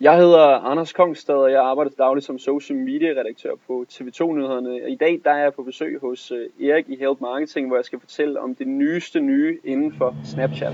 Jeg 0.00 0.16
hedder 0.16 0.46
Anders 0.70 0.92
Kongstad, 0.92 1.34
og 1.34 1.52
jeg 1.52 1.62
arbejder 1.62 1.90
dagligt 1.98 2.26
som 2.26 2.38
social 2.38 2.78
media 2.78 3.08
redaktør 3.08 3.50
på 3.66 3.84
TV2 3.92 4.32
Nyhederne. 4.32 4.90
I 4.90 4.96
dag 4.96 5.20
der 5.24 5.30
er 5.30 5.42
jeg 5.42 5.54
på 5.54 5.62
besøg 5.62 5.98
hos 6.00 6.30
øh, 6.30 6.68
Erik 6.68 6.88
i 6.88 6.96
Help 6.96 7.20
Marketing, 7.20 7.66
hvor 7.66 7.76
jeg 7.76 7.84
skal 7.84 8.00
fortælle 8.00 8.40
om 8.40 8.54
det 8.54 8.68
nyeste 8.68 9.20
nye 9.20 9.58
inden 9.64 9.92
for 9.98 10.16
Snapchat. 10.24 10.72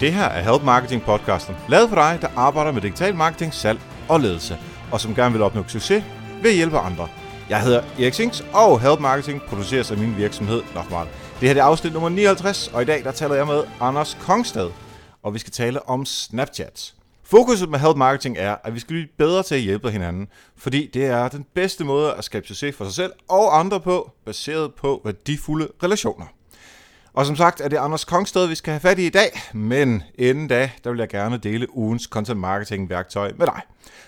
Det 0.00 0.12
her 0.12 0.28
er 0.28 0.42
Help 0.50 0.64
Marketing 0.64 1.02
podcasten, 1.02 1.54
lavet 1.68 1.88
for 1.88 1.96
dig, 1.96 2.18
der 2.20 2.28
arbejder 2.36 2.72
med 2.72 2.82
digital 2.82 3.14
marketing, 3.14 3.52
salg 3.52 3.78
og 4.08 4.20
ledelse, 4.20 4.54
og 4.92 5.00
som 5.00 5.14
gerne 5.14 5.32
vil 5.32 5.42
opnå 5.42 5.62
succes 5.68 6.04
ved 6.42 6.50
at 6.50 6.56
hjælpe 6.56 6.78
andre. 6.78 7.08
Jeg 7.52 7.62
hedder 7.62 7.82
Erik 7.98 8.14
Sings, 8.14 8.44
og 8.52 8.80
Help 8.80 9.00
Marketing 9.00 9.42
produceres 9.42 9.90
af 9.90 9.98
min 9.98 10.16
virksomhed 10.16 10.62
Nochmal. 10.74 11.06
Det 11.40 11.48
her 11.48 11.62
er 11.62 11.64
afsnit 11.64 11.92
nummer 11.92 12.08
59, 12.08 12.68
og 12.68 12.82
i 12.82 12.84
dag 12.84 13.04
der 13.04 13.12
taler 13.12 13.34
jeg 13.34 13.46
med 13.46 13.62
Anders 13.80 14.18
Kongstad, 14.20 14.70
og 15.22 15.34
vi 15.34 15.38
skal 15.38 15.52
tale 15.52 15.88
om 15.88 16.04
Snapchat. 16.04 16.94
Fokuset 17.24 17.68
med 17.68 17.78
Help 17.78 17.96
Marketing 17.96 18.36
er, 18.38 18.56
at 18.64 18.74
vi 18.74 18.80
skal 18.80 18.88
blive 18.88 19.06
bedre 19.18 19.42
til 19.42 19.54
at 19.54 19.60
hjælpe 19.60 19.90
hinanden, 19.90 20.28
fordi 20.56 20.90
det 20.94 21.04
er 21.04 21.28
den 21.28 21.46
bedste 21.54 21.84
måde 21.84 22.14
at 22.14 22.24
skabe 22.24 22.46
succes 22.46 22.76
for 22.76 22.84
sig 22.84 22.94
selv 22.94 23.12
og 23.28 23.58
andre 23.58 23.80
på, 23.80 24.10
baseret 24.26 24.74
på 24.74 25.00
værdifulde 25.04 25.68
relationer. 25.82 26.26
Og 27.14 27.26
som 27.26 27.36
sagt 27.36 27.60
er 27.60 27.68
det 27.68 27.76
Anders 27.76 28.04
Kongsted, 28.04 28.46
vi 28.46 28.54
skal 28.54 28.70
have 28.70 28.80
fat 28.80 28.98
i 28.98 29.06
i 29.06 29.10
dag, 29.10 29.42
men 29.54 30.02
inden 30.14 30.48
da, 30.48 30.70
der 30.84 30.90
vil 30.90 30.98
jeg 30.98 31.08
gerne 31.08 31.36
dele 31.36 31.76
ugens 31.76 32.02
content 32.02 32.40
marketing 32.40 32.90
værktøj 32.90 33.32
med 33.38 33.46
dig. 33.46 33.60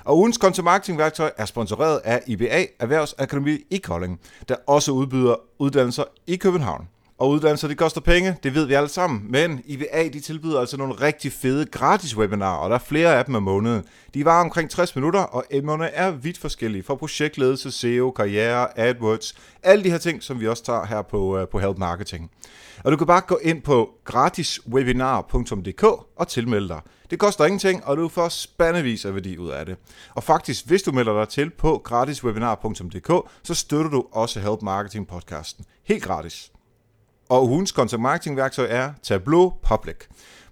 Og 0.05 0.19
ugens 0.19 0.37
content 0.37 0.65
marketing 0.65 0.99
værktøj 0.99 1.31
er 1.37 1.45
sponsoreret 1.45 2.01
af 2.05 2.23
IBA 2.27 2.65
Erhvervsakademi 2.79 3.59
i 3.71 3.77
Kolding, 3.77 4.21
der 4.49 4.57
også 4.67 4.93
udbyder 4.93 5.35
uddannelser 5.59 6.05
i 6.27 6.37
København. 6.37 6.89
Og 7.19 7.31
uddannelser, 7.31 7.69
det 7.69 7.79
koster 7.79 8.01
penge, 8.01 8.37
det 8.43 8.55
ved 8.55 8.67
vi 8.67 8.75
alle 8.75 8.89
sammen. 8.89 9.33
Men 9.33 9.63
IBA, 9.67 10.09
de 10.13 10.21
tilbyder 10.21 10.61
altså 10.61 10.77
nogle 10.77 10.95
rigtig 10.95 11.33
fede 11.33 11.67
gratis 11.67 12.17
webinarer, 12.17 12.59
og 12.59 12.71
der 12.71 12.77
er 12.77 12.81
flere 12.81 13.19
af 13.19 13.25
dem 13.25 13.35
om 13.35 13.43
måneden. 13.43 13.85
De 14.15 14.25
var 14.25 14.41
omkring 14.41 14.71
60 14.71 14.97
minutter, 14.97 15.21
og 15.21 15.45
emnerne 15.51 15.87
er 15.87 16.11
vidt 16.11 16.39
forskellige. 16.39 16.83
For 16.83 16.95
projektledelse, 16.95 17.71
SEO, 17.71 18.11
karriere, 18.11 18.79
AdWords, 18.79 19.35
alle 19.63 19.85
de 19.85 19.91
her 19.91 19.99
ting, 19.99 20.23
som 20.23 20.41
vi 20.41 20.49
også 20.49 20.65
tager 20.65 20.87
her 20.87 21.03
på, 21.03 21.39
øh, 21.39 21.49
på 21.49 21.59
Help 21.59 21.79
Marketing. 21.79 22.31
Og 22.85 22.93
du 22.93 22.97
kan 22.97 23.07
bare 23.07 23.21
gå 23.21 23.39
ind 23.43 23.63
på 23.63 23.91
gratiswebinar.dk 24.05 25.83
og 26.17 26.29
tilmelde 26.29 26.69
dig. 26.69 26.81
Det 27.11 27.19
koster 27.19 27.45
ingenting, 27.45 27.85
og 27.85 27.97
du 27.97 28.09
får 28.09 28.29
spandevis 28.29 29.05
af 29.05 29.15
værdi 29.15 29.39
ud 29.39 29.51
af 29.51 29.67
det. 29.67 29.77
Og 30.15 30.23
faktisk, 30.23 30.67
hvis 30.67 30.83
du 30.83 30.93
melder 30.93 31.19
dig 31.19 31.29
til 31.29 31.51
på 31.51 31.81
gratiswebinar.dk, 31.85 33.31
så 33.43 33.55
støtter 33.55 33.91
du 33.91 34.05
også 34.13 34.41
Help 34.41 34.63
Marketing 34.63 35.09
podcasten. 35.09 35.65
Helt 35.85 36.03
gratis. 36.03 36.53
Og 37.29 37.49
ugens 37.49 37.71
content 37.71 38.03
marketing 38.03 38.37
værktøj 38.37 38.67
er 38.71 38.93
Tableau 39.03 39.53
Public. 39.69 39.97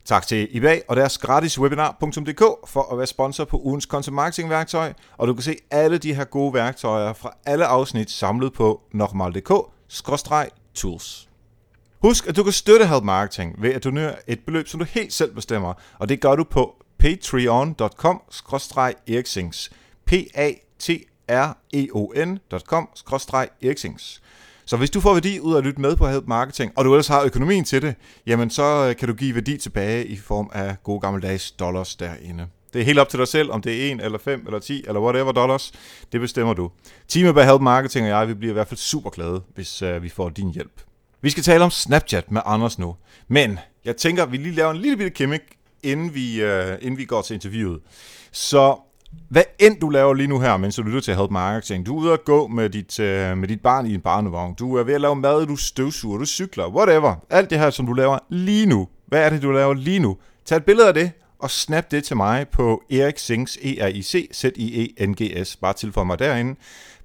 Tak 0.06 0.28
til 0.28 0.56
IBA 0.56 0.80
og 0.88 0.96
deres 0.96 1.18
gratis 1.18 1.60
webinar.dk 1.60 2.70
for 2.70 2.92
at 2.92 2.98
være 2.98 3.08
sponsor 3.08 3.46
på 3.46 3.58
ugens 3.58 3.84
content 3.84 4.16
marketing 4.16 4.50
værktøj, 4.50 4.94
og 5.18 5.28
du 5.28 5.34
kan 5.34 5.44
se 5.44 5.56
alle 5.72 5.98
de 5.98 6.14
her 6.14 6.24
gode 6.24 6.54
værktøjer 6.54 7.14
fra 7.14 7.34
alle 7.46 7.66
afsnit 7.66 8.12
samlet 8.12 8.54
på 8.54 8.82
nokmal.dk-tools. 8.92 11.28
Husk, 12.02 12.28
at 12.28 12.36
du 12.36 12.44
kan 12.44 12.54
støtte 12.54 12.88
Help 12.88 13.04
Marketing 13.04 13.62
ved 13.62 13.74
at 13.74 13.84
donere 13.84 14.16
et 14.28 14.40
beløb, 14.46 14.68
som 14.68 14.80
du 14.80 14.86
helt 14.86 15.14
selv 15.14 15.36
bestemmer, 15.36 15.74
og 15.98 16.10
det 16.10 16.22
gør 16.22 16.36
du 16.36 16.44
på 16.44 16.76
patreon.com-eriksings. 17.00 19.70
p 20.06 20.14
a 20.34 20.52
t 20.80 20.90
r 21.30 21.58
e 21.74 21.88
o 21.94 22.14
n.com-eriksings. 22.16 24.22
Så 24.70 24.78
hvis 24.78 24.90
du 24.90 25.02
får 25.02 25.14
værdi 25.14 25.40
ud 25.40 25.54
af 25.54 25.58
at 25.58 25.64
lytte 25.64 25.82
med 25.82 25.96
på 25.96 26.08
Help 26.08 26.28
Marketing, 26.28 26.72
og 26.76 26.86
du 26.86 26.94
ellers 26.94 27.08
har 27.08 27.24
økonomien 27.24 27.64
til 27.64 27.82
det, 27.82 27.96
jamen 28.28 28.50
så 28.50 28.88
øh, 28.90 28.96
kan 28.96 29.08
du 29.08 29.14
give 29.14 29.36
værdi 29.36 29.58
tilbage 29.58 30.08
i 30.08 30.18
form 30.18 30.50
af 30.54 30.76
gode 30.84 31.00
gammeldags 31.00 31.52
dollars 31.52 31.96
derinde. 31.96 32.48
Det 32.74 32.82
er 32.82 32.86
helt 32.86 33.00
op 33.00 33.10
til 33.10 33.20
dig 33.20 33.28
selv, 33.28 33.52
om 33.52 33.62
det 33.62 33.90
er 33.90 33.94
1 33.94 34.02
eller 34.02 34.18
5 34.18 34.44
eller 34.46 34.60
10 34.60 34.84
eller 34.88 35.02
whatever 35.02 35.32
dollars. 35.32 35.72
Det 36.12 36.22
bestemmer 36.22 36.54
du. 36.54 36.72
Teamet 37.08 37.36
bag 37.36 37.46
Help 37.46 37.62
Marketing 37.62 38.06
og 38.06 38.10
jeg, 38.10 38.28
vi 38.28 38.34
bliver 38.34 38.52
i 38.52 38.54
hvert 38.54 38.68
fald 38.68 38.78
super 38.78 39.10
glade, 39.10 39.42
hvis 39.56 39.82
uh, 39.82 40.04
vi 40.04 40.10
får 40.10 40.30
din 40.30 40.52
hjælp. 40.52 40.82
Vi 41.22 41.30
skal 41.30 41.44
tale 41.44 41.64
om 41.64 41.72
Snapchat 41.72 42.32
med 42.32 42.42
Anders 42.46 42.80
nu. 42.80 42.96
Men 43.28 43.60
jeg 43.86 43.98
tænker, 43.98 44.24
at 44.24 44.32
vi 44.32 44.38
lige 44.38 44.56
laver 44.56 44.72
en 44.72 44.78
lille 44.78 44.98
bitte 44.98 45.12
kemik, 45.12 45.42
inden 45.84 46.14
vi, 46.14 46.46
uh, 46.46 46.74
inden 46.82 46.98
vi 46.98 47.06
går 47.06 47.22
til 47.22 47.34
interviewet. 47.34 47.80
Så 48.32 48.78
hvad 49.30 49.44
end 49.60 49.80
du 49.80 49.90
laver 49.90 50.14
lige 50.14 50.28
nu 50.28 50.40
her, 50.40 50.58
mens 50.58 50.76
du 50.76 50.84
lytter 50.84 51.02
til 51.02 51.16
Help 51.16 51.32
Marketing, 51.32 51.86
du 51.86 51.98
er 51.98 52.02
ude 52.02 52.14
at 52.14 52.26
gå 52.26 52.48
med 52.48 52.70
dit, 52.70 53.00
øh, 53.00 53.38
med 53.38 53.48
dit 53.48 53.62
barn 53.62 53.86
i 53.86 53.94
en 53.94 54.02
barnevogn, 54.02 54.54
du 54.54 54.76
er 54.76 54.84
ved 54.84 54.94
at 54.94 55.02
lave 55.02 55.16
mad, 55.16 55.46
du 55.46 55.56
støvsuger, 55.56 56.18
du 56.18 56.26
cykler, 56.26 56.68
whatever. 56.68 57.16
Alt 57.30 57.50
det 57.50 57.60
her, 57.60 57.70
som 57.70 57.86
du 57.86 57.94
laver 57.94 58.20
lige 58.30 58.66
nu. 58.66 58.88
Hvad 59.08 59.26
er 59.26 59.30
det, 59.30 59.42
du 59.42 59.52
laver 59.52 59.74
lige 59.74 60.00
nu? 60.00 60.18
Tag 60.46 60.58
et 60.58 60.66
billede 60.66 60.88
af 60.88 60.94
det, 60.94 61.12
og 61.40 61.52
snap 61.52 61.92
det 61.92 62.04
til 62.04 62.18
mig 62.18 62.48
på 62.48 62.84
Erik 62.92 63.18
Sings, 63.18 63.58
e 63.62 63.86
r 63.86 63.88
i 63.88 64.02
c 64.02 64.30
z 64.34 64.44
i 64.56 64.94
e 64.98 65.06
n 65.08 65.16
g 65.22 65.48
s 65.48 65.56
Bare 65.56 65.74
tilføj 65.74 66.04
mig 66.04 66.20
derinde 66.20 66.56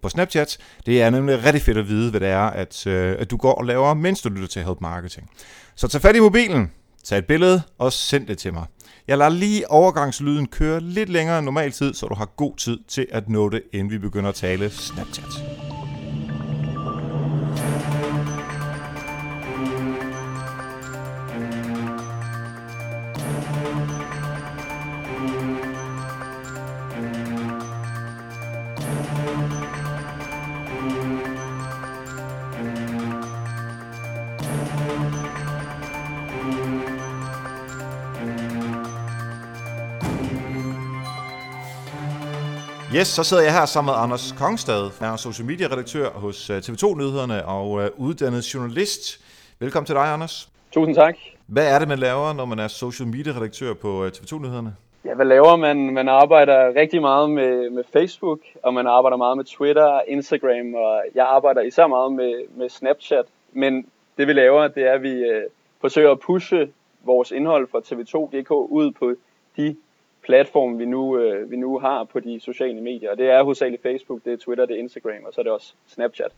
på 0.02 0.08
Snapchat. 0.08 0.58
Det 0.86 1.02
er 1.02 1.10
nemlig 1.10 1.44
rigtig 1.44 1.62
fedt 1.62 1.78
at 1.78 1.88
vide, 1.88 2.10
hvad 2.10 2.20
det 2.20 2.28
er, 2.28 2.46
at, 2.46 2.86
øh, 2.86 3.16
at 3.18 3.30
du 3.30 3.36
går 3.36 3.52
og 3.52 3.64
laver, 3.64 3.94
mens 3.94 4.22
du 4.22 4.28
lytter 4.28 4.48
til 4.48 4.64
Help 4.64 4.80
Marketing. 4.80 5.30
Så 5.74 5.88
tag 5.88 6.00
fat 6.00 6.16
i 6.16 6.20
mobilen, 6.20 6.70
tag 7.04 7.18
et 7.18 7.26
billede 7.26 7.62
og 7.78 7.92
send 7.92 8.26
det 8.26 8.38
til 8.38 8.52
mig. 8.52 8.64
Jeg 9.08 9.18
lader 9.18 9.30
lige 9.30 9.70
overgangslyden 9.70 10.46
køre 10.46 10.80
lidt 10.80 11.08
længere 11.08 11.38
end 11.38 11.44
normal 11.44 11.72
tid, 11.72 11.94
så 11.94 12.06
du 12.06 12.14
har 12.14 12.26
god 12.36 12.56
tid 12.56 12.78
til 12.88 13.06
at 13.10 13.28
nå 13.28 13.48
det, 13.48 13.62
inden 13.72 13.90
vi 13.90 13.98
begynder 13.98 14.28
at 14.28 14.34
tale 14.34 14.70
Snapchat. 14.70 15.63
Yes, 42.98 43.06
så 43.06 43.24
sidder 43.24 43.42
jeg 43.42 43.52
her 43.52 43.66
sammen 43.66 43.92
med 43.92 44.02
Anders 44.02 44.34
Kongstad. 44.38 44.82
Jeg 45.00 45.12
er 45.12 45.16
social 45.16 45.46
media 45.46 45.66
redaktør 45.66 46.08
hos 46.10 46.50
øh, 46.50 46.58
TV2 46.58 46.96
Nyhederne 46.96 47.44
og 47.44 47.82
øh, 47.82 47.90
uddannet 47.96 48.54
journalist. 48.54 49.02
Velkommen 49.60 49.86
til 49.86 49.94
dig, 49.94 50.12
Anders. 50.12 50.48
Tusind 50.72 50.94
tak. 50.94 51.14
Hvad 51.46 51.74
er 51.74 51.78
det, 51.78 51.88
man 51.88 51.98
laver, 51.98 52.32
når 52.32 52.44
man 52.44 52.58
er 52.58 52.68
social 52.68 53.08
media 53.08 53.32
redaktør 53.32 53.74
på 53.74 54.04
øh, 54.04 54.12
TV2 54.16 54.38
Nyhederne? 54.42 54.76
Ja, 55.04 55.14
hvad 55.14 55.26
laver 55.26 55.56
man? 55.56 55.76
Man 55.94 56.08
arbejder 56.08 56.74
rigtig 56.74 57.00
meget 57.00 57.30
med, 57.30 57.70
med 57.70 57.84
Facebook, 57.92 58.40
og 58.62 58.74
man 58.74 58.86
arbejder 58.86 59.16
meget 59.16 59.36
med 59.36 59.44
Twitter, 59.44 60.00
Instagram, 60.08 60.74
og 60.74 61.02
jeg 61.14 61.26
arbejder 61.26 61.60
især 61.60 61.86
meget 61.86 62.12
med, 62.12 62.34
med 62.56 62.68
Snapchat. 62.68 63.24
Men 63.52 63.86
det 64.18 64.26
vi 64.26 64.32
laver, 64.32 64.68
det 64.68 64.82
er, 64.82 64.92
at 64.92 65.02
vi 65.02 65.12
øh, 65.12 65.42
forsøger 65.80 66.10
at 66.10 66.20
pushe 66.20 66.68
vores 67.04 67.30
indhold 67.30 67.68
fra 67.70 67.78
TV2.dk 67.78 68.50
ud 68.50 68.90
på 68.90 69.14
de 69.56 69.76
platform, 70.24 70.78
vi 70.78 70.84
nu, 70.84 71.18
øh, 71.18 71.50
vi 71.50 71.56
nu 71.56 71.78
har 71.78 72.04
på 72.04 72.20
de 72.20 72.40
sociale 72.40 72.80
medier. 72.80 73.10
Og 73.10 73.18
det 73.18 73.30
er 73.30 73.42
hovedsageligt 73.42 73.82
Facebook, 73.82 74.24
det 74.24 74.32
er 74.32 74.36
Twitter, 74.36 74.66
det 74.66 74.76
er 74.76 74.80
Instagram, 74.80 75.24
og 75.26 75.32
så 75.34 75.40
er 75.40 75.42
det 75.42 75.52
også 75.52 75.74
Snapchat. 75.86 76.32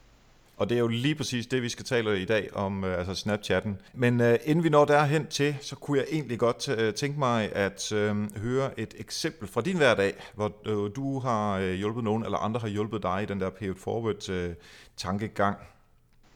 Og 0.58 0.68
det 0.68 0.74
er 0.74 0.78
jo 0.78 0.88
lige 0.88 1.14
præcis 1.14 1.46
det, 1.46 1.62
vi 1.62 1.68
skal 1.68 1.84
tale 1.84 2.20
i 2.20 2.24
dag 2.24 2.48
om, 2.54 2.84
øh, 2.84 2.98
altså 2.98 3.14
Snapchatten. 3.14 3.78
Men 3.94 4.20
øh, 4.20 4.38
inden 4.44 4.64
vi 4.64 4.68
når 4.68 4.84
derhen 4.84 5.26
til, 5.26 5.54
så 5.60 5.76
kunne 5.76 5.98
jeg 5.98 6.06
egentlig 6.12 6.38
godt 6.38 6.68
øh, 6.68 6.94
tænke 6.94 7.18
mig 7.18 7.52
at 7.54 7.92
øh, 7.92 8.14
høre 8.42 8.80
et 8.80 8.94
eksempel 8.98 9.48
fra 9.48 9.60
din 9.60 9.76
hverdag, 9.76 10.12
hvor 10.34 10.52
øh, 10.66 10.90
du 10.96 11.18
har 11.18 11.58
øh, 11.58 11.72
hjulpet 11.72 12.04
nogen, 12.04 12.24
eller 12.24 12.38
andre 12.38 12.60
har 12.60 12.68
hjulpet 12.68 13.02
dig 13.02 13.18
i 13.22 13.26
den 13.26 13.40
der 13.40 13.50
pay 13.50 13.76
forward 13.76 14.30
øh, 14.30 14.54
tankegang. 14.96 15.56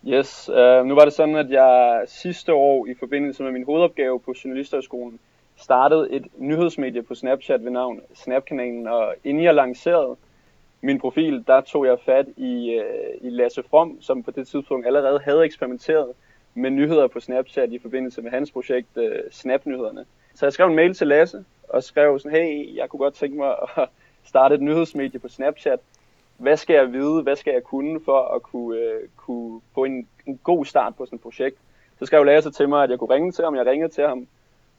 Yes, 0.09 0.49
uh, 0.49 0.87
nu 0.87 0.95
var 0.95 1.05
det 1.05 1.13
sådan, 1.13 1.37
at 1.37 1.51
jeg 1.51 2.05
sidste 2.07 2.53
år 2.53 2.87
i 2.87 2.95
forbindelse 2.99 3.43
med 3.43 3.53
min 3.53 3.65
hovedopgave 3.65 4.21
på 4.21 4.35
Journalisterskolen 4.45 5.19
startede 5.61 6.09
et 6.11 6.27
nyhedsmedie 6.39 7.03
på 7.03 7.15
Snapchat 7.15 7.65
ved 7.65 7.71
navn 7.71 8.01
Snapkanalen, 8.15 8.87
og 8.87 9.15
inden 9.25 9.45
jeg 9.45 9.55
lancerede 9.55 10.17
min 10.81 11.01
profil, 11.01 11.45
der 11.47 11.61
tog 11.61 11.87
jeg 11.87 11.99
fat 12.05 12.27
i, 12.37 12.71
øh, 12.71 13.15
i 13.21 13.31
Lasse 13.31 13.63
From, 13.71 13.99
som 14.01 14.23
på 14.23 14.31
det 14.31 14.49
tidspunkt 14.49 14.87
allerede 14.87 15.21
havde 15.25 15.45
eksperimenteret 15.45 16.13
med 16.55 16.71
nyheder 16.71 17.07
på 17.07 17.21
Snapchat 17.21 17.73
i 17.73 17.79
forbindelse 17.79 18.23
med 18.23 18.31
hans 18.31 18.51
projekt 18.51 18.97
øh, 18.97 19.19
Snapnyhederne. 19.31 20.05
Så 20.35 20.47
jeg 20.47 20.53
skrev 20.53 20.67
en 20.67 20.77
mail 20.77 20.95
til 20.95 21.07
Lasse 21.07 21.45
og 21.69 21.83
skrev 21.83 22.19
sådan, 22.19 22.39
hey, 22.39 22.77
jeg 22.77 22.89
kunne 22.89 22.99
godt 22.99 23.15
tænke 23.15 23.37
mig 23.37 23.55
at 23.77 23.89
starte 24.25 24.55
et 24.55 24.61
nyhedsmedie 24.61 25.21
på 25.21 25.29
Snapchat. 25.29 25.81
Hvad 26.39 26.57
skal 26.57 26.75
jeg 26.75 26.93
vide? 26.93 27.23
Hvad 27.23 27.37
skal 27.37 27.53
jeg 27.53 27.63
kunne 27.63 28.01
for 28.05 28.35
at 28.35 28.43
kunne, 28.43 28.79
øh, 28.79 29.09
kunne 29.17 29.61
få 29.75 29.85
en, 29.85 30.09
en 30.27 30.41
god 30.45 30.65
start 30.65 30.97
på 30.97 31.07
sådan 31.07 31.17
et 31.17 31.23
projekt? 31.23 31.57
Så 31.99 32.07
skrev 32.07 32.25
Lasse 32.25 32.51
til 32.51 32.69
mig, 32.69 32.85
at 32.85 32.91
jeg 32.91 32.99
kunne 32.99 33.15
ringe 33.15 33.33
til 33.33 33.45
ham. 33.45 33.57
Jeg 33.57 33.67
ringede 33.67 33.93
til 33.93 34.07
ham, 34.07 34.27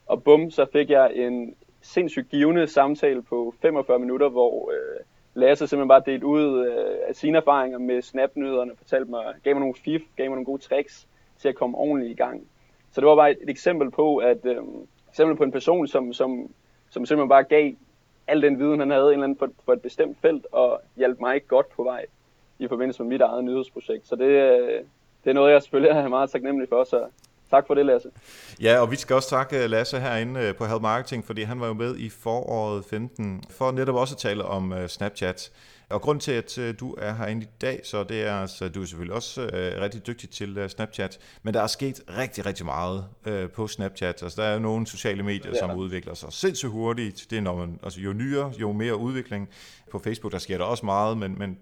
og 0.05 0.23
bum, 0.23 0.51
så 0.51 0.65
fik 0.73 0.89
jeg 0.89 1.11
en 1.15 1.55
sindssygt 1.81 2.29
givende 2.29 2.67
samtale 2.67 3.21
på 3.21 3.53
45 3.61 3.99
minutter, 3.99 4.29
hvor 4.29 4.71
øh, 4.71 4.99
Lasse 5.33 5.67
simpelthen 5.67 5.87
bare 5.87 6.03
delte 6.05 6.25
ud 6.25 6.65
øh, 6.65 6.97
af 7.07 7.15
sine 7.15 7.37
erfaringer 7.37 7.77
med 7.77 8.01
snapnyhederne, 8.01 8.71
fortalte 8.77 9.11
mig, 9.11 9.33
gav 9.43 9.55
mig 9.55 9.59
nogle 9.59 9.75
fif, 9.75 10.01
gav 10.15 10.25
mig 10.25 10.35
nogle 10.35 10.45
gode 10.45 10.61
tricks 10.61 11.07
til 11.39 11.49
at 11.49 11.55
komme 11.55 11.77
ordentligt 11.77 12.11
i 12.11 12.15
gang. 12.15 12.47
Så 12.91 13.01
det 13.01 13.07
var 13.07 13.15
bare 13.15 13.31
et, 13.31 13.37
et 13.41 13.49
eksempel 13.49 13.91
på, 13.91 14.17
at 14.17 14.45
øh, 14.45 14.57
eksempel 15.09 15.37
på 15.37 15.43
en 15.43 15.51
person, 15.51 15.87
som, 15.87 16.13
som, 16.13 16.49
som 16.89 17.05
simpelthen 17.05 17.29
bare 17.29 17.43
gav 17.43 17.71
al 18.27 18.41
den 18.41 18.59
viden, 18.59 18.79
han 18.79 18.89
havde 18.89 19.05
en 19.05 19.11
eller 19.11 19.23
anden 19.23 19.37
for, 19.37 19.49
for 19.65 19.73
et 19.73 19.81
bestemt 19.81 20.17
felt, 20.21 20.45
og 20.51 20.81
hjalp 20.95 21.19
mig 21.19 21.47
godt 21.47 21.69
på 21.69 21.83
vej 21.83 22.05
i 22.59 22.67
forbindelse 22.67 23.03
med 23.03 23.09
mit 23.09 23.21
eget 23.21 23.43
nyhedsprojekt. 23.43 24.07
Så 24.07 24.15
det, 24.15 24.25
øh, 24.25 24.83
det 25.23 25.29
er 25.29 25.33
noget, 25.33 25.51
jeg 25.51 25.61
selvfølgelig 25.61 25.97
er 25.97 26.07
meget 26.07 26.29
taknemmelig 26.29 26.69
for, 26.69 26.83
så 26.83 27.05
tak 27.51 27.67
for 27.67 27.73
det, 27.73 27.85
Lasse. 27.85 28.09
Ja, 28.61 28.79
og 28.79 28.91
vi 28.91 28.95
skal 28.95 29.15
også 29.15 29.29
takke 29.29 29.63
øh, 29.63 29.69
Lasse 29.69 29.99
herinde 29.99 30.39
øh, 30.39 30.55
på 30.55 30.65
Help 30.65 30.81
Marketing, 30.81 31.25
fordi 31.25 31.41
han 31.41 31.59
var 31.59 31.67
jo 31.67 31.73
med 31.73 31.97
i 31.97 32.09
foråret 32.09 32.85
15, 32.85 33.43
for 33.49 33.71
netop 33.71 33.95
også 33.95 34.15
at 34.15 34.19
tale 34.19 34.45
om 34.45 34.73
øh, 34.73 34.89
Snapchat. 34.89 35.51
Og 35.91 36.01
grund 36.01 36.21
til, 36.21 36.31
at 36.31 36.57
øh, 36.57 36.75
du 36.79 36.95
er 36.97 37.13
herinde 37.13 37.43
i 37.43 37.49
dag, 37.61 37.81
så 37.83 38.03
det 38.03 38.21
er, 38.21 38.35
altså, 38.35 38.69
du 38.69 38.81
er 38.81 38.85
selvfølgelig 38.85 39.15
også 39.15 39.41
øh, 39.41 39.81
rigtig 39.81 40.07
dygtig 40.07 40.29
til 40.29 40.57
øh, 40.57 40.69
Snapchat, 40.69 41.19
men 41.43 41.53
der 41.53 41.61
er 41.61 41.67
sket 41.67 42.01
rigtig, 42.17 42.45
rigtig 42.45 42.65
meget 42.65 43.05
øh, 43.25 43.49
på 43.49 43.67
Snapchat. 43.67 44.23
Altså, 44.23 44.41
der 44.41 44.47
er 44.47 44.53
jo 44.53 44.59
nogle 44.59 44.87
sociale 44.87 45.23
medier, 45.23 45.53
som 45.59 45.77
udvikler 45.77 46.13
sig 46.13 46.33
sindssygt 46.33 46.71
hurtigt. 46.71 47.27
Det 47.29 47.37
er, 47.37 47.41
når 47.41 47.55
man, 47.55 47.79
altså, 47.83 47.99
jo 47.99 48.13
nyere, 48.13 48.53
jo 48.59 48.71
mere 48.71 48.97
udvikling. 48.97 49.49
På 49.91 49.99
Facebook, 49.99 50.33
der 50.33 50.39
sker 50.39 50.57
der 50.57 50.65
også 50.65 50.85
meget, 50.85 51.17
men, 51.17 51.35
men 51.39 51.57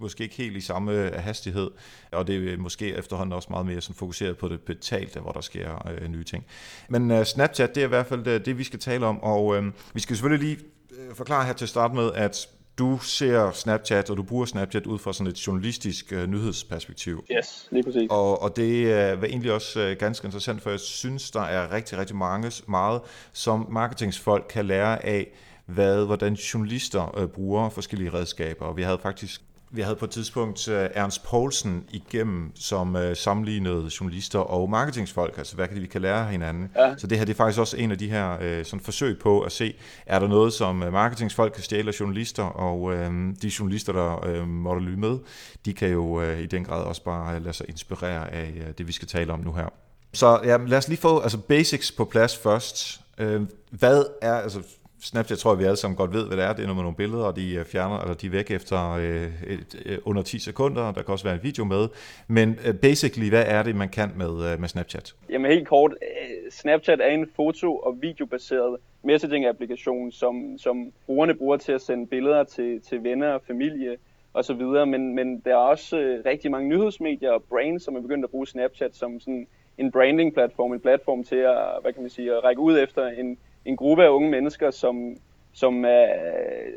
måske 0.00 0.24
ikke 0.24 0.36
helt 0.36 0.56
i 0.56 0.60
samme 0.60 0.92
øh, 0.92 1.12
hastighed. 1.12 1.70
Og 2.12 2.26
det 2.26 2.52
er 2.52 2.56
måske 2.56 2.94
efterhånden 2.94 3.32
også 3.32 3.48
meget 3.50 3.66
mere 3.66 3.80
sådan, 3.80 3.96
fokuseret 3.96 4.38
på 4.38 4.48
det 4.48 4.60
betalte, 4.60 5.20
hvor 5.20 5.32
der 5.32 5.40
sker 5.40 5.88
øh, 5.88 6.08
nye 6.08 6.24
ting. 6.24 6.46
Men 6.88 7.10
øh, 7.10 7.24
Snapchat, 7.24 7.74
det 7.74 7.80
er 7.80 7.86
i 7.86 7.88
hvert 7.88 8.06
fald 8.06 8.24
det, 8.24 8.46
det 8.46 8.58
vi 8.58 8.64
skal 8.64 8.78
tale 8.78 9.06
om, 9.06 9.22
og 9.22 9.56
øh, 9.56 9.64
vi 9.94 10.00
skal 10.00 10.16
selvfølgelig 10.16 10.48
lige 10.48 10.66
øh, 10.90 11.14
forklare 11.14 11.46
her 11.46 11.52
til 11.52 11.68
start 11.68 11.94
med, 11.94 12.10
at 12.14 12.48
du 12.78 12.98
ser 12.98 13.50
Snapchat, 13.50 14.10
og 14.10 14.16
du 14.16 14.22
bruger 14.22 14.44
Snapchat 14.44 14.86
ud 14.86 14.98
fra 14.98 15.12
sådan 15.12 15.26
et 15.26 15.46
journalistisk 15.46 16.12
uh, 16.16 16.30
nyhedsperspektiv. 16.30 17.24
Yes, 17.38 17.68
lige 17.70 17.82
præcis. 17.82 18.10
Og, 18.10 18.42
og 18.42 18.56
det 18.56 18.92
er 18.92 19.16
uh, 19.16 19.22
egentlig 19.22 19.52
også 19.52 19.90
uh, 19.90 19.96
ganske 19.98 20.24
interessant, 20.24 20.62
for 20.62 20.70
jeg 20.70 20.80
synes, 20.80 21.30
der 21.30 21.40
er 21.40 21.72
rigtig, 21.72 21.98
rigtig 21.98 22.16
mange, 22.16 22.52
meget, 22.68 23.00
som 23.32 23.66
marketingsfolk 23.70 24.46
kan 24.50 24.66
lære 24.66 25.06
af, 25.06 25.26
hvad, 25.66 26.06
hvordan 26.06 26.34
journalister 26.34 27.18
uh, 27.22 27.28
bruger 27.28 27.68
forskellige 27.68 28.14
redskaber. 28.14 28.64
Og 28.64 28.76
vi 28.76 28.82
havde 28.82 28.98
faktisk 28.98 29.42
vi 29.70 29.80
havde 29.80 29.96
på 29.96 30.04
et 30.04 30.10
tidspunkt 30.10 30.68
øh, 30.68 30.88
Ernst 30.94 31.24
Poulsen 31.24 31.84
igennem, 31.90 32.52
som 32.54 32.94
uh, 32.94 33.00
sammenlignede 33.14 33.90
journalister 34.00 34.38
og 34.38 34.70
marketingsfolk, 34.70 35.38
altså 35.38 35.54
hvad 35.54 35.68
kan 35.68 35.82
vi 35.82 35.86
kan 35.86 36.02
lære 36.02 36.26
hinanden. 36.26 36.70
Ja. 36.76 36.94
Så 36.96 37.06
det 37.06 37.18
her 37.18 37.24
det 37.24 37.32
er 37.32 37.36
faktisk 37.36 37.60
også 37.60 37.76
en 37.76 37.90
af 37.90 37.98
de 37.98 38.10
her 38.10 38.34
uh, 38.34 38.64
sådan 38.64 38.80
forsøg 38.80 39.18
på 39.18 39.40
at 39.40 39.52
se, 39.52 39.74
er 40.06 40.18
der 40.18 40.28
noget, 40.28 40.52
som 40.52 40.76
marketingsfolk 40.76 41.52
kan 41.52 41.62
stjæle 41.62 41.88
af 41.88 42.00
journalister, 42.00 42.42
og 42.42 42.82
uh, 42.82 42.94
de 43.42 43.52
journalister, 43.58 43.92
der 43.92 44.40
uh, 44.40 44.48
måtte 44.48 44.82
lytte 44.82 44.98
med, 44.98 45.18
de 45.64 45.74
kan 45.74 45.88
jo 45.88 46.22
uh, 46.22 46.38
i 46.38 46.46
den 46.46 46.64
grad 46.64 46.84
også 46.84 47.04
bare 47.04 47.40
lade 47.40 47.54
sig 47.54 47.66
inspirere 47.68 48.32
af 48.32 48.52
uh, 48.56 48.72
det, 48.78 48.86
vi 48.86 48.92
skal 48.92 49.08
tale 49.08 49.32
om 49.32 49.40
nu 49.40 49.52
her. 49.52 49.68
Så 50.12 50.40
ja, 50.44 50.56
lad 50.56 50.78
os 50.78 50.88
lige 50.88 51.00
få 51.00 51.20
altså 51.20 51.38
basics 51.38 51.92
på 51.92 52.04
plads 52.04 52.36
først. 52.36 53.00
Uh, 53.22 53.42
hvad 53.70 54.04
er, 54.22 54.34
altså 54.34 54.62
Snapchat 55.00 55.38
tror 55.38 55.52
jeg, 55.52 55.58
vi 55.58 55.64
alle 55.64 55.76
sammen 55.76 55.96
godt 55.96 56.12
ved, 56.12 56.26
hvad 56.26 56.36
det 56.36 56.44
er. 56.44 56.52
Det 56.52 56.62
er 56.62 56.66
noget 56.66 56.76
med 56.76 56.82
nogle 56.82 56.96
billeder, 56.96 57.24
og 57.24 57.36
de 57.36 57.54
øh, 57.54 57.64
fjerner, 57.64 57.98
eller 57.98 58.14
de 58.14 58.26
er 58.26 58.30
væk 58.30 58.50
efter 58.50 58.92
øh, 58.92 59.28
et, 59.46 59.82
øh, 59.86 59.98
under 60.04 60.22
10 60.22 60.38
sekunder. 60.38 60.92
Der 60.92 61.02
kan 61.02 61.12
også 61.12 61.24
være 61.24 61.34
en 61.34 61.42
video 61.42 61.64
med. 61.64 61.88
Men 62.28 62.58
øh, 62.66 62.74
basically, 62.74 63.28
hvad 63.28 63.44
er 63.46 63.62
det, 63.62 63.76
man 63.76 63.88
kan 63.88 64.12
med, 64.16 64.52
øh, 64.52 64.60
med 64.60 64.68
Snapchat? 64.68 65.14
Jamen 65.30 65.50
helt 65.50 65.68
kort, 65.68 65.92
øh, 65.92 66.50
Snapchat 66.50 67.00
er 67.00 67.08
en 67.08 67.26
foto- 67.36 67.76
og 67.76 67.98
videobaseret 68.00 68.76
messaging-applikation, 69.02 70.12
som, 70.12 70.58
som 70.58 70.92
brugerne 71.06 71.34
bruger 71.34 71.56
til 71.56 71.72
at 71.72 71.80
sende 71.80 72.06
billeder 72.06 72.44
til, 72.44 72.80
til 72.80 73.02
venner 73.04 73.28
og 73.28 73.42
familie 73.46 73.96
osv. 74.34 74.62
Men, 74.86 75.14
men 75.14 75.40
der 75.40 75.50
er 75.50 75.56
også 75.56 75.98
øh, 75.98 76.24
rigtig 76.26 76.50
mange 76.50 76.68
nyhedsmedier 76.68 77.30
og 77.30 77.42
brands, 77.42 77.84
som 77.84 77.96
er 77.96 78.00
begyndt 78.00 78.24
at 78.24 78.30
bruge 78.30 78.46
Snapchat 78.46 78.96
som 78.96 79.20
sådan 79.20 79.46
en 79.78 79.92
branding-platform, 79.92 80.72
en 80.72 80.80
platform 80.80 81.24
til 81.24 81.36
at, 81.36 81.58
hvad 81.82 81.92
kan 81.92 82.02
man 82.02 82.10
sige, 82.10 82.36
at 82.36 82.44
række 82.44 82.60
ud 82.60 82.78
efter 82.78 83.06
en, 83.06 83.38
en 83.66 83.76
gruppe 83.76 84.04
af 84.04 84.08
unge 84.08 84.30
mennesker, 84.30 84.70
som, 84.70 85.16
som, 85.52 85.84
er, 85.84 86.06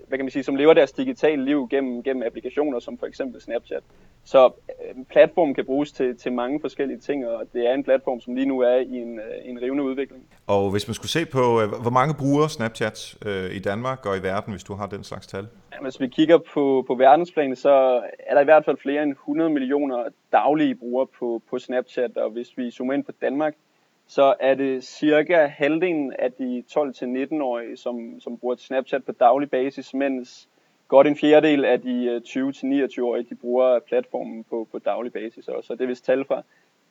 hvad 0.08 0.18
kan 0.18 0.26
man 0.26 0.32
sige, 0.32 0.44
som 0.44 0.56
lever 0.56 0.74
deres 0.74 0.92
digitale 0.92 1.46
liv 1.46 1.68
gennem, 1.70 2.04
gennem 2.04 2.24
applikationer 2.26 2.80
som 2.80 2.98
for 2.98 3.06
eksempel 3.06 3.42
Snapchat. 3.42 3.84
Så 4.24 4.46
øh, 4.46 5.06
platformen 5.10 5.56
kan 5.56 5.66
bruges 5.66 5.92
til, 5.92 6.18
til 6.18 6.34
mange 6.34 6.60
forskellige 6.62 7.00
ting, 7.00 7.28
og 7.28 7.46
det 7.54 7.70
er 7.70 7.74
en 7.74 7.84
platform, 7.84 8.22
som 8.22 8.36
lige 8.36 8.46
nu 8.46 8.60
er 8.60 8.76
i 8.76 8.96
en, 8.96 9.20
øh, 9.20 9.26
en 9.44 9.62
rivende 9.62 9.84
udvikling. 9.84 10.24
Og 10.48 10.72
hvis 10.72 10.88
man 10.88 10.94
skulle 10.94 11.12
se 11.12 11.26
på, 11.26 11.62
øh, 11.62 11.70
hvor 11.82 11.90
mange 11.92 12.14
bruger 12.20 12.48
Snapchat 12.48 13.18
øh, 13.26 13.56
i 13.56 13.60
Danmark 13.60 14.06
og 14.06 14.18
i 14.18 14.24
verden, 14.24 14.54
hvis 14.54 14.64
du 14.64 14.74
har 14.74 14.88
den 14.88 15.04
slags 15.04 15.28
tal? 15.28 15.48
Ja, 15.74 15.78
hvis 15.82 16.00
vi 16.00 16.08
kigger 16.08 16.38
på, 16.38 16.84
på 16.88 16.96
verdensplan, 16.96 17.56
så 17.56 18.02
er 18.28 18.34
der 18.34 18.42
i 18.42 18.44
hvert 18.44 18.66
fald 18.66 18.78
flere 18.78 19.04
end 19.04 19.12
100 19.12 19.50
millioner 19.50 20.04
daglige 20.32 20.76
brugere 20.76 21.08
på, 21.20 21.42
på 21.50 21.60
Snapchat, 21.60 22.18
og 22.18 22.30
hvis 22.32 22.58
vi 22.58 22.72
zoomer 22.72 22.94
ind 22.94 23.04
på 23.04 23.12
Danmark, 23.22 23.54
så 24.12 24.36
er 24.40 24.56
det 24.56 24.84
cirka 24.84 25.46
halvdelen 25.46 26.14
af 26.20 26.32
de 26.32 26.64
12-19-årige, 26.72 27.78
som, 27.78 28.20
som 28.20 28.38
bruger 28.38 28.56
Snapchat 28.56 29.04
på 29.04 29.12
daglig 29.12 29.50
basis, 29.50 29.94
mens 29.94 30.48
godt 30.88 31.08
en 31.08 31.18
fjerdedel 31.18 31.66
af 31.66 31.82
de 31.82 32.06
øh, 32.06 32.22
20-29-årige, 32.28 33.28
de 33.30 33.36
bruger 33.36 33.80
platformen 33.80 34.44
på, 34.44 34.68
på 34.72 34.80
daglig 34.80 35.14
basis 35.14 35.48
også. 35.48 35.68
Så 35.68 35.74
det 35.74 35.82
er 35.82 35.88
vist 35.88 36.06
tal 36.06 36.26
fra 36.26 36.44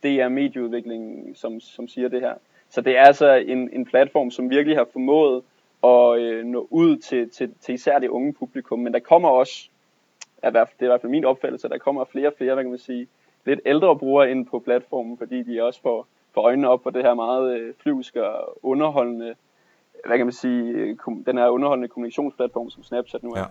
DR 0.02 0.28
Medieudvikling, 0.28 1.32
som, 1.36 1.60
som 1.60 1.88
siger 1.88 2.08
det 2.08 2.20
her. 2.20 2.34
Så 2.70 2.80
det 2.80 2.96
er 2.96 3.02
altså 3.02 3.34
en, 3.34 3.70
en 3.72 3.84
platform, 3.84 4.30
som 4.30 4.50
virkelig 4.50 4.76
har 4.76 4.86
formået 4.92 5.42
at 5.84 6.18
øh, 6.18 6.44
nå 6.44 6.66
ud 6.70 6.96
til, 6.96 7.30
til, 7.30 7.54
til 7.60 7.74
især 7.74 7.98
det 7.98 8.08
unge 8.08 8.32
publikum. 8.32 8.78
Men 8.78 8.92
der 8.92 9.00
kommer 9.00 9.28
også, 9.28 9.68
det 10.36 10.46
er 10.46 10.64
i 10.80 10.86
hvert 10.86 11.00
fald 11.00 11.10
min 11.10 11.24
opfattelse, 11.24 11.68
der 11.68 11.78
kommer 11.78 12.04
flere 12.04 12.28
og 12.28 12.34
flere, 12.38 12.54
hvad 12.54 12.64
kan 12.64 12.70
man 12.70 12.78
sige, 12.78 13.08
lidt 13.44 13.60
ældre 13.66 13.98
brugere 13.98 14.30
ind 14.30 14.46
på 14.46 14.58
platformen, 14.58 15.18
fordi 15.18 15.42
de 15.42 15.62
også 15.62 15.80
får 15.82 16.06
få 16.34 16.40
øjnene 16.40 16.68
op 16.68 16.82
for 16.82 16.90
det 16.90 17.02
her 17.02 17.14
meget 17.14 17.58
øh, 17.58 17.74
flyvske 17.82 18.28
og 18.28 18.58
underholdende, 18.64 19.34
hvad 20.06 20.16
kan 20.16 20.26
man 20.26 20.32
sige, 20.32 20.96
den 21.26 21.38
her 21.38 21.48
underholdende 21.48 21.88
kommunikationsplatform, 21.88 22.70
som 22.70 22.82
Snapchat 22.82 23.22
nu 23.22 23.30
er. 23.30 23.38
Ja. 23.38 23.44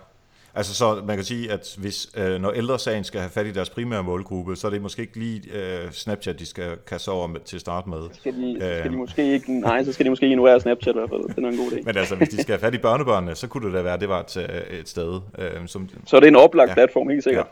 Altså 0.58 0.74
så 0.74 1.02
man 1.06 1.16
kan 1.16 1.26
sige, 1.26 1.52
at 1.52 1.76
hvis 1.78 2.10
øh, 2.18 2.42
når 2.42 2.52
ældre-sagen 2.52 3.04
skal 3.04 3.20
have 3.20 3.30
fat 3.30 3.46
i 3.46 3.52
deres 3.52 3.70
primære 3.70 4.04
målgruppe, 4.04 4.56
så 4.56 4.68
er 4.68 4.72
det 4.72 4.82
måske 4.82 5.02
ikke 5.02 5.20
lige 5.20 5.42
øh, 5.54 5.92
Snapchat, 5.92 6.40
de 6.40 6.46
skal 6.46 6.78
kasse 6.88 7.12
over 7.12 7.28
med, 7.28 7.40
til 7.40 7.58
at 7.58 7.62
starte 7.62 7.90
med. 7.90 8.00
Skal 8.14 8.34
de, 8.34 8.52
øh, 8.54 8.80
skal 8.80 8.92
de 8.92 8.98
måske 8.98 9.34
ikke, 9.34 9.60
nej, 9.60 9.84
så 9.84 9.94
skal 9.94 10.06
de 10.06 10.10
måske 10.10 10.28
ignorere 10.28 10.60
Snapchat 10.60 10.96
i 10.96 10.98
hvert 10.98 11.10
fald. 11.10 11.36
Det 11.36 11.44
er 11.44 11.50
en 11.50 11.58
god 11.58 11.72
idé. 11.72 11.82
Men 11.84 11.98
altså, 11.98 12.16
hvis 12.16 12.30
de 12.30 12.42
skal 12.42 12.54
have 12.54 12.60
fat 12.60 12.74
i 12.74 12.78
børnebørnene, 12.78 13.36
så 13.36 13.48
kunne 13.48 13.68
det 13.68 13.74
da 13.74 13.82
være, 13.82 13.94
at 13.94 14.02
det 14.02 14.10
var 14.10 14.20
et, 14.20 14.38
øh, 14.38 14.80
et 14.80 14.90
sted. 14.90 15.20
Øh, 15.40 15.68
som, 15.68 15.90
så 16.06 16.16
er 16.16 16.20
det 16.20 16.28
en 16.28 16.36
oplagt 16.36 16.70
ja, 16.70 16.74
platform, 16.74 17.10
helt 17.10 17.24
sikkert. 17.24 17.48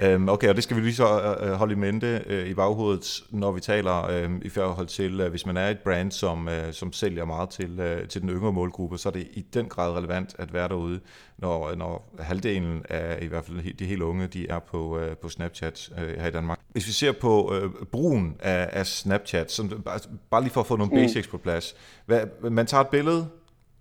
Ja. 0.00 0.14
øhm, 0.14 0.28
okay, 0.28 0.48
og 0.48 0.54
det 0.54 0.64
skal 0.64 0.76
vi 0.76 0.80
lige 0.82 0.94
så 0.94 1.36
øh, 1.42 1.52
holde 1.52 1.72
i 1.72 1.76
mente 1.76 2.20
øh, 2.26 2.48
i 2.48 2.54
baghovedet, 2.54 3.22
når 3.30 3.52
vi 3.52 3.60
taler 3.60 4.10
øh, 4.10 4.30
i 4.42 4.48
forhold 4.48 4.86
til, 4.86 5.20
øh, 5.20 5.30
hvis 5.30 5.46
man 5.46 5.56
er 5.56 5.68
et 5.68 5.78
brand, 5.78 6.10
som, 6.10 6.48
øh, 6.48 6.72
som 6.72 6.92
sælger 6.92 7.24
meget 7.24 7.48
til, 7.48 7.80
øh, 7.80 8.08
til 8.08 8.20
den 8.20 8.30
yngre 8.30 8.52
målgruppe, 8.52 8.98
så 8.98 9.08
er 9.08 9.12
det 9.12 9.26
i 9.32 9.44
den 9.54 9.66
grad 9.66 9.96
relevant 9.96 10.34
at 10.38 10.54
være 10.54 10.68
derude, 10.68 11.00
når, 11.40 11.74
når 11.74 12.14
halvdelen 12.18 12.84
af 12.88 13.18
i 13.22 13.26
hvert 13.26 13.44
fald 13.44 13.74
de 13.74 13.86
helt 13.86 14.02
unge, 14.02 14.26
de 14.26 14.48
er 14.48 14.58
på, 14.58 14.98
øh, 14.98 15.16
på 15.16 15.28
Snapchat 15.28 15.90
øh, 16.02 16.18
her 16.20 16.28
i 16.28 16.30
Danmark. 16.30 16.58
Hvis 16.68 16.86
vi 16.86 16.92
ser 16.92 17.12
på 17.12 17.54
øh, 17.54 17.86
brugen 17.86 18.36
af, 18.40 18.68
af 18.72 18.86
Snapchat, 18.86 19.50
så 19.50 19.62
bare, 19.84 20.00
bare 20.30 20.42
lige 20.42 20.52
for 20.52 20.60
at 20.60 20.66
få 20.66 20.76
nogle 20.76 20.92
mm. 20.92 20.98
basics 20.98 21.28
på 21.28 21.38
plads. 21.38 21.76
Hvad, 22.06 22.50
man 22.50 22.66
tager 22.66 22.80
et 22.80 22.88
billede, 22.88 23.26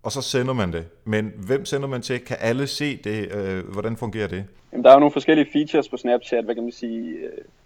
og 0.04 0.12
så 0.12 0.22
sender 0.22 0.54
man 0.54 0.74
det. 0.74 0.86
Men 1.06 1.34
hvem 1.48 1.66
sender 1.66 1.88
man 1.88 2.02
til? 2.02 2.20
Kan 2.20 2.38
alle 2.40 2.68
se 2.68 2.98
det? 2.98 3.36
Øh, 3.36 3.68
hvordan 3.74 3.98
fungerer 3.98 4.28
det? 4.28 4.46
Jamen, 4.72 4.84
der 4.84 4.90
er 4.90 4.94
jo 4.94 5.00
nogle 5.00 5.14
forskellige 5.14 5.48
features 5.54 5.90
på 5.90 5.98
Snapchat, 5.98 6.46
hvad 6.46 6.56
kan 6.56 6.64
man 6.64 6.72
sige. 6.72 7.18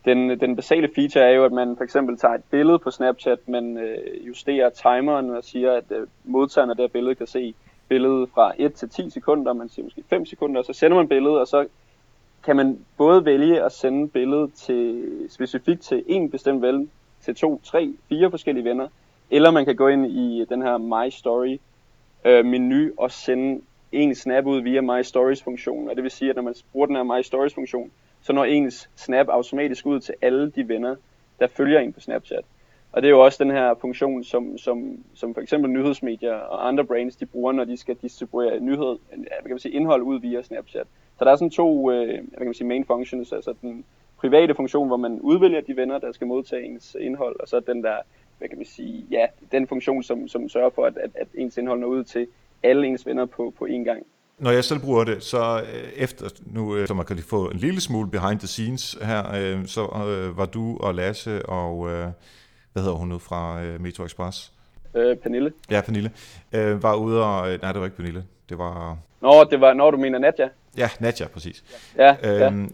Den, 0.06 0.40
den 0.40 0.56
basale 0.56 0.90
feature 0.96 1.24
er 1.24 1.30
jo, 1.30 1.46
at 1.46 1.52
man 1.52 1.78
for 1.78 1.84
eksempel 1.84 2.18
tager 2.18 2.34
et 2.34 2.44
billede 2.52 2.80
på 2.80 2.92
Snapchat, 2.92 3.40
men 3.48 3.78
øh, 3.78 4.28
justerer 4.28 4.70
timeren 4.70 5.30
og 5.30 5.44
siger, 5.44 5.72
at 5.72 5.84
øh, 5.92 6.08
modtageren 6.24 6.70
af 6.70 6.76
det 6.76 6.84
her 6.84 6.88
billede 6.88 7.16
kan 7.16 7.28
se 7.28 7.56
billede 7.88 8.28
fra 8.34 8.52
1 8.58 8.74
til 8.74 8.90
10 8.90 9.10
sekunder, 9.10 9.54
man 9.54 9.70
siger 9.70 9.84
måske 9.84 10.04
5 10.10 10.26
sekunder, 10.26 10.60
og 10.60 10.66
så 10.66 10.74
sender 10.74 10.98
man 10.98 11.08
billedet, 11.08 11.40
og 11.40 11.48
så 11.48 11.68
kan 12.44 12.56
man 12.56 12.86
både 12.98 13.26
vælge 13.26 13.64
at 13.64 13.72
sende 13.72 14.08
billedet 14.08 14.54
til, 14.54 15.08
specifikt 15.30 15.82
til 15.82 16.04
en 16.08 16.30
bestemt 16.30 16.62
ven, 16.62 16.92
til 17.22 17.36
to, 17.36 17.62
tre, 17.64 17.94
fire 18.10 18.32
forskellige 18.32 18.64
venner, 18.64 18.88
eller 19.32 19.52
man 19.52 19.66
kan 19.66 19.76
gå 19.76 19.88
ind 19.88 20.06
i 20.06 20.46
den 20.50 20.62
her 20.62 20.78
My 20.78 21.10
Story 21.10 21.60
øh, 22.26 22.46
menu 22.46 22.92
og 22.98 23.12
sende 23.12 23.62
en 23.92 24.16
snap 24.16 24.46
ud 24.46 24.62
via 24.62 24.82
My 24.82 25.02
Stories 25.02 25.44
funktionen. 25.44 25.90
Og 25.90 25.96
det 25.96 26.04
vil 26.04 26.12
sige, 26.12 26.30
at 26.30 26.36
når 26.36 26.44
man 26.44 26.56
bruger 26.72 26.88
den 26.88 26.96
her 26.96 27.04
My 27.04 27.22
Stories 27.22 27.54
funktion, 27.54 27.92
så 28.22 28.34
når 28.34 28.46
ens 28.46 28.90
snap 28.96 29.28
automatisk 29.30 29.86
ud 29.86 30.00
til 30.00 30.14
alle 30.22 30.52
de 30.52 30.68
venner, 30.68 30.96
der 31.40 31.48
følger 31.48 31.80
en 31.80 31.94
på 31.94 32.00
Snapchat. 32.00 32.46
Og 32.94 33.02
det 33.02 33.08
er 33.08 33.12
jo 33.12 33.20
også 33.20 33.44
den 33.44 33.52
her 33.52 33.74
funktion, 33.82 34.24
som, 34.24 34.58
som, 34.58 34.98
som 35.14 35.34
for 35.34 35.42
eksempel 35.42 35.72
nyhedsmedier 35.72 36.34
og 36.34 36.68
andre 36.68 36.86
brands, 36.86 37.16
de 37.16 37.26
bruger, 37.26 37.52
når 37.52 37.64
de 37.64 37.78
skal 37.78 37.96
distribuere 38.02 38.60
nyhed, 38.60 38.98
hvad 39.16 39.42
kan 39.42 39.50
man 39.50 39.60
sige, 39.60 39.76
indhold 39.76 40.02
ud 40.02 40.20
via 40.20 40.42
Snapchat. 40.42 40.88
Så 41.20 41.26
der 41.26 41.32
er 41.32 41.36
sådan 41.36 41.50
to 41.50 41.92
øh, 41.92 42.08
hvad 42.08 42.38
kan 42.38 42.46
man 42.46 42.54
sige, 42.54 42.68
main 42.68 42.86
functions, 42.86 43.32
altså 43.32 43.54
den 43.62 43.86
private 44.18 44.56
funktion, 44.56 44.88
hvor 44.88 44.98
man 44.98 45.20
udvælger 45.22 45.62
de 45.62 45.76
venner, 45.76 46.00
der 46.00 46.12
skal 46.12 46.28
modtage 46.28 46.66
ens 46.66 46.98
indhold, 47.00 47.40
og 47.40 47.48
så 47.48 47.60
den 47.60 47.84
der, 47.84 47.98
hvad 48.38 48.50
kan 48.50 48.58
man 48.58 48.66
sige, 48.66 49.06
ja, 49.12 49.26
den 49.52 49.68
funktion, 49.68 50.04
som, 50.04 50.28
som 50.28 50.50
sørger 50.50 50.70
for, 50.76 50.86
at, 50.86 50.98
at, 50.98 51.10
at 51.16 51.28
ens 51.34 51.58
indhold 51.58 51.80
når 51.80 51.88
ud 51.88 52.04
til 52.04 52.28
alle 52.64 52.88
ens 52.88 53.06
venner 53.06 53.26
på, 53.26 53.54
på 53.60 53.66
én 53.66 53.84
gang. 53.84 54.06
Når 54.40 54.52
jeg 54.52 54.64
selv 54.64 54.80
bruger 54.80 55.04
det, 55.04 55.24
så 55.24 55.62
øh, 55.74 56.04
efter 56.04 56.26
nu, 56.46 56.76
øh, 56.76 56.88
så 56.88 56.94
man 56.94 57.06
kan 57.06 57.18
få 57.18 57.50
en 57.50 57.58
lille 57.58 57.82
smule 57.82 58.10
behind 58.10 58.40
the 58.40 58.48
scenes 58.48 58.98
her, 59.02 59.24
øh, 59.36 59.66
så 59.66 59.82
var 60.36 60.46
du 60.46 60.78
og 60.78 60.96
Lasse 60.96 61.46
og, 61.46 61.90
hvad 62.74 62.84
hedder 62.84 62.98
hun 62.98 63.08
nu 63.08 63.18
fra 63.18 63.62
Metro 63.80 64.06
Express? 64.06 64.54
Øh, 64.94 65.18
Pernille. 65.18 65.54
Ja, 65.70 65.82
Pernille. 65.82 66.12
var 66.54 66.96
ude 66.96 67.24
og, 67.24 67.58
nej 67.62 67.72
det 67.72 67.80
var 67.80 67.86
ikke 67.86 67.98
Pernille, 67.98 68.24
det 68.50 68.58
var... 68.58 68.98
Nå, 69.22 69.44
det 69.44 69.62
var, 69.62 69.74
når 69.74 69.92
du 69.92 69.98
mener 69.98 70.20
Nadja. 70.20 70.48
Ja, 70.78 70.90
Nadja, 71.00 71.28
præcis. 71.28 71.64
Ja, 71.98 72.16
øhm, 72.24 72.64
ja. 72.64 72.70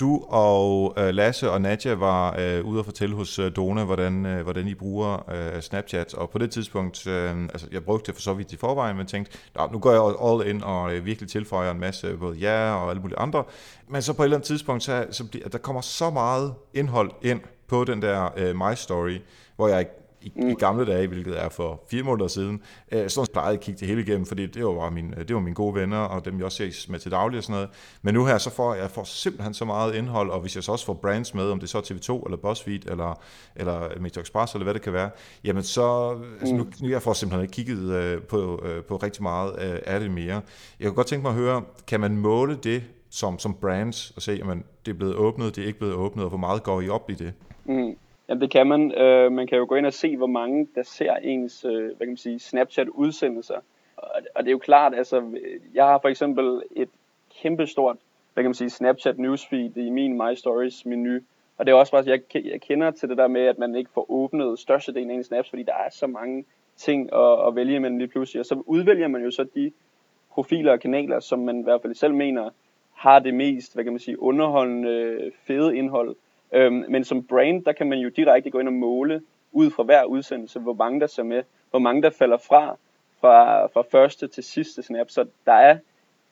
Du 0.00 0.24
og 0.28 0.94
øh, 0.96 1.14
Lasse 1.14 1.50
og 1.50 1.60
Nadja 1.60 1.94
var 1.94 2.36
øh, 2.38 2.64
ude 2.64 2.78
og 2.78 2.84
fortælle 2.84 3.16
hos 3.16 3.38
øh, 3.38 3.56
Dona, 3.56 3.84
hvordan, 3.84 4.26
øh, 4.26 4.42
hvordan 4.42 4.68
I 4.68 4.74
bruger 4.74 5.30
øh, 5.32 5.60
Snapchat, 5.60 6.14
og 6.14 6.30
på 6.30 6.38
det 6.38 6.50
tidspunkt, 6.50 7.06
øh, 7.06 7.42
altså 7.42 7.66
jeg 7.72 7.84
brugte 7.84 8.06
det 8.06 8.14
for 8.14 8.22
så 8.22 8.34
vidt 8.34 8.52
i 8.52 8.56
forvejen, 8.56 8.96
men 8.96 9.06
tænkte, 9.06 9.38
nu 9.72 9.78
går 9.78 9.92
jeg 9.92 10.14
all 10.24 10.56
in 10.56 10.64
og 10.64 10.94
øh, 10.94 11.04
virkelig 11.04 11.30
tilføjer 11.30 11.70
en 11.70 11.80
masse 11.80 12.16
både 12.16 12.36
ja 12.36 12.74
og 12.74 12.90
alle 12.90 13.02
mulige 13.02 13.18
andre, 13.18 13.44
men 13.88 14.02
så 14.02 14.12
på 14.12 14.22
et 14.22 14.26
eller 14.26 14.36
andet 14.36 14.46
tidspunkt, 14.46 14.82
så, 14.82 15.06
så 15.10 15.24
bliver, 15.30 15.48
der 15.48 15.58
kommer 15.58 15.80
så 15.80 16.10
meget 16.10 16.54
indhold 16.74 17.10
ind 17.22 17.40
på 17.68 17.84
den 17.84 18.02
der 18.02 18.28
øh, 18.36 18.56
My 18.56 18.74
Story, 18.74 19.18
hvor 19.56 19.68
jeg 19.68 19.86
i, 20.20 20.32
mm. 20.36 20.48
i 20.48 20.54
gamle 20.54 20.86
dage, 20.86 21.06
hvilket 21.06 21.42
er 21.42 21.48
for 21.48 21.82
fire 21.90 22.02
måneder 22.02 22.28
siden, 22.28 22.62
øh, 22.92 23.10
sådan 23.10 23.26
plejede 23.32 23.48
jeg 23.48 23.54
at 23.54 23.60
kigge 23.60 23.80
det 23.80 23.88
hele 23.88 24.02
igennem, 24.02 24.26
fordi 24.26 24.46
det 24.46 24.64
var, 24.64 24.74
bare 24.74 24.90
min, 24.90 25.14
det 25.28 25.34
var 25.34 25.40
mine 25.40 25.54
gode 25.54 25.74
venner, 25.74 25.98
og 25.98 26.24
dem 26.24 26.36
jeg 26.36 26.44
også 26.44 26.56
ses 26.56 26.88
med 26.88 26.98
til 26.98 27.10
daglig 27.10 27.38
og 27.38 27.44
sådan 27.44 27.54
noget. 27.54 27.68
Men 28.02 28.14
nu 28.14 28.26
her, 28.26 28.38
så 28.38 28.50
får 28.50 28.74
jeg 28.74 28.90
får 28.90 29.04
simpelthen 29.04 29.54
så 29.54 29.64
meget 29.64 29.94
indhold, 29.94 30.30
og 30.30 30.40
hvis 30.40 30.54
jeg 30.56 30.64
så 30.64 30.72
også 30.72 30.86
får 30.86 30.94
brands 30.94 31.34
med, 31.34 31.50
om 31.50 31.60
det 31.60 31.68
så 31.68 31.78
er 31.78 31.82
TV2, 31.82 32.24
eller 32.24 32.36
BuzzFeed, 32.36 32.90
eller, 32.90 33.20
eller 33.56 34.00
Metro 34.00 34.20
Express, 34.20 34.54
eller 34.54 34.64
hvad 34.64 34.74
det 34.74 34.82
kan 34.82 34.92
være, 34.92 35.10
jamen 35.44 35.62
så, 35.62 36.14
mm. 36.14 36.32
altså 36.40 36.54
nu, 36.54 36.66
nu 36.80 36.88
jeg 36.88 37.02
får 37.02 37.12
simpelthen 37.12 37.42
ikke 37.42 37.52
kigget 37.52 37.92
øh, 37.92 38.22
på, 38.22 38.62
øh, 38.64 38.84
på 38.84 38.96
rigtig 38.96 39.22
meget 39.22 39.52
øh, 39.52 39.78
af 39.86 40.00
det 40.00 40.10
mere. 40.10 40.40
Jeg 40.80 40.86
kunne 40.86 40.96
godt 40.96 41.06
tænke 41.06 41.22
mig 41.22 41.30
at 41.30 41.36
høre, 41.36 41.62
kan 41.86 42.00
man 42.00 42.16
måle 42.16 42.58
det 42.62 42.82
som, 43.10 43.38
som 43.38 43.54
brands, 43.54 44.12
og 44.16 44.22
se, 44.22 44.32
at 44.32 44.56
det 44.86 44.92
er 44.92 44.96
blevet 44.96 45.14
åbnet, 45.14 45.56
det 45.56 45.62
er 45.62 45.66
ikke 45.66 45.78
blevet 45.78 45.94
åbnet, 45.94 46.24
og 46.24 46.28
hvor 46.28 46.38
meget 46.38 46.62
går 46.62 46.80
I 46.80 46.88
op 46.88 47.10
i 47.10 47.14
det? 47.14 47.32
Mm. 47.68 47.96
Jamen 48.28 48.40
det 48.40 48.50
kan 48.50 48.66
man. 48.66 48.92
Øh, 48.92 49.32
man 49.32 49.46
kan 49.46 49.58
jo 49.58 49.66
gå 49.68 49.74
ind 49.74 49.86
og 49.86 49.92
se, 49.92 50.16
hvor 50.16 50.26
mange 50.26 50.68
der 50.74 50.82
ser 50.82 51.14
ens 51.14 51.64
øh, 51.64 51.84
hvad 51.84 51.98
kan 51.98 52.08
man 52.08 52.16
sige, 52.16 52.38
Snapchat-udsendelser. 52.38 53.60
Og, 53.96 54.10
og 54.34 54.44
det 54.44 54.48
er 54.48 54.52
jo 54.52 54.58
klart, 54.58 54.94
altså 54.94 55.22
jeg 55.74 55.84
har 55.84 55.98
for 55.98 56.08
eksempel 56.08 56.62
et 56.76 56.88
kæmpestort 57.42 57.96
hvad 58.38 58.44
kan 58.44 58.48
man 58.48 58.54
sige, 58.54 58.70
Snapchat 58.70 59.18
newsfeed 59.18 59.76
i 59.76 59.90
min 59.90 60.12
My 60.12 60.34
Stories 60.34 60.86
menu. 60.86 61.20
Og 61.56 61.66
det 61.66 61.72
er 61.72 61.76
også 61.76 61.92
bare, 61.92 62.04
jeg, 62.06 62.20
jeg 62.34 62.60
kender 62.60 62.90
til 62.90 63.08
det 63.08 63.18
der 63.18 63.28
med, 63.28 63.40
at 63.40 63.58
man 63.58 63.74
ikke 63.74 63.90
får 63.94 64.10
åbnet 64.10 64.58
størstedelen 64.58 65.10
af 65.10 65.14
ens 65.14 65.26
snaps, 65.26 65.50
fordi 65.50 65.62
der 65.62 65.74
er 65.74 65.90
så 65.90 66.06
mange 66.06 66.44
ting 66.76 67.12
at, 67.12 67.46
at 67.46 67.56
vælge 67.56 67.76
imellem 67.76 67.98
lige 67.98 68.08
pludselig. 68.08 68.40
Og 68.40 68.46
så 68.46 68.62
udvælger 68.66 69.08
man 69.08 69.22
jo 69.22 69.30
så 69.30 69.46
de 69.54 69.72
profiler 70.30 70.72
og 70.72 70.80
kanaler, 70.80 71.20
som 71.20 71.38
man 71.38 71.60
i 71.60 71.62
hvert 71.62 71.82
fald 71.82 71.94
selv 71.94 72.14
mener 72.14 72.50
har 72.94 73.18
det 73.18 73.34
mest, 73.34 73.74
hvad 73.74 73.84
kan 73.84 73.92
man 73.92 74.00
sige, 74.00 74.22
underholdende, 74.22 75.32
fede 75.46 75.76
indhold. 75.76 76.16
Øhm, 76.52 76.84
men 76.88 77.04
som 77.04 77.26
brand, 77.26 77.64
der 77.64 77.72
kan 77.72 77.88
man 77.88 77.98
jo 77.98 78.08
direkte 78.08 78.50
gå 78.50 78.58
ind 78.58 78.68
og 78.68 78.74
måle 78.74 79.22
ud 79.52 79.70
fra 79.70 79.82
hver 79.82 80.04
udsendelse, 80.04 80.60
hvor 80.60 80.72
mange 80.72 81.00
der 81.00 81.06
ser 81.06 81.22
med, 81.22 81.42
hvor 81.70 81.78
mange 81.78 82.02
der 82.02 82.10
falder 82.10 82.36
fra, 82.36 82.76
fra, 83.20 83.66
fra 83.66 83.82
første 83.90 84.28
til 84.28 84.44
sidste 84.44 84.82
snap. 84.82 85.10
Så 85.10 85.26
der 85.46 85.52
er, 85.52 85.78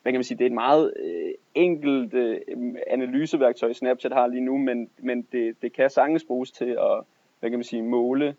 hvad 0.03 0.13
kan 0.13 0.19
man 0.19 0.25
sige, 0.25 0.39
det 0.39 0.45
er 0.45 0.49
et 0.49 0.53
meget 0.53 0.93
øh, 0.97 1.35
enkelt 1.55 2.15
øh, 2.15 2.41
analyseværktøj, 2.87 3.73
Snapchat 3.73 4.13
har 4.13 4.27
lige 4.27 4.45
nu, 4.45 4.59
men, 4.59 4.91
men 4.99 5.27
det, 5.33 5.63
det 5.63 5.73
kan 5.73 5.91
sagtens 5.91 6.25
bruges 6.25 6.51
til 6.51 6.71
at, 6.71 7.03
hvad 7.41 7.51
kan 7.51 7.59
man 7.59 7.65
sige, 7.65 7.83
måle 7.83 8.37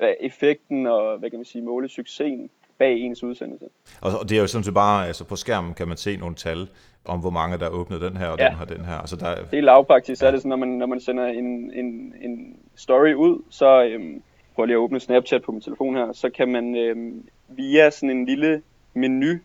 øh, 0.00 0.14
effekten 0.20 0.86
og, 0.86 1.18
hvad 1.18 1.30
kan 1.30 1.38
man 1.38 1.44
sige, 1.44 1.62
måle 1.62 1.88
succesen 1.88 2.50
bag 2.78 3.00
ens 3.00 3.22
udsendelse. 3.22 3.64
Og 4.00 4.28
det 4.28 4.36
er 4.36 4.40
jo 4.40 4.46
sådan 4.46 4.64
set 4.64 4.74
bare, 4.74 5.06
altså 5.06 5.24
på 5.24 5.36
skærmen 5.36 5.74
kan 5.74 5.88
man 5.88 5.96
se 5.96 6.16
nogle 6.16 6.34
tal 6.34 6.68
om, 7.04 7.20
hvor 7.20 7.30
mange 7.30 7.58
der 7.58 7.68
åbnede 7.68 8.06
den 8.06 8.16
her 8.16 8.26
og 8.26 8.38
ja. 8.38 8.48
den 8.48 8.58
her 8.58 8.64
den 8.64 8.84
her. 8.84 8.94
Altså 8.94 9.16
der, 9.16 9.34
det 9.50 9.58
er 9.58 9.62
lavpraktisk, 9.62 10.22
ja. 10.22 10.26
er 10.26 10.30
det 10.30 10.40
sådan, 10.40 10.48
når 10.48 10.56
man, 10.56 10.68
når 10.68 10.86
man 10.86 11.00
sender 11.00 11.26
en, 11.26 11.72
en, 11.74 12.14
en 12.20 12.56
story 12.76 13.14
ud, 13.14 13.42
så 13.50 13.84
øhm, 13.84 14.22
prøv 14.54 14.64
lige 14.64 14.74
at 14.74 14.78
åbne 14.78 15.00
Snapchat 15.00 15.42
på 15.42 15.52
min 15.52 15.60
telefon 15.60 15.96
her, 15.96 16.12
så 16.12 16.30
kan 16.30 16.48
man 16.48 16.76
øhm, 16.76 17.28
via 17.48 17.90
sådan 17.90 18.10
en 18.10 18.26
lille 18.26 18.62
menu, 18.94 19.38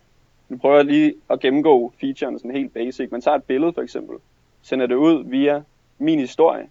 nu 0.48 0.56
prøver 0.56 0.76
jeg 0.76 0.84
lige 0.84 1.14
at 1.30 1.40
gennemgå 1.40 1.92
featuren 2.00 2.38
sådan 2.38 2.50
helt 2.50 2.74
basic, 2.74 3.10
man 3.10 3.20
tager 3.20 3.36
et 3.36 3.44
billede 3.44 3.72
for 3.72 3.82
eksempel, 3.82 4.16
sender 4.62 4.86
det 4.86 4.94
ud 4.94 5.24
via 5.24 5.62
min 5.98 6.18
historie, 6.18 6.68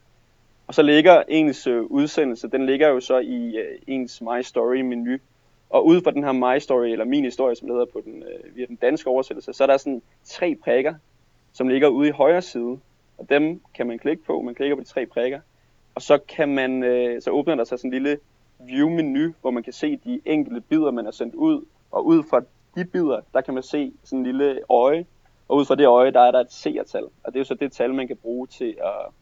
og 0.68 0.74
så 0.74 0.82
ligger 0.82 1.24
ens 1.28 1.68
øh, 1.68 1.84
udsendelse, 1.84 2.48
den 2.48 2.66
ligger 2.66 2.88
jo 2.88 3.00
så 3.00 3.20
i 3.20 3.58
øh, 3.58 3.80
ens 3.88 4.22
My 4.22 4.42
Story 4.42 4.82
menu, 4.82 5.18
og 5.74 5.86
ud 5.86 6.02
fra 6.02 6.12
den 6.12 6.24
her 6.24 6.32
My 6.32 6.60
Story, 6.60 6.88
eller 6.88 7.06
min 7.06 7.24
historie, 7.24 7.56
som 7.56 7.68
det 7.68 7.76
hedder 7.76 7.92
på 7.94 8.02
den, 8.06 8.24
øh, 8.24 8.56
via 8.56 8.66
den 8.66 8.76
danske 8.76 9.10
oversættelse, 9.10 9.54
så 9.54 9.64
er 9.64 9.68
der 9.68 9.78
sådan 9.78 10.02
tre 10.24 10.56
prikker, 10.56 10.94
som 11.54 11.68
ligger 11.68 11.88
ude 11.88 12.08
i 12.08 12.12
højre 12.12 12.42
side. 12.42 12.80
Og 13.18 13.30
dem 13.30 13.62
kan 13.74 13.88
man 13.88 14.00
klikke 14.00 14.24
på. 14.24 14.42
Man 14.42 14.56
klikker 14.56 14.76
på 14.76 14.82
de 14.82 14.88
tre 14.88 15.06
prikker. 15.06 15.40
Og 15.96 16.02
så 16.02 16.18
kan 16.18 16.50
man, 16.50 16.84
øh, 16.84 17.22
så 17.22 17.32
åbner 17.32 17.56
der 17.56 17.64
sig 17.64 17.80
sådan 17.80 17.90
en 17.90 17.94
lille 17.94 18.18
view-menu, 18.60 19.34
hvor 19.42 19.52
man 19.52 19.64
kan 19.64 19.74
se 19.74 19.98
de 19.98 20.22
enkelte 20.26 20.62
bidder, 20.62 20.92
man 20.92 21.06
har 21.06 21.12
sendt 21.12 21.36
ud. 21.36 21.66
Og 21.92 22.06
ud 22.06 22.24
fra 22.24 22.42
de 22.76 22.86
bidder, 22.86 23.20
der 23.34 23.42
kan 23.42 23.54
man 23.54 23.64
se 23.64 23.94
sådan 24.04 24.20
en 24.20 24.26
lille 24.26 24.60
øje. 24.70 25.06
Og 25.48 25.58
ud 25.58 25.66
fra 25.66 25.76
det 25.76 25.88
øje, 25.88 26.12
der 26.12 26.22
er 26.22 26.32
der 26.32 26.40
et 26.40 26.52
seertal. 26.52 27.04
Og 27.04 27.34
det 27.34 27.36
er 27.36 27.40
jo 27.40 27.44
så 27.46 27.56
det 27.56 27.72
tal, 27.72 27.94
man 27.94 28.08
kan 28.08 28.18
bruge 28.18 28.48
til 28.48 28.76
at, 28.84 29.14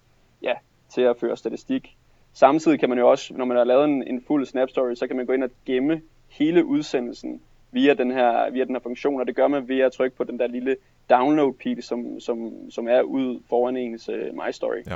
ja, 0.41 0.53
til 0.89 1.01
at 1.01 1.17
føre 1.17 1.37
statistik. 1.37 1.97
Samtidig 2.33 2.79
kan 2.79 2.89
man 2.89 2.97
jo 2.97 3.09
også, 3.09 3.33
når 3.33 3.45
man 3.45 3.57
har 3.57 3.63
lavet 3.63 3.85
en, 3.85 4.07
en 4.07 4.23
fuld 4.27 4.45
Snap 4.45 4.69
Story, 4.69 4.95
så 4.95 5.07
kan 5.07 5.15
man 5.15 5.25
gå 5.25 5.33
ind 5.33 5.43
og 5.43 5.49
gemme 5.65 6.01
hele 6.31 6.65
udsendelsen 6.65 7.41
via 7.71 7.93
den 7.93 8.11
her, 8.11 8.51
via 8.51 8.63
den 8.63 8.75
her 8.75 8.79
funktion, 8.79 9.19
og 9.19 9.27
det 9.27 9.35
gør 9.35 9.47
man 9.47 9.67
ved 9.67 9.79
at 9.79 9.91
trykke 9.91 10.17
på 10.17 10.23
den 10.23 10.39
der 10.39 10.47
lille 10.47 10.75
download-pil, 11.09 11.83
som, 11.83 12.19
som, 12.19 12.51
som 12.71 12.87
er 12.87 13.01
ud 13.01 13.39
foran 13.49 13.77
ens 13.77 14.09
uh, 14.09 14.15
My 14.15 14.51
Story. 14.51 14.83
Ja. 14.87 14.95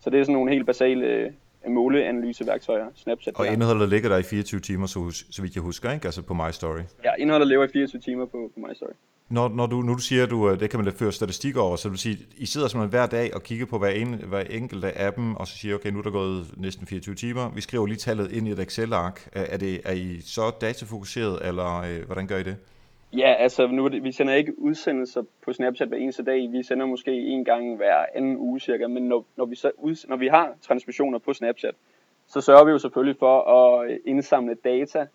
Så 0.00 0.10
det 0.10 0.20
er 0.20 0.24
sådan 0.24 0.32
nogle 0.32 0.52
helt 0.52 0.66
basale 0.66 1.32
uh, 1.66 1.72
måleanalyseværktøjer, 1.72 2.86
Snapchat. 2.94 3.36
Og 3.36 3.46
indholdet 3.46 3.88
ligger 3.88 4.08
der 4.08 4.18
i 4.18 4.22
24 4.22 4.60
timer, 4.60 4.86
så, 4.86 5.24
så 5.30 5.42
vidt 5.42 5.54
jeg 5.54 5.62
husker, 5.62 5.92
ikke? 5.92 6.06
Altså 6.06 6.22
på 6.22 6.34
My 6.34 6.50
Story. 6.50 6.80
Ja, 7.04 7.14
indholdet 7.18 7.48
lever 7.48 7.64
i 7.64 7.68
24 7.72 8.00
timer 8.00 8.24
på, 8.24 8.50
på 8.54 8.60
My 8.60 8.74
Story. 8.74 8.92
Når, 9.30 9.48
når 9.48 9.66
du, 9.66 9.76
nu 9.82 9.92
du 9.92 9.98
siger, 9.98 10.22
at 10.22 10.30
du, 10.30 10.54
det 10.54 10.70
kan 10.70 10.78
man 10.78 10.86
da 10.86 10.92
føre 10.96 11.12
statistik 11.12 11.56
over, 11.56 11.76
så 11.76 11.88
vil 11.88 11.98
sige, 11.98 12.18
I 12.36 12.46
sidder 12.46 12.68
simpelthen 12.68 12.90
hver 12.90 13.06
dag 13.06 13.34
og 13.34 13.42
kigger 13.42 13.66
på 13.66 13.78
hver, 13.78 13.88
en, 13.88 14.14
hver 14.14 14.40
enkelt 14.40 14.84
af 14.84 15.12
dem, 15.12 15.36
og 15.36 15.46
så 15.46 15.58
siger 15.58 15.74
okay, 15.74 15.90
nu 15.90 15.98
er 15.98 16.02
der 16.02 16.10
gået 16.10 16.46
næsten 16.56 16.86
24 16.86 17.14
timer. 17.14 17.50
Vi 17.54 17.60
skriver 17.60 17.86
lige 17.86 17.96
tallet 17.96 18.32
ind 18.32 18.48
i 18.48 18.50
et 18.50 18.58
Excel-ark. 18.58 19.28
Er, 19.32 19.56
det, 19.56 19.80
er 19.84 19.92
I 19.92 20.20
så 20.20 20.52
datafokuseret, 20.60 21.48
eller 21.48 21.80
øh, 21.80 22.06
hvordan 22.06 22.26
gør 22.26 22.36
I 22.36 22.42
det? 22.42 22.56
Ja, 23.12 23.34
altså 23.38 23.66
nu, 23.66 23.88
vi 24.02 24.12
sender 24.12 24.34
ikke 24.34 24.58
udsendelser 24.58 25.22
på 25.44 25.52
Snapchat 25.52 25.88
hver 25.88 25.98
eneste 25.98 26.24
dag. 26.24 26.52
Vi 26.52 26.62
sender 26.62 26.86
måske 26.86 27.12
en 27.12 27.44
gang 27.44 27.76
hver 27.76 28.04
anden 28.14 28.36
uge 28.36 28.60
cirka, 28.60 28.86
men 28.86 29.02
når, 29.02 29.24
når, 29.36 29.44
vi, 29.44 29.56
så 29.56 29.70
ud, 29.78 30.08
når 30.08 30.16
vi 30.16 30.28
har 30.28 30.52
transmissioner 30.62 31.18
på 31.18 31.32
Snapchat, 31.32 31.74
så 32.26 32.40
sørger 32.40 32.64
vi 32.64 32.70
jo 32.70 32.78
selvfølgelig 32.78 33.16
for 33.18 33.40
at 33.40 33.98
indsamle 34.04 34.54
data 34.54 35.06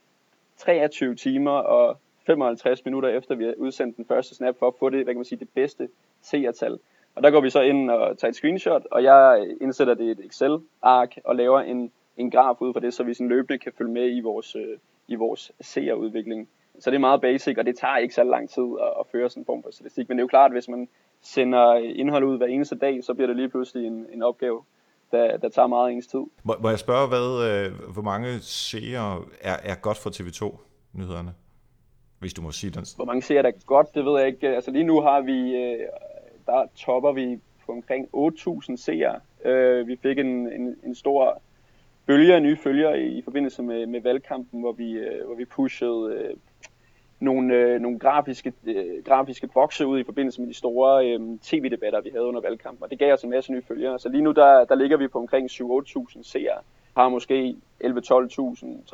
23 0.58 1.16
timer 1.16 1.52
og 1.52 1.98
55 2.26 2.86
minutter 2.86 3.10
efter 3.10 3.36
vi 3.36 3.44
har 3.44 3.54
udsendt 3.58 3.98
den 3.98 4.06
første 4.06 4.36
snap, 4.36 4.56
for 4.60 4.68
at 4.68 4.74
få 4.80 4.90
det, 4.90 5.04
hvad 5.04 5.14
kan 5.14 5.20
man 5.20 5.26
sige, 5.26 5.40
det 5.40 5.50
bedste 5.50 5.90
seertal. 6.22 6.80
Og 7.16 7.24
der 7.24 7.32
går 7.32 7.42
vi 7.42 7.50
så 7.50 7.62
ind 7.62 7.90
og 7.92 8.18
tager 8.18 8.30
et 8.30 8.36
screenshot, 8.36 8.86
og 8.92 9.04
jeg 9.04 9.48
indsætter 9.62 9.94
det 9.94 10.04
i 10.04 10.12
et 10.12 10.26
Excel-ark 10.26 11.16
og 11.26 11.36
laver 11.36 11.60
en, 11.60 11.92
en 12.18 12.32
graf 12.32 12.62
ud 12.62 12.74
fra 12.74 12.80
det, 12.80 12.94
så 12.94 13.04
vi 13.04 13.14
sådan 13.14 13.30
løbende 13.30 13.60
kan 13.60 13.72
følge 13.78 13.92
med 13.92 14.16
i 14.16 14.22
vores, 14.22 14.56
øh, 14.56 14.78
i 15.08 15.16
vores 15.16 15.52
seerudvikling. 15.62 16.50
Så 16.80 16.90
det 16.90 16.96
er 16.96 17.00
meget 17.00 17.22
basic, 17.22 17.58
og 17.58 17.66
det 17.66 17.78
tager 17.78 17.98
ikke 17.98 18.14
så 18.14 18.24
lang 18.24 18.50
tid 18.50 18.64
at, 18.82 18.94
at 19.00 19.06
føre 19.12 19.30
sådan 19.30 19.42
en 19.42 19.46
form 19.46 19.64
for 19.64 19.72
statistik. 19.72 20.10
Men 20.10 20.18
det 20.18 20.22
er 20.22 20.24
jo 20.24 20.28
klart, 20.28 20.52
at 20.52 20.56
hvis 20.56 20.68
man 20.68 20.90
sender 21.22 21.74
indhold 21.74 22.24
ud 22.24 22.38
hver 22.38 22.48
eneste 22.48 22.76
dag, 22.76 23.04
så 23.04 23.14
bliver 23.14 23.28
det 23.28 23.36
lige 23.36 23.50
pludselig 23.50 23.88
en, 23.88 24.06
en 24.14 24.24
opgave, 24.24 24.64
der, 25.12 25.38
der 25.38 25.50
tager 25.50 25.68
meget 25.68 25.90
af 25.90 25.94
ens 25.94 26.08
tid. 26.08 26.20
Må, 26.44 26.56
må 26.62 26.70
jeg 26.70 26.80
spørge, 26.80 27.08
hvad, 27.08 27.28
øh, 27.50 27.94
hvor 27.94 28.02
mange 28.02 28.40
seere 28.40 29.22
er, 29.42 29.58
er 29.64 29.76
godt 29.76 29.98
for 29.98 30.10
TV2-nyhederne? 30.10 31.34
Hvis 32.24 32.34
du 32.34 32.42
må 32.42 32.52
sige 32.52 32.72
det. 32.72 32.94
Hvor 32.96 33.06
mange 33.06 33.22
ser 33.22 33.42
der 33.42 33.52
godt, 33.66 33.96
det 33.96 34.06
ved 34.06 34.20
jeg 34.20 34.28
ikke. 34.28 34.48
Altså 34.48 34.72
lige 34.72 34.84
nu 34.84 35.02
har 35.02 35.22
vi 35.22 35.56
øh, 35.56 35.80
der 36.46 36.66
topper 36.76 37.12
vi 37.12 37.40
på 37.66 37.72
omkring 37.72 38.10
8.000 38.16 38.78
seere. 38.78 39.20
Øh, 39.46 39.88
vi 39.88 39.96
fik 39.96 40.18
en, 40.18 40.28
en, 40.28 40.76
en 40.84 40.96
stor 40.96 41.42
bølge 42.06 42.36
af 42.36 42.42
nye 42.42 42.58
følgere 42.58 43.02
i, 43.02 43.18
i 43.18 43.22
forbindelse 43.22 43.64
med, 43.64 43.86
med 43.86 44.02
valgkampen, 44.02 44.60
hvor 44.60 44.72
vi, 44.72 44.92
øh, 44.92 45.26
hvor 45.26 45.36
vi 45.36 45.46
pushede 45.46 46.36
nogle, 47.20 47.54
øh, 47.56 47.82
nogle 47.82 48.00
grafiske, 48.00 48.54
øh, 48.66 49.04
grafiske 49.06 49.48
bokse 49.48 49.88
ud 49.88 50.00
i 50.00 50.04
forbindelse 50.04 50.42
med 50.42 50.50
de 50.50 50.54
store 50.54 51.08
øh, 51.08 51.40
tv-debatter, 51.42 52.02
vi 52.02 52.10
havde 52.10 52.26
under 52.26 52.42
valgkampen. 52.42 52.84
Og 52.84 52.90
det 52.90 53.00
gav 53.00 53.14
os 53.14 53.24
en 53.24 53.30
masse 53.30 53.52
nye 53.52 53.62
følgere. 53.68 54.00
Så 54.00 54.10
lige 54.10 54.24
nu 54.24 54.32
der, 54.32 54.66
der 54.66 54.76
ligger 54.76 54.98
vi 54.98 55.08
på 55.08 55.20
omkring 55.20 55.52
7-8.000 55.52 56.24
seere. 56.24 56.58
Har 56.98 57.10
måske 57.10 57.56
11-12.000, 57.84 57.88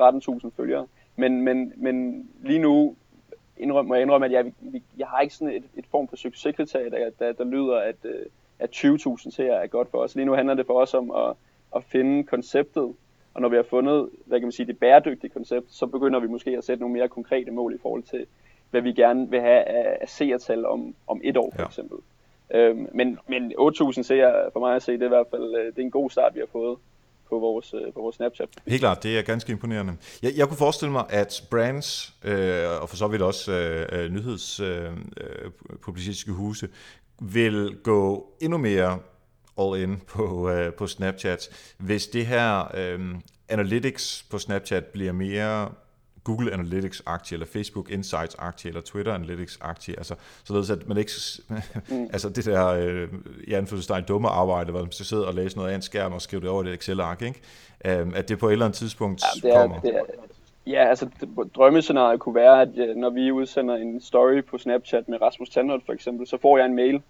13.000 0.00 0.50
følgere. 0.56 0.86
Men, 1.16 1.42
men, 1.42 1.72
men 1.76 2.28
lige 2.42 2.58
nu 2.58 2.96
indrømme, 3.60 3.88
må 3.88 3.94
jeg 3.94 4.02
indrømme, 4.02 4.26
at 4.26 4.32
jeg, 4.32 4.52
jeg 4.98 5.06
har 5.06 5.20
ikke 5.20 5.34
sådan 5.34 5.54
et, 5.54 5.64
et 5.76 5.84
form 5.90 6.08
for 6.08 6.16
succeskriterie, 6.16 6.90
der, 6.90 7.10
der, 7.18 7.32
der 7.32 7.44
lyder, 7.44 7.76
at, 7.76 7.96
øh, 8.04 8.26
at 8.58 8.70
20.000 8.76 9.30
seere 9.30 9.62
er 9.62 9.66
godt 9.66 9.90
for 9.90 9.98
os. 9.98 10.14
Lige 10.14 10.26
nu 10.26 10.34
handler 10.34 10.54
det 10.54 10.66
for 10.66 10.80
os 10.80 10.94
om 10.94 11.10
at, 11.10 11.36
at 11.76 11.84
finde 11.84 12.24
konceptet, 12.24 12.94
og 13.34 13.40
når 13.40 13.48
vi 13.48 13.56
har 13.56 13.62
fundet, 13.62 14.08
hvad 14.24 14.40
kan 14.40 14.46
man 14.46 14.52
sige, 14.52 14.66
det 14.66 14.78
bæredygtige 14.78 15.30
koncept, 15.30 15.66
så 15.74 15.86
begynder 15.86 16.20
vi 16.20 16.26
måske 16.26 16.50
at 16.50 16.64
sætte 16.64 16.80
nogle 16.80 16.92
mere 16.92 17.08
konkrete 17.08 17.50
mål 17.50 17.74
i 17.74 17.78
forhold 17.82 18.02
til, 18.02 18.26
hvad 18.70 18.80
vi 18.80 18.92
gerne 18.92 19.30
vil 19.30 19.40
have 19.40 19.62
af, 19.62 19.98
af 20.00 20.08
seertal 20.08 20.66
om, 20.66 20.94
om 21.06 21.20
et 21.24 21.36
år 21.36 21.50
for 21.54 21.62
ja. 21.62 21.66
eksempel. 21.66 21.98
Øhm, 22.54 22.88
men, 22.92 23.18
men 23.26 23.52
8.000 23.58 24.02
seere 24.02 24.50
for 24.52 24.60
mig 24.60 24.76
at 24.76 24.82
se, 24.82 24.92
det 24.92 25.02
er 25.02 25.06
i 25.06 25.08
hvert 25.08 25.26
fald 25.30 25.54
øh, 25.54 25.66
det 25.66 25.78
er 25.78 25.82
en 25.82 25.90
god 25.90 26.10
start, 26.10 26.34
vi 26.34 26.40
har 26.40 26.46
fået 26.52 26.78
på 27.30 27.38
vores, 27.38 27.74
øh, 27.74 27.92
på 27.94 28.00
vores 28.00 28.16
Snapchat. 28.16 28.48
Helt 28.66 28.80
klart, 28.80 29.02
det 29.02 29.18
er 29.18 29.22
ganske 29.22 29.52
imponerende. 29.52 29.96
Jeg, 30.22 30.32
jeg 30.36 30.48
kunne 30.48 30.56
forestille 30.56 30.92
mig, 30.92 31.04
at 31.08 31.42
brands, 31.50 32.14
øh, 32.24 32.82
og 32.82 32.88
for 32.88 32.96
så 32.96 33.08
vidt 33.08 33.22
også 33.22 33.52
øh 33.52 34.12
nyhedspublicistiske 34.12 36.30
øh, 36.30 36.34
øh, 36.34 36.40
øh 36.40 36.46
huse, 36.46 36.68
vil 37.20 37.78
gå 37.82 38.32
endnu 38.40 38.58
mere 38.58 38.98
all 39.58 39.82
in 39.82 40.00
på, 40.06 40.50
øh, 40.50 40.74
på 40.74 40.86
Snapchat, 40.86 41.72
hvis 41.78 42.06
det 42.06 42.26
her 42.26 42.76
øh, 42.76 43.00
analytics 43.48 44.26
på 44.30 44.38
Snapchat 44.38 44.84
bliver 44.84 45.12
mere 45.12 45.70
Google 46.24 46.52
Analytics-aktie, 46.52 47.34
eller 47.34 47.46
Facebook 47.46 47.90
Insights-aktie, 47.90 48.68
eller 48.68 48.80
Twitter 48.80 49.14
Analytics-aktie, 49.14 49.94
altså 49.98 50.14
således 50.44 50.70
at 50.70 50.88
man 50.88 50.96
ikke, 50.96 51.12
mm. 51.88 52.02
altså 52.14 52.28
det 52.28 52.44
der, 52.44 52.66
øh, 52.66 53.08
i 53.44 53.52
anførselstegn, 53.52 54.04
dumme 54.04 54.28
arbejde, 54.28 54.70
hvor 54.70 54.80
man 54.80 54.92
skal 54.92 55.06
sidde 55.06 55.26
og 55.26 55.34
læse 55.34 55.56
noget 55.56 55.70
af 55.70 55.74
en 55.74 55.82
skærm 55.82 56.12
og 56.12 56.22
skrive 56.22 56.42
det 56.42 56.48
over 56.48 56.64
i 56.64 56.68
et 56.68 56.74
Excel-ark, 56.74 57.22
ikke? 57.22 57.40
Øh, 57.84 58.12
at 58.14 58.28
det 58.28 58.38
på 58.38 58.48
et 58.48 58.52
eller 58.52 58.64
andet 58.64 58.78
tidspunkt 58.78 59.22
ja, 59.22 59.48
det 59.48 59.56
er, 59.56 59.60
kommer. 59.60 59.80
Det 59.80 59.94
er, 59.96 60.02
ja, 60.66 60.88
altså 60.88 61.08
drømmescenariet 61.54 62.20
kunne 62.20 62.34
være, 62.34 62.62
at 62.62 62.68
øh, 62.76 62.96
når 62.96 63.10
vi 63.10 63.32
udsender 63.32 63.76
en 63.76 64.00
story 64.00 64.44
på 64.44 64.58
Snapchat 64.58 65.08
med 65.08 65.22
Rasmus 65.22 65.50
Tandholt 65.50 65.86
for 65.86 65.92
eksempel, 65.92 66.26
så 66.26 66.38
får 66.42 66.58
jeg 66.58 66.66
en 66.66 66.76
mail 66.76 67.02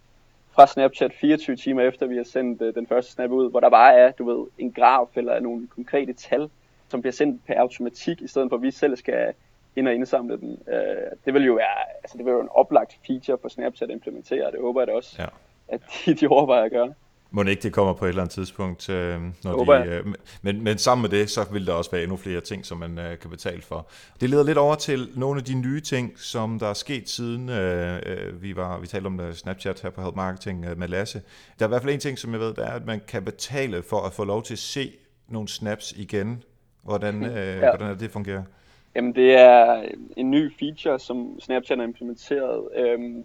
fra 0.53 0.67
Snapchat 0.67 1.13
24 1.21 1.57
timer 1.57 1.83
efter, 1.83 2.07
vi 2.07 2.17
har 2.17 2.25
sendt 2.25 2.63
uh, 2.63 2.75
den 2.75 2.87
første 2.87 3.13
snap 3.13 3.31
ud, 3.31 3.51
hvor 3.51 3.61
der 3.61 3.71
bare 3.71 3.95
er, 3.95 4.11
du 4.11 4.25
ved, 4.25 4.47
en 4.59 4.73
graf 4.73 5.17
eller 5.17 5.41
nogle 5.41 5.69
konkrete 5.75 6.13
tal, 6.13 6.51
som 6.91 7.01
bliver 7.01 7.13
sendt 7.13 7.47
per 7.47 7.55
automatik, 7.61 8.23
i 8.23 8.29
stedet 8.29 8.49
for 8.51 8.57
at 8.57 8.63
vi 8.63 8.71
selv 8.71 8.97
skal 8.97 9.33
ind 9.77 9.89
og 9.89 9.95
indsamle 9.95 10.41
dem. 10.41 10.49
Uh, 10.49 11.17
det 11.25 11.35
vil 11.35 11.45
jo 11.45 11.55
være, 11.55 11.79
altså 12.03 12.19
det 12.19 12.27
vil 12.27 12.33
jo 12.33 12.41
en 12.41 12.49
oplagt 12.51 12.99
feature 13.07 13.39
for 13.43 13.49
Snapchat 13.49 13.91
at 13.91 13.95
implementere, 13.95 14.47
og 14.47 14.53
det 14.53 14.61
håber 14.61 14.81
jeg 14.81 14.89
da 14.89 14.93
også, 14.93 15.17
ja. 15.19 15.27
at 15.69 15.81
de, 16.07 16.15
de 16.15 16.27
overvejer 16.27 16.65
at 16.65 16.71
gøre. 16.71 16.95
Må 17.33 17.43
det 17.43 17.51
ikke 17.51 17.63
det 17.63 17.73
kommer 17.73 17.93
på 17.93 18.05
et 18.05 18.09
eller 18.09 18.23
andet 18.23 18.35
tidspunkt. 18.35 18.89
Øh, 18.89 19.21
når 19.45 19.65
de, 19.65 19.87
øh, 19.87 20.07
men, 20.43 20.65
men 20.65 20.79
sammen 20.79 21.03
med 21.03 21.19
det, 21.19 21.31
så 21.31 21.47
vil 21.53 21.67
der 21.67 21.73
også 21.73 21.91
være 21.91 22.03
endnu 22.03 22.17
flere 22.17 22.41
ting, 22.41 22.67
som 22.67 22.79
man 22.79 22.99
øh, 22.99 23.19
kan 23.19 23.31
betale 23.31 23.63
for. 23.63 23.89
Det 24.21 24.31
leder 24.31 24.45
lidt 24.45 24.59
over 24.59 24.75
til 24.75 25.09
nogle 25.17 25.39
af 25.39 25.45
de 25.45 25.55
nye 25.55 25.81
ting, 25.81 26.19
som 26.19 26.59
der 26.59 26.67
er 26.67 26.75
sket 26.75 27.09
siden 27.09 27.49
øh, 27.49 28.01
øh 28.07 28.43
vi 28.43 28.57
var 28.57 28.79
vi 28.79 28.87
talte 28.87 29.07
om 29.07 29.33
Snapchat 29.33 29.81
her 29.81 29.91
på 29.91 30.03
Help 30.03 30.17
Marketing 30.17 30.79
med 30.79 30.89
Lasse. 30.89 31.23
Der 31.59 31.65
er 31.65 31.69
i 31.69 31.71
hvert 31.71 31.83
fald 31.83 31.95
en 31.95 32.01
ting, 32.01 32.19
som 32.19 32.33
jeg 32.33 32.41
ved, 32.41 32.55
der 32.55 32.65
er, 32.67 32.73
at 32.73 32.87
man 32.87 33.01
kan 33.09 33.25
betale 33.25 33.83
for 33.83 34.01
at 34.01 34.13
få 34.13 34.25
lov 34.25 34.43
til 34.43 34.55
at 34.55 34.59
se 34.59 34.93
nogle 35.29 35.49
snaps 35.49 35.93
igen. 35.93 36.43
Hvordan, 36.83 37.25
øh, 37.37 37.37
ja. 37.37 37.59
hvordan 37.59 37.91
er 37.91 37.95
det 37.95 38.11
fungerer? 38.11 38.43
Jamen 38.95 39.15
det 39.15 39.35
er 39.41 39.85
en 40.17 40.31
ny 40.31 40.53
feature, 40.59 40.99
som 40.99 41.41
Snapchat 41.41 41.79
har 41.79 41.85
implementeret. 41.85 42.69
Øhm, 42.77 43.25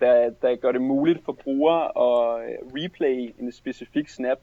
der, 0.00 0.30
der 0.42 0.56
gør 0.56 0.72
det 0.72 0.80
muligt 0.80 1.24
for 1.24 1.32
brugere 1.32 1.84
at 1.84 2.48
øh, 2.48 2.82
replay 2.82 3.34
en 3.38 3.52
specifik 3.52 4.08
snap, 4.08 4.38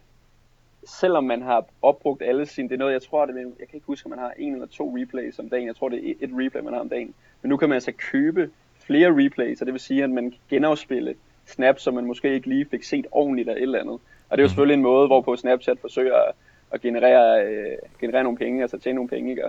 selvom 0.88 1.24
man 1.24 1.42
har 1.42 1.66
opbrugt 1.82 2.22
alle 2.22 2.46
sine, 2.46 2.70
det 2.70 2.76
er 2.76 2.80
noget, 2.80 2.94
jeg 2.94 3.02
tror, 3.02 3.26
det, 3.26 3.36
jeg 3.36 3.68
kan 3.68 3.76
ikke 3.76 3.88
huske, 3.88 4.06
om 4.06 4.10
man 4.10 4.20
har 4.20 4.34
en 4.38 4.54
eller 4.54 4.68
to 4.68 4.98
replays 4.98 5.40
om 5.40 5.50
dagen, 5.50 5.68
jeg 5.68 5.76
tror, 5.76 5.90
det 5.90 6.10
er 6.10 6.14
et 6.20 6.30
replay, 6.34 6.62
man 6.62 6.74
har 6.74 6.80
om 6.80 6.90
dagen, 6.90 7.14
men 7.42 7.50
nu 7.50 7.58
kan 7.58 7.70
man 7.70 7.74
altså 7.76 7.92
købe 8.12 8.50
flere 8.80 9.26
replays, 9.26 9.62
og 9.62 9.66
det 9.66 9.74
vil 9.74 9.82
sige, 9.82 10.04
at 10.04 10.10
man 10.10 10.32
kan 10.32 10.40
genafspille 10.50 11.16
snaps, 11.46 11.82
som 11.82 11.94
man 11.94 12.06
måske 12.06 12.34
ikke 12.34 12.50
lige 12.50 12.66
fik 12.66 12.84
set 12.84 13.08
ordentligt 13.12 13.50
af 13.50 13.54
et 13.54 13.62
eller 13.62 13.80
andet. 13.80 14.00
Og 14.30 14.38
det 14.38 14.40
er 14.40 14.44
jo 14.44 14.46
mhm. 14.46 14.50
selvfølgelig 14.50 14.74
en 14.74 14.82
måde, 14.82 15.08
hvorpå 15.08 15.36
Snapchat 15.36 15.80
forsøger 15.80 16.16
at 16.16 16.34
generere, 16.80 17.46
øh, 17.46 17.78
generere 18.02 18.24
nogle 18.24 18.38
penge, 18.38 18.62
altså 18.62 18.78
tjene 18.78 18.96
nogle 18.96 19.10
penge, 19.10 19.30
ikke? 19.30 19.44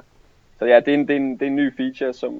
Så 0.58 0.64
ja, 0.64 0.80
det 0.80 0.88
er, 0.88 0.94
en, 0.94 1.08
det, 1.08 1.16
er 1.16 1.20
en, 1.20 1.32
det 1.32 1.42
er 1.42 1.46
en 1.46 1.56
ny 1.56 1.76
feature, 1.76 2.12
som, 2.12 2.38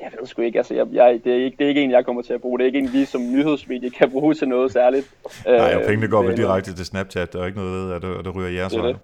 jeg 0.00 0.10
ved 0.18 0.26
sgu 0.26 0.42
ikke, 0.42 0.58
altså 0.58 0.74
jeg, 0.74 0.86
jeg, 0.92 1.20
det, 1.24 1.32
er 1.32 1.44
ikke, 1.44 1.56
det 1.56 1.64
er 1.64 1.68
ikke 1.68 1.82
en, 1.82 1.90
jeg 1.90 2.04
kommer 2.04 2.22
til 2.22 2.32
at 2.32 2.40
bruge. 2.40 2.58
Det 2.58 2.64
er 2.64 2.66
ikke 2.66 2.78
en, 2.78 2.92
vi 2.92 3.04
som 3.04 3.20
nyhedsmedie 3.20 3.90
kan 3.90 4.10
bruge 4.10 4.34
til 4.34 4.48
noget 4.48 4.72
særligt. 4.72 5.10
Nej, 5.46 5.74
og 5.74 5.82
pengene 5.86 6.08
går 6.08 6.22
vel 6.22 6.30
øh, 6.30 6.36
direkte 6.36 6.74
til 6.74 6.86
Snapchat, 6.86 7.32
der 7.32 7.42
er 7.42 7.46
ikke 7.46 7.58
noget 7.58 7.72
ved, 7.72 7.92
at 7.92 8.02
det, 8.02 8.18
at 8.18 8.24
det 8.24 8.34
ryger 8.34 8.48
jeres 8.48 8.72
det 8.72 8.84
det. 8.84 8.96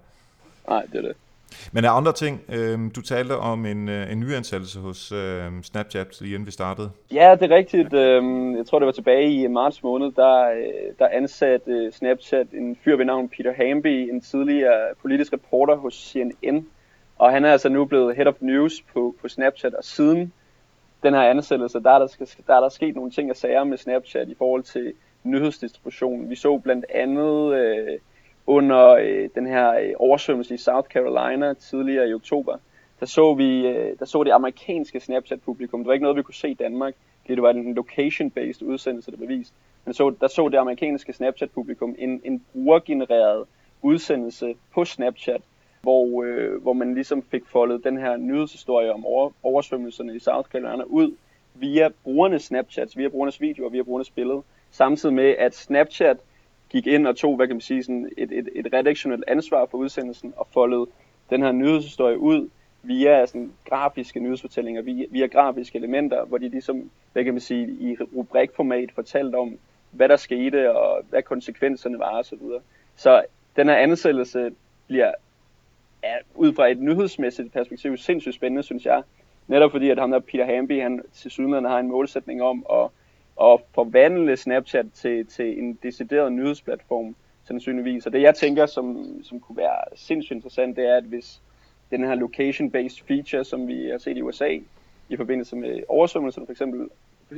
Nej, 0.67 0.85
det 0.91 0.97
er 0.97 1.01
det. 1.01 1.15
Men 1.71 1.85
er 1.85 1.89
andre 1.89 2.13
ting, 2.13 2.41
øh, 2.49 2.79
du 2.95 3.01
talte 3.01 3.37
om 3.37 3.65
en, 3.65 3.89
øh, 3.89 4.11
en 4.11 4.19
nyansættelse 4.19 4.79
hos 4.79 5.11
øh, 5.11 5.51
Snapchat, 5.63 6.21
lige 6.21 6.33
inden 6.33 6.45
vi 6.45 6.51
startede. 6.51 6.91
Ja, 7.13 7.35
det 7.39 7.51
er 7.51 7.55
rigtigt. 7.55 7.93
Øh, 7.93 8.23
jeg 8.57 8.65
tror, 8.65 8.79
det 8.79 8.85
var 8.85 8.91
tilbage 8.91 9.31
i 9.31 9.47
marts 9.47 9.83
måned, 9.83 10.11
der, 10.11 10.49
øh, 10.49 10.93
der 10.99 11.07
ansatte 11.07 11.71
øh, 11.71 11.91
Snapchat 11.91 12.47
en 12.53 12.77
fyr 12.83 12.95
ved 12.95 13.05
navn 13.05 13.29
Peter 13.29 13.53
Hamby, 13.53 14.09
en 14.09 14.21
tidligere 14.21 14.79
politisk 15.01 15.33
reporter 15.33 15.75
hos 15.75 15.93
CNN. 15.93 16.67
Og 17.17 17.31
han 17.31 17.45
er 17.45 17.51
altså 17.51 17.69
nu 17.69 17.85
blevet 17.85 18.15
head 18.15 18.27
of 18.27 18.35
news 18.39 18.81
på, 18.93 19.15
på 19.21 19.27
Snapchat, 19.27 19.73
og 19.73 19.83
siden 19.83 20.33
den 21.03 21.13
her 21.13 21.21
ansættelse, 21.21 21.79
der 21.79 21.91
er 21.91 21.99
der, 21.99 22.07
der 22.47 22.55
er 22.55 22.59
der 22.59 22.69
sket 22.69 22.95
nogle 22.95 23.11
ting 23.11 23.29
og 23.29 23.35
sager 23.35 23.63
med 23.63 23.77
Snapchat 23.77 24.29
i 24.29 24.35
forhold 24.37 24.63
til 24.63 24.93
nyhedsdistribution. 25.23 26.29
Vi 26.29 26.35
så 26.35 26.57
blandt 26.57 26.85
andet 26.89 27.53
øh, 27.53 27.99
under 28.47 28.87
øh, 28.89 29.29
den 29.35 29.47
her 29.47 29.73
øh, 29.73 29.93
oversvømmelse 29.95 30.53
i 30.53 30.57
South 30.57 30.87
Carolina 30.89 31.53
tidligere 31.53 32.09
i 32.09 32.13
oktober, 32.13 32.57
der 32.99 33.05
så 33.05 33.33
vi 33.33 33.67
øh, 33.67 33.99
der 33.99 34.05
så 34.05 34.23
det 34.23 34.31
amerikanske 34.31 34.99
Snapchat-publikum. 34.99 35.79
Det 35.79 35.87
var 35.87 35.93
ikke 35.93 36.03
noget, 36.03 36.17
vi 36.17 36.23
kunne 36.23 36.33
se 36.33 36.49
i 36.49 36.53
Danmark, 36.53 36.93
fordi 37.21 37.35
det 37.35 37.43
var 37.43 37.49
en 37.49 37.73
location-based 37.73 38.65
udsendelse, 38.65 39.11
der 39.11 39.17
blev 39.17 39.29
vist. 39.29 39.53
Men 39.85 39.93
så, 39.93 40.13
der 40.21 40.27
så 40.27 40.49
det 40.49 40.57
amerikanske 40.57 41.13
Snapchat-publikum 41.13 41.95
en, 41.99 42.21
en 42.23 42.45
brugergenereret 42.53 43.45
udsendelse 43.81 44.55
på 44.73 44.85
Snapchat, 44.85 45.41
hvor, 45.81 46.23
øh, 46.23 46.61
hvor 46.61 46.73
man 46.73 46.93
ligesom 46.93 47.23
fik 47.31 47.43
foldet 47.45 47.83
den 47.83 47.97
her 47.97 48.17
nyhedshistorie 48.17 48.93
om 48.93 49.05
over, 49.05 49.29
oversvømmelserne 49.43 50.15
i 50.15 50.19
South 50.19 50.49
Carolina 50.49 50.83
ud 50.83 51.15
via 51.55 51.89
brugernes 52.03 52.43
Snapchats, 52.43 52.97
via 52.97 53.07
brugernes 53.07 53.41
videoer, 53.41 53.69
via 53.69 53.81
brugernes 53.81 54.09
billede, 54.09 54.41
samtidig 54.71 55.15
med 55.15 55.35
at 55.39 55.55
Snapchat 55.55 56.17
gik 56.73 56.87
ind 56.87 57.07
og 57.07 57.15
tog, 57.15 57.35
hvad 57.35 57.47
kan 57.47 57.55
man 57.55 57.61
sige, 57.61 57.83
sådan 57.83 58.09
et, 58.17 58.31
et, 58.31 58.49
et 58.55 58.73
redaktionelt 58.73 59.23
ansvar 59.27 59.65
for 59.65 59.77
udsendelsen 59.77 60.33
og 60.37 60.47
foldede 60.53 60.85
den 61.29 61.41
her 61.41 61.51
nyhedshistorie 61.51 62.17
ud 62.17 62.49
via 62.83 63.25
sådan 63.25 63.51
grafiske 63.65 64.19
nyhedsfortællinger, 64.19 64.81
via, 64.81 65.05
via 65.09 65.25
grafiske 65.25 65.77
elementer, 65.77 66.25
hvor 66.25 66.37
de 66.37 66.49
ligesom, 66.49 66.89
hvad 67.13 67.23
kan 67.23 67.33
man 67.33 67.41
sige, 67.41 67.67
i 67.67 67.97
rubrikformat 68.15 68.91
fortalte 68.91 69.35
om, 69.35 69.57
hvad 69.91 70.09
der 70.09 70.15
skete 70.15 70.75
og 70.75 71.03
hvad 71.09 71.21
konsekvenserne 71.21 71.99
var 71.99 72.19
osv. 72.19 72.37
Så, 72.37 72.59
så 72.95 73.23
den 73.55 73.67
her 73.67 73.75
ansættelse 73.75 74.51
bliver 74.87 75.11
er 76.03 76.17
ud 76.35 76.53
fra 76.53 76.67
et 76.67 76.79
nyhedsmæssigt 76.79 77.53
perspektiv 77.53 77.97
sindssygt 77.97 78.35
spændende, 78.35 78.63
synes 78.63 78.85
jeg. 78.85 79.03
Netop 79.47 79.71
fordi, 79.71 79.89
at 79.89 79.99
ham 79.99 80.11
der 80.11 80.19
Peter 80.19 80.45
Hamby, 80.45 80.81
han 80.81 81.01
til 81.13 81.31
sydenlande 81.31 81.69
har 81.69 81.79
en 81.79 81.87
målsætning 81.87 82.41
om 82.41 82.65
at, 82.71 82.89
at 83.41 83.59
forvandle 83.75 84.37
Snapchat 84.37 84.85
til, 84.93 85.25
til 85.25 85.59
en 85.59 85.79
decideret 85.83 86.31
nyhedsplatform, 86.31 87.15
sandsynligvis. 87.47 88.05
Og 88.05 88.13
det 88.13 88.21
jeg 88.21 88.35
tænker, 88.35 88.65
som, 88.65 89.07
som 89.23 89.39
kunne 89.39 89.57
være 89.57 89.79
sindssygt 89.95 90.35
interessant, 90.35 90.77
det 90.77 90.85
er, 90.87 90.97
at 90.97 91.03
hvis 91.03 91.41
den 91.91 92.03
her 92.03 92.15
location-based 92.15 93.03
feature, 93.07 93.43
som 93.43 93.67
vi 93.67 93.89
har 93.91 93.97
set 93.97 94.17
i 94.17 94.21
USA, 94.21 94.57
i 95.09 95.17
forbindelse 95.17 95.55
med 95.55 95.83
oversvømmelserne 95.87 96.47
for 96.47 96.51
eksempel, 96.51 96.89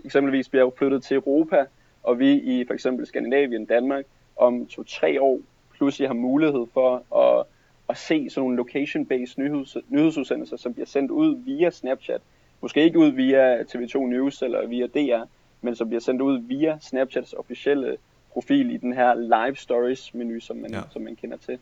eksempelvis 0.05 0.49
bliver 0.49 0.69
flyttet 0.77 1.03
til 1.03 1.15
Europa, 1.15 1.65
og 2.03 2.19
vi 2.19 2.33
i 2.33 2.65
for 2.67 2.73
eksempel 2.73 3.05
Skandinavien, 3.05 3.65
Danmark, 3.65 4.05
om 4.37 4.65
to-tre 4.65 5.21
år 5.21 5.39
pludselig 5.77 6.09
har 6.09 6.13
mulighed 6.13 6.65
for 6.73 7.15
at 7.17 7.45
at 7.89 7.97
se 7.97 8.29
sådan 8.29 8.41
nogle 8.41 8.57
location-based 8.57 9.37
nyheds, 9.37 9.77
nyhedsudsendelser, 9.89 10.57
som 10.57 10.73
bliver 10.73 10.85
sendt 10.85 11.11
ud 11.11 11.35
via 11.45 11.69
Snapchat. 11.69 12.21
Måske 12.61 12.83
ikke 12.83 12.99
ud 12.99 13.11
via 13.11 13.61
TV2 13.61 13.97
News 13.97 14.41
eller 14.41 14.67
via 14.67 14.87
DR, 14.87 15.23
men 15.65 15.75
som 15.75 15.87
bliver 15.87 16.01
sendt 16.01 16.21
ud 16.21 16.39
via 16.39 16.77
Snapchats 16.81 17.33
officielle 17.33 17.97
profil 18.33 18.71
i 18.71 18.77
den 18.77 18.93
her 18.93 19.13
live 19.13 19.55
stories 19.55 20.13
menu, 20.13 20.39
som 20.39 20.57
man, 20.57 20.71
ja. 20.71 20.81
som 20.91 21.01
man 21.01 21.15
kender 21.15 21.37
til. 21.37 21.57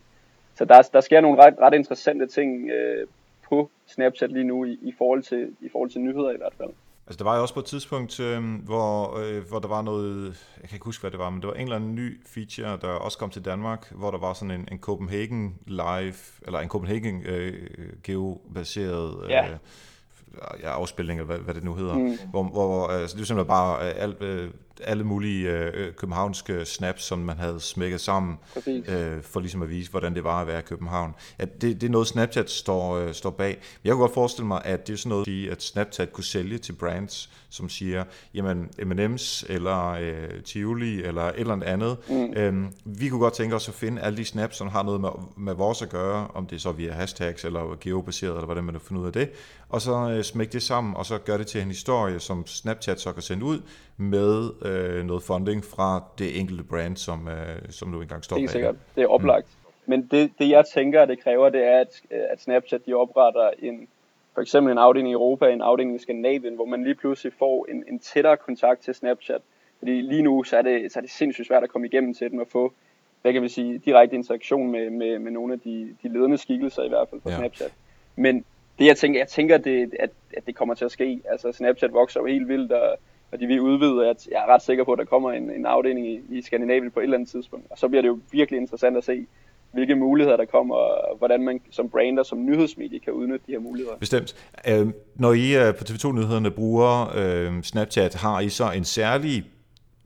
Så 0.54 0.64
der, 0.64 0.82
der 0.92 1.00
sker 1.00 1.20
nogle 1.20 1.42
ret, 1.42 1.54
ret 1.60 1.74
interessante 1.74 2.26
ting 2.26 2.70
øh, 2.70 3.06
på 3.48 3.70
Snapchat 3.86 4.32
lige 4.32 4.44
nu 4.44 4.64
i, 4.64 4.78
i, 4.82 4.94
forhold 4.98 5.22
til, 5.22 5.56
i 5.60 5.68
forhold 5.72 5.90
til 5.90 6.00
nyheder 6.00 6.30
i 6.30 6.36
hvert 6.36 6.54
fald. 6.58 6.70
Altså, 7.06 7.18
der 7.18 7.24
var 7.24 7.36
jo 7.36 7.42
også 7.42 7.54
på 7.54 7.60
et 7.60 7.66
tidspunkt, 7.66 8.20
øh, 8.20 8.42
hvor, 8.64 9.18
øh, 9.18 9.48
hvor 9.48 9.58
der 9.58 9.68
var 9.68 9.82
noget, 9.82 10.24
jeg 10.60 10.68
kan 10.68 10.76
ikke 10.76 10.84
huske, 10.84 11.00
hvad 11.00 11.10
det 11.10 11.18
var, 11.18 11.30
men 11.30 11.40
det 11.40 11.48
var 11.48 11.54
en 11.54 11.60
eller 11.60 11.76
anden 11.76 11.94
ny 11.94 12.20
feature, 12.26 12.78
der 12.80 12.88
også 12.88 13.18
kom 13.18 13.30
til 13.30 13.44
Danmark, 13.44 13.92
hvor 13.92 14.10
der 14.10 14.18
var 14.18 14.32
sådan 14.32 14.50
en, 14.50 14.68
en 14.72 14.78
Copenhagen 14.78 15.58
live, 15.66 16.14
eller 16.46 16.58
en 16.60 16.68
Copenhagen 16.68 17.22
øh, 17.26 17.68
geobaseret 18.02 19.24
øh, 19.24 19.30
ja. 19.30 19.46
Ja, 20.62 20.68
afspilning, 20.68 21.20
eller 21.20 21.34
hvad, 21.34 21.44
hvad 21.44 21.54
det 21.54 21.64
nu 21.64 21.74
hedder, 21.74 21.94
mm. 21.94 22.18
hvor, 22.30 22.42
hvor 22.42 22.86
altså, 22.88 23.16
det 23.16 23.22
er 23.22 23.26
simpelthen 23.26 23.48
bare 23.48 23.82
alt, 23.82 24.22
øh, 24.22 24.50
alle 24.80 25.04
mulige 25.04 25.50
øh, 25.50 25.94
københavnske 25.94 26.64
snaps, 26.64 27.04
som 27.04 27.18
man 27.18 27.38
havde 27.38 27.60
smækket 27.60 28.00
sammen, 28.00 28.38
øh, 28.66 29.22
for 29.22 29.40
ligesom 29.40 29.62
at 29.62 29.70
vise, 29.70 29.90
hvordan 29.90 30.14
det 30.14 30.24
var 30.24 30.40
at 30.40 30.46
være 30.46 30.58
i 30.58 30.62
København. 30.62 31.14
At 31.38 31.62
det, 31.62 31.80
det 31.80 31.86
er 31.86 31.90
noget, 31.90 32.06
Snapchat 32.06 32.50
står, 32.50 32.96
øh, 32.96 33.14
står 33.14 33.30
bag. 33.30 33.58
Jeg 33.84 33.92
kunne 33.92 34.00
godt 34.00 34.14
forestille 34.14 34.46
mig, 34.46 34.62
at 34.64 34.86
det 34.86 34.92
er 34.92 34.96
sådan 34.96 35.10
noget, 35.10 35.48
at 35.50 35.62
Snapchat 35.62 36.12
kunne 36.12 36.24
sælge 36.24 36.58
til 36.58 36.72
brands, 36.72 37.30
som 37.50 37.68
siger, 37.68 38.04
jamen 38.34 38.68
M&M's 38.78 39.52
eller 39.52 39.90
øh, 39.90 40.42
Tivoli 40.44 41.02
eller 41.02 41.22
et 41.22 41.40
eller 41.40 41.62
andet. 41.62 41.96
Mm. 42.08 42.32
Øhm, 42.36 42.68
vi 42.84 43.08
kunne 43.08 43.20
godt 43.20 43.34
tænke 43.34 43.56
os 43.56 43.68
at 43.68 43.74
finde 43.74 44.02
alle 44.02 44.16
de 44.16 44.24
snaps, 44.24 44.56
som 44.56 44.68
har 44.68 44.82
noget 44.82 45.00
med, 45.00 45.10
med 45.36 45.54
vores 45.54 45.82
at 45.82 45.88
gøre, 45.88 46.28
om 46.34 46.46
det 46.46 46.56
er 46.56 46.60
så 46.60 46.72
via 46.72 46.92
hashtags 46.92 47.44
eller 47.44 47.76
geobaseret, 47.80 48.32
eller 48.32 48.44
hvordan 48.44 48.64
man 48.64 48.80
finder 48.80 49.02
ud 49.02 49.06
af 49.06 49.12
det, 49.12 49.30
og 49.68 49.80
så 49.80 50.10
øh, 50.10 50.24
smække 50.24 50.52
det 50.52 50.62
sammen, 50.62 50.96
og 50.96 51.06
så 51.06 51.18
gøre 51.18 51.38
det 51.38 51.46
til 51.46 51.60
en 51.60 51.68
historie, 51.68 52.20
som 52.20 52.46
Snapchat 52.46 53.00
så 53.00 53.12
kan 53.12 53.22
sende 53.22 53.44
ud 53.44 53.60
med 53.96 54.50
øh, 54.64 55.04
noget 55.04 55.22
funding 55.22 55.64
fra 55.64 56.04
det 56.18 56.40
enkelte 56.40 56.64
brand, 56.64 56.96
som, 56.96 57.28
øh, 57.28 57.70
som 57.70 57.88
nu 57.88 58.00
engang 58.02 58.24
står 58.24 58.36
er 58.36 58.46
sikkert. 58.46 58.76
Det 58.96 59.02
er 59.02 59.08
oplagt. 59.08 59.46
Mm. 59.46 59.90
Men 59.90 60.08
det, 60.10 60.30
det 60.38 60.48
jeg 60.48 60.64
tænker, 60.74 61.04
det 61.04 61.22
kræver, 61.22 61.48
det 61.48 61.64
er, 61.64 61.80
at, 61.80 62.02
at 62.10 62.40
Snapchat 62.40 62.86
de 62.86 62.94
opretter 62.94 63.50
en, 63.58 63.88
for 64.34 64.40
eksempel 64.40 64.72
en 64.72 64.78
afdeling 64.78 65.10
i 65.10 65.12
Europa, 65.12 65.50
en 65.50 65.62
afdeling 65.62 65.96
i 65.96 65.98
Skandinavien, 65.98 66.54
hvor 66.54 66.64
man 66.64 66.84
lige 66.84 66.94
pludselig 66.94 67.32
får 67.38 67.66
en, 67.70 67.84
en 67.88 67.98
tættere 67.98 68.36
kontakt 68.36 68.82
til 68.82 68.94
Snapchat. 68.94 69.40
Fordi 69.78 70.00
lige 70.00 70.22
nu, 70.22 70.44
så 70.44 70.56
er, 70.56 70.62
det, 70.62 70.92
så 70.92 70.98
er 70.98 71.00
det 71.00 71.10
sindssygt 71.10 71.46
svært 71.46 71.62
at 71.62 71.70
komme 71.70 71.86
igennem 71.86 72.14
til 72.14 72.30
dem 72.30 72.38
og 72.38 72.46
få, 72.52 72.72
hvad 73.22 73.32
kan 73.32 73.42
vi 73.42 73.48
sige, 73.48 73.78
direkte 73.78 74.16
interaktion 74.16 74.70
med, 74.70 74.90
med, 74.90 75.18
med 75.18 75.32
nogle 75.32 75.52
af 75.52 75.60
de, 75.60 75.96
de 76.02 76.08
ledende 76.08 76.38
skikkelser 76.38 76.82
i 76.82 76.88
hvert 76.88 77.08
fald 77.10 77.20
på 77.20 77.30
ja. 77.30 77.36
Snapchat. 77.36 77.72
Men 78.16 78.44
det 78.78 78.86
jeg 78.86 78.96
tænker, 78.96 79.20
jeg 79.20 79.28
tænker, 79.28 79.58
det, 79.58 79.94
at, 80.00 80.10
at 80.36 80.46
det 80.46 80.56
kommer 80.56 80.74
til 80.74 80.84
at 80.84 80.90
ske. 80.90 81.20
Altså 81.24 81.52
Snapchat 81.52 81.92
vokser 81.92 82.20
jo 82.20 82.26
helt 82.26 82.48
vildt, 82.48 82.72
og 82.72 82.96
og 83.34 83.40
de 83.40 83.46
vil 83.46 83.60
udvide, 83.60 84.08
at 84.08 84.28
jeg 84.30 84.36
er 84.36 84.54
ret 84.54 84.62
sikker 84.62 84.84
på, 84.84 84.92
at 84.92 84.98
der 84.98 85.04
kommer 85.04 85.32
en, 85.32 85.50
en 85.50 85.66
afdeling 85.66 86.06
i, 86.06 86.20
i 86.30 86.42
Skandinavien 86.42 86.90
på 86.90 87.00
et 87.00 87.04
eller 87.04 87.16
andet 87.16 87.30
tidspunkt. 87.30 87.66
Og 87.70 87.78
så 87.78 87.88
bliver 87.88 88.02
det 88.02 88.08
jo 88.08 88.18
virkelig 88.32 88.60
interessant 88.60 88.96
at 88.96 89.04
se, 89.04 89.26
hvilke 89.72 89.94
muligheder 89.94 90.36
der 90.36 90.44
kommer, 90.44 90.74
og 90.74 91.16
hvordan 91.18 91.42
man 91.42 91.60
som 91.70 91.88
brander, 91.88 92.22
som 92.22 92.46
nyhedsmedie 92.46 92.98
kan 92.98 93.12
udnytte 93.12 93.46
de 93.46 93.52
her 93.52 93.58
muligheder. 93.58 93.96
Bestemt. 93.96 94.50
Øh, 94.68 94.86
når 95.14 95.32
I 95.32 95.56
øh, 95.56 95.74
på 95.74 95.84
TV2-nyhederne 95.84 96.50
bruger 96.50 97.12
øh, 97.16 97.62
Snapchat, 97.62 98.14
har 98.14 98.40
I 98.40 98.48
så 98.48 98.72
en 98.76 98.84
særlig 98.84 99.44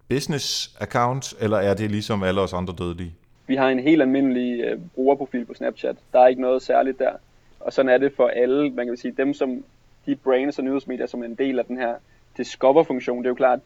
business 0.09 0.77
account, 0.81 1.35
eller 1.41 1.57
er 1.57 1.75
det 1.75 1.91
ligesom 1.91 2.23
alle 2.23 2.41
os 2.41 2.53
andre 2.53 2.75
dødelige? 2.79 3.15
Vi 3.47 3.57
har 3.57 3.69
en 3.69 3.79
helt 3.79 4.03
almindelig 4.03 4.61
øh, 4.61 4.79
brugerprofil 4.95 5.45
på 5.45 5.55
Snapchat. 5.55 5.97
Der 6.13 6.21
er 6.21 6.27
ikke 6.27 6.43
noget 6.43 6.63
særligt 6.63 6.99
der. 6.99 7.13
Og 7.61 7.73
sådan 7.73 7.89
er 7.89 7.99
det 7.99 8.13
for 8.17 8.29
alle, 8.29 8.71
man 8.71 8.87
kan 8.87 8.97
sige, 8.97 9.15
dem 9.17 9.35
som 9.35 9.65
de 10.07 10.17
brands 10.17 10.59
og 10.59 10.65
nyhedsmedier, 10.65 11.07
som 11.07 11.21
er 11.21 11.27
en 11.27 11.35
del 11.35 11.59
af 11.59 11.65
den 11.65 11.77
her 11.77 11.95
Discover-funktion, 12.39 13.19
det 13.19 13.25
er 13.27 13.31
jo 13.31 13.35
klart, 13.35 13.59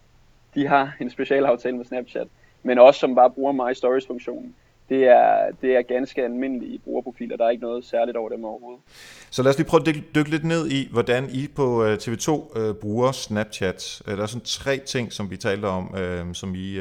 de 0.54 0.66
har 0.66 0.96
en 1.00 1.10
specialaftale 1.10 1.76
med 1.76 1.84
Snapchat, 1.84 2.26
men 2.62 2.78
også 2.78 3.00
som 3.00 3.14
bare 3.14 3.30
bruger 3.30 3.52
My 3.52 3.72
Stories-funktionen. 3.72 4.54
Det 4.88 5.08
er, 5.08 5.50
det 5.62 5.76
er 5.76 5.82
ganske 5.82 6.24
almindelige 6.24 6.78
brugerprofiler, 6.78 7.36
der 7.36 7.44
er 7.44 7.50
ikke 7.50 7.62
noget 7.62 7.84
særligt 7.84 8.16
over 8.16 8.28
dem 8.28 8.44
overhovedet. 8.44 8.82
Så 9.30 9.42
lad 9.42 9.50
os 9.50 9.58
lige 9.58 9.68
prøve 9.68 9.80
at 9.88 9.94
dykke, 10.14 10.30
lidt 10.30 10.44
ned 10.44 10.70
i, 10.70 10.88
hvordan 10.92 11.28
I 11.32 11.48
på 11.56 11.84
øh, 11.84 11.94
TV2 11.94 12.58
øh, 12.58 12.74
bruger 12.74 13.12
Snapchat. 13.12 14.02
Øh, 14.08 14.16
der 14.16 14.22
er 14.22 14.26
sådan 14.26 14.44
tre 14.44 14.78
ting, 14.78 15.12
som 15.12 15.30
vi 15.30 15.36
talte 15.36 15.66
om, 15.66 15.94
som 16.34 16.54
I 16.54 16.78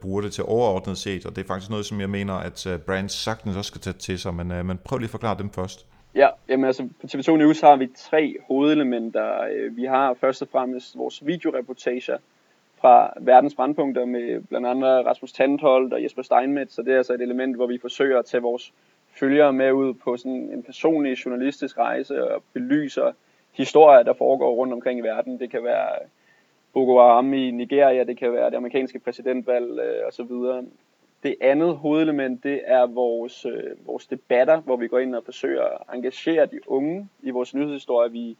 bruger 0.00 0.20
det 0.20 0.32
til 0.32 0.44
overordnet 0.44 0.98
set, 0.98 1.26
og 1.26 1.36
det 1.36 1.42
er 1.42 1.46
faktisk 1.46 1.70
noget, 1.70 1.86
som 1.86 2.00
jeg 2.00 2.10
mener, 2.10 2.34
at 2.34 2.66
brands 2.86 3.12
sagtens 3.12 3.56
også 3.56 3.68
skal 3.68 3.80
tage 3.80 3.94
til 3.94 4.18
sig, 4.18 4.34
men, 4.34 4.66
men 4.66 4.78
prøv 4.84 4.98
lige 4.98 5.06
at 5.06 5.10
forklare 5.10 5.38
dem 5.38 5.50
først. 5.50 5.86
Ja, 6.16 6.28
jamen 6.48 6.64
altså 6.64 6.88
på 7.00 7.06
TV2 7.06 7.36
News 7.36 7.60
har 7.60 7.76
vi 7.76 7.86
tre 7.96 8.36
hovedelementer. 8.46 9.42
Øh, 9.42 9.76
vi 9.76 9.84
har 9.84 10.14
først 10.14 10.42
og 10.42 10.48
fremmest 10.48 10.98
vores 10.98 11.26
videoreportager 11.26 12.18
fra 12.80 13.12
verdens 13.20 13.54
brandpunkter 13.54 14.04
med 14.04 14.40
blandt 14.48 14.66
andet 14.66 15.06
Rasmus 15.06 15.32
Tandholt 15.32 15.92
og 15.92 16.02
Jesper 16.02 16.22
Steinmetz, 16.22 16.72
så 16.72 16.82
det 16.82 16.92
er 16.92 16.96
altså 16.96 17.14
et 17.14 17.20
element, 17.20 17.56
hvor 17.56 17.66
vi 17.66 17.78
forsøger 17.78 18.18
at 18.18 18.24
tage 18.24 18.42
vores 18.42 18.72
følgere 19.10 19.52
med 19.52 19.72
ud 19.72 19.94
på 19.94 20.16
sådan 20.16 20.50
en 20.52 20.62
personlig 20.62 21.26
journalistisk 21.26 21.78
rejse 21.78 22.34
og 22.34 22.42
belyser 22.52 23.12
historier, 23.52 24.02
der 24.02 24.12
foregår 24.12 24.54
rundt 24.54 24.72
omkring 24.72 24.98
i 24.98 25.02
verden. 25.02 25.40
Det 25.40 25.50
kan 25.50 25.64
være 25.64 25.88
Boko 26.72 26.98
Haram 26.98 27.34
i 27.34 27.50
Nigeria, 27.50 28.04
det 28.04 28.18
kan 28.18 28.32
være 28.32 28.50
det 28.50 28.56
amerikanske 28.56 28.98
præsidentvalg 28.98 29.80
øh, 29.80 30.08
osv. 30.08 30.32
Det 31.22 31.36
andet 31.40 31.76
hovedelement, 31.76 32.44
det 32.44 32.60
er 32.64 32.86
vores, 32.86 33.46
øh, 33.46 33.86
vores 33.86 34.06
debatter, 34.06 34.60
hvor 34.60 34.76
vi 34.76 34.88
går 34.88 34.98
ind 34.98 35.14
og 35.14 35.24
forsøger 35.24 35.62
at 35.62 35.94
engagere 35.94 36.46
de 36.46 36.60
unge 36.66 37.08
i 37.22 37.30
vores 37.30 37.54
nyhedshistorie. 37.54 38.12
Vi 38.12 38.36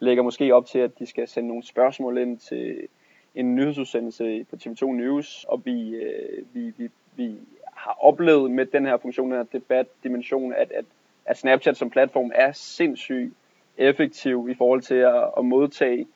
lægger 0.00 0.22
måske 0.22 0.54
op 0.54 0.66
til, 0.66 0.78
at 0.78 0.98
de 0.98 1.06
skal 1.06 1.28
sende 1.28 1.48
nogle 1.48 1.66
spørgsmål 1.66 2.18
ind 2.18 2.38
til 2.38 2.88
en 3.34 3.54
nyhedsudsendelse 3.54 4.46
på 4.50 4.56
TV2 4.56 4.86
News, 4.86 5.44
og 5.48 5.62
vi, 5.64 5.94
øh, 5.94 6.44
vi, 6.52 6.72
vi, 6.76 6.90
vi 7.16 7.34
har 7.74 7.96
oplevet 8.00 8.50
med 8.50 8.66
den 8.66 8.86
her 8.86 8.96
funktion, 8.96 9.30
den 9.30 9.36
her 9.36 9.58
debatdimension, 9.58 10.52
at, 10.52 10.72
at, 10.72 10.84
at 11.24 11.38
Snapchat 11.38 11.76
som 11.76 11.90
platform 11.90 12.30
er 12.34 12.52
sindssygt 12.52 13.34
effektiv 13.78 14.48
i 14.50 14.54
forhold 14.54 14.82
til 14.82 14.94
at, 14.94 15.30
at 15.38 15.44
modtage 15.44 16.06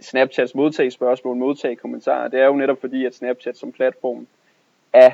Snapchats 0.00 0.54
modtage 0.54 0.90
spørgsmål, 0.90 1.36
modtage 1.36 1.76
kommentarer. 1.76 2.28
Det 2.28 2.40
er 2.40 2.46
jo 2.46 2.56
netop 2.56 2.80
fordi, 2.80 3.04
at 3.04 3.14
Snapchat 3.14 3.56
som 3.56 3.72
platform 3.72 4.26
er 4.92 5.10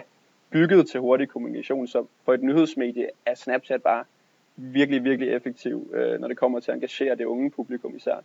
bygget 0.57 0.89
til 0.89 1.01
hurtig 1.01 1.29
kommunikation, 1.29 1.87
så 1.87 2.07
for 2.25 2.35
et 2.35 2.43
nyhedsmedie 2.43 3.09
er 3.27 3.35
Snapchat 3.35 3.83
bare 3.83 4.05
virkelig, 4.57 5.05
virkelig 5.05 5.33
effektiv, 5.33 5.91
øh, 5.95 6.21
når 6.21 6.29
det 6.29 6.37
kommer 6.37 6.61
til 6.61 6.71
at 6.71 6.75
engagere 6.75 7.17
det 7.17 7.25
unge 7.25 7.51
publikum 7.51 7.97
især. 7.97 8.17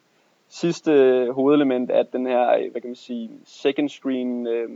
Sidste 0.50 0.92
øh, 0.92 1.30
hovedelement 1.30 1.92
er 1.92 2.04
den 2.04 2.26
her, 2.26 2.52
øh, 2.52 2.72
hvad 2.72 2.82
kan 2.82 2.90
man 2.90 2.96
sige, 2.96 3.30
second 3.46 3.90
screen 3.90 4.48
øh, 4.48 4.70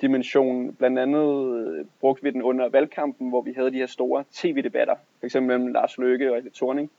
dimension. 0.00 0.74
Blandt 0.74 0.98
andet 0.98 1.56
øh, 1.58 1.84
brugte 2.00 2.22
vi 2.22 2.30
den 2.30 2.42
under 2.42 2.68
valgkampen, 2.68 3.28
hvor 3.28 3.42
vi 3.42 3.52
havde 3.52 3.70
de 3.70 3.76
her 3.76 3.86
store 3.86 4.24
tv-debatter, 4.32 4.94
f.eks. 5.20 5.34
mellem 5.34 5.66
Lars 5.66 5.98
Løkke 5.98 6.30
og 6.30 6.34
Helle 6.34 6.50
Thorning. 6.54 6.90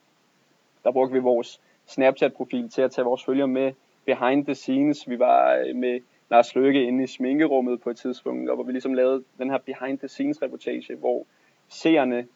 Der 0.83 0.91
brugte 0.91 1.13
vi 1.13 1.19
vores 1.19 1.61
Snapchat-profil 1.85 2.69
til 2.69 2.81
at 2.81 2.91
tage 2.91 3.05
vores 3.05 3.25
følgere 3.25 3.47
med 3.47 3.71
behind 4.05 4.45
the 4.45 4.55
scenes. 4.55 5.09
Vi 5.09 5.19
var 5.19 5.55
øh, 5.55 5.75
med 5.75 5.99
Lars 6.31 6.55
Løkke 6.55 6.83
inde 6.83 7.03
i 7.03 7.07
sminkerummet 7.07 7.81
på 7.81 7.89
et 7.89 7.97
tidspunkt, 7.97 8.49
og 8.49 8.55
hvor 8.55 8.63
vi 8.63 8.71
ligesom 8.71 8.93
lavede 8.93 9.23
den 9.37 9.49
her 9.49 9.57
behind 9.57 9.99
the 9.99 10.07
scenes 10.07 10.41
reportage, 10.41 10.95
hvor 10.95 11.27
seerne 11.69 12.27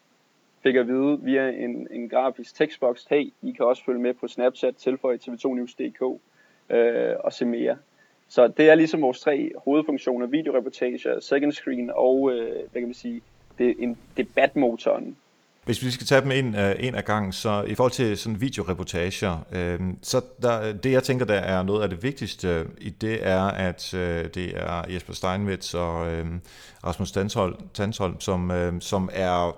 fik 0.62 0.76
at 0.76 0.88
vide 0.88 1.20
via 1.22 1.48
en, 1.48 1.88
en 1.90 2.08
grafisk 2.08 2.54
tekstboks, 2.54 3.06
hey, 3.10 3.32
I 3.42 3.52
kan 3.52 3.66
også 3.66 3.84
følge 3.84 4.00
med 4.00 4.14
på 4.14 4.28
Snapchat, 4.28 4.76
tilføj 4.76 5.16
tv2news.dk 5.16 6.20
øh, 6.74 7.14
og 7.20 7.32
se 7.32 7.44
mere. 7.44 7.76
Så 8.28 8.48
det 8.48 8.68
er 8.70 8.74
ligesom 8.74 9.02
vores 9.02 9.20
tre 9.20 9.52
hovedfunktioner, 9.64 10.26
videoreportager, 10.26 11.20
second 11.20 11.52
screen 11.52 11.90
og, 11.94 12.32
øh, 12.32 12.54
hvad 12.54 12.80
kan 12.80 12.88
man 12.88 12.94
sige, 12.94 13.22
det 13.58 13.74
en 13.78 13.98
debatmotoren, 14.16 15.16
hvis 15.66 15.82
vi 15.82 15.90
skal 15.90 16.06
tage 16.06 16.20
dem 16.20 16.30
ind, 16.30 16.56
uh, 16.56 16.70
en 16.78 16.94
af 16.94 17.04
gangen, 17.04 17.32
så 17.32 17.62
i 17.66 17.74
forhold 17.74 17.92
til 17.92 18.18
sådan 18.18 18.40
videoreportager, 18.40 19.38
uh, 19.52 19.86
så 20.02 20.20
der, 20.42 20.72
det 20.72 20.92
jeg 20.92 21.02
tænker, 21.02 21.24
der 21.24 21.34
er 21.34 21.62
noget 21.62 21.82
af 21.82 21.88
det 21.88 22.02
vigtigste 22.02 22.66
i 22.78 22.90
det, 22.90 23.26
er, 23.26 23.42
at 23.42 23.90
uh, 23.94 24.00
det 24.34 24.52
er 24.54 24.84
Jesper 24.88 25.12
Steinmetz 25.12 25.74
og 25.74 26.00
uh, 26.00 26.26
Rasmus 26.84 27.12
Tansholm, 27.12 27.54
Tansholm 27.74 28.20
som, 28.20 28.50
uh, 28.50 28.80
som 28.80 29.10
er 29.12 29.56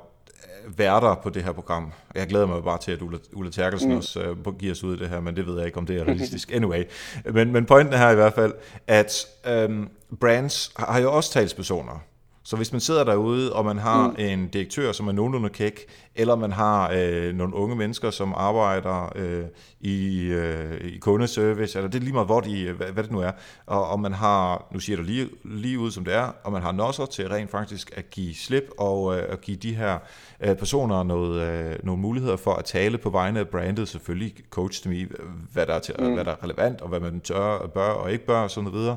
værter 0.77 1.14
på 1.14 1.31
det 1.31 1.44
her 1.44 1.53
program. 1.53 1.92
Jeg 2.14 2.27
glæder 2.27 2.47
mig 2.47 2.64
bare 2.64 2.79
til, 2.79 2.92
at 2.92 3.03
Ulla, 3.03 3.18
Ulla 3.33 3.51
Terkelsen 3.51 3.90
mm. 3.90 3.97
også 3.97 4.35
uh, 4.47 4.59
giver 4.59 4.73
os 4.73 4.85
ud 4.85 4.97
i 4.97 4.99
det 4.99 5.09
her, 5.09 5.21
men 5.21 5.37
det 5.37 5.47
ved 5.47 5.57
jeg 5.57 5.66
ikke, 5.66 5.79
om 5.79 5.87
det 5.87 6.01
er 6.01 6.05
realistisk. 6.05 6.53
Anyway, 6.53 6.85
men, 7.25 7.53
men 7.53 7.66
pointen 7.66 7.94
er 7.94 7.99
her 7.99 8.11
i 8.11 8.14
hvert 8.14 8.35
fald, 8.35 8.53
at 8.87 9.27
um, 9.68 9.88
brands 10.21 10.73
har 10.77 11.01
jo 11.01 11.12
også 11.12 11.33
talspersoner. 11.33 12.05
Så 12.49 12.57
hvis 12.57 12.73
man 12.73 12.81
sidder 12.81 13.05
derude, 13.05 13.53
og 13.53 13.65
man 13.65 13.79
har 13.79 14.09
mm. 14.09 14.15
en 14.19 14.49
direktør, 14.49 14.93
som 14.93 15.09
er 15.09 15.13
nogenlunde 15.13 15.49
kæk, 15.49 15.87
eller 16.15 16.37
man 16.37 16.53
har 16.53 16.93
øh, 16.95 17.35
nogle 17.35 17.55
unge 17.55 17.77
mennesker, 17.77 18.11
som 18.11 18.35
arbejder 18.37 19.13
øh, 19.17 19.45
i, 19.81 20.23
øh, 20.23 20.81
i 20.81 20.99
kundeservice, 20.99 21.79
eller 21.79 21.91
det 21.91 21.99
er 21.99 22.03
lige 22.03 22.13
meget, 22.13 22.27
hvor 22.27 22.41
de, 22.41 22.73
hvad, 22.73 22.87
hvad 22.87 23.03
det 23.03 23.13
nu 23.13 23.21
er, 23.21 23.31
og, 23.67 23.89
og 23.89 24.01
man 24.01 24.13
har, 24.13 24.67
nu 24.73 24.81
siger 24.81 24.97
du 24.97 25.03
lige, 25.03 25.29
lige 25.45 25.79
ud 25.79 25.91
som 25.91 26.05
det 26.05 26.15
er, 26.15 26.33
og 26.45 26.53
man 26.53 26.63
har 26.63 26.73
nosser 26.73 27.07
til 27.07 27.29
rent 27.29 27.51
faktisk 27.51 27.93
at 27.97 28.11
give 28.11 28.35
slip 28.35 28.71
og 28.79 29.17
øh, 29.17 29.23
at 29.29 29.41
give 29.41 29.57
de 29.57 29.75
her 29.75 29.99
øh, 30.41 30.57
personer 30.57 31.03
noget, 31.03 31.43
øh, 31.43 31.77
nogle 31.83 32.03
muligheder 32.03 32.37
for 32.37 32.55
at 32.55 32.65
tale 32.65 32.99
på 32.99 33.11
vegne 33.11 33.41
af 33.41 33.49
brandet, 33.49 33.89
selvfølgelig 33.89 34.35
coach 34.51 34.85
dem 34.85 34.93
i, 34.93 35.07
hvad 35.53 35.67
der 35.67 35.75
er, 35.75 35.79
til, 35.79 35.95
mm. 35.99 36.15
hvad 36.15 36.25
der 36.25 36.33
er 36.33 36.45
relevant, 36.45 36.81
og 36.81 36.89
hvad 36.89 37.01
man 37.01 37.21
tør, 37.21 37.67
bør 37.67 37.91
og 37.91 38.13
ikke 38.13 38.27
bør, 38.27 38.41
og 38.41 38.51
sådan 38.51 38.73
videre 38.73 38.97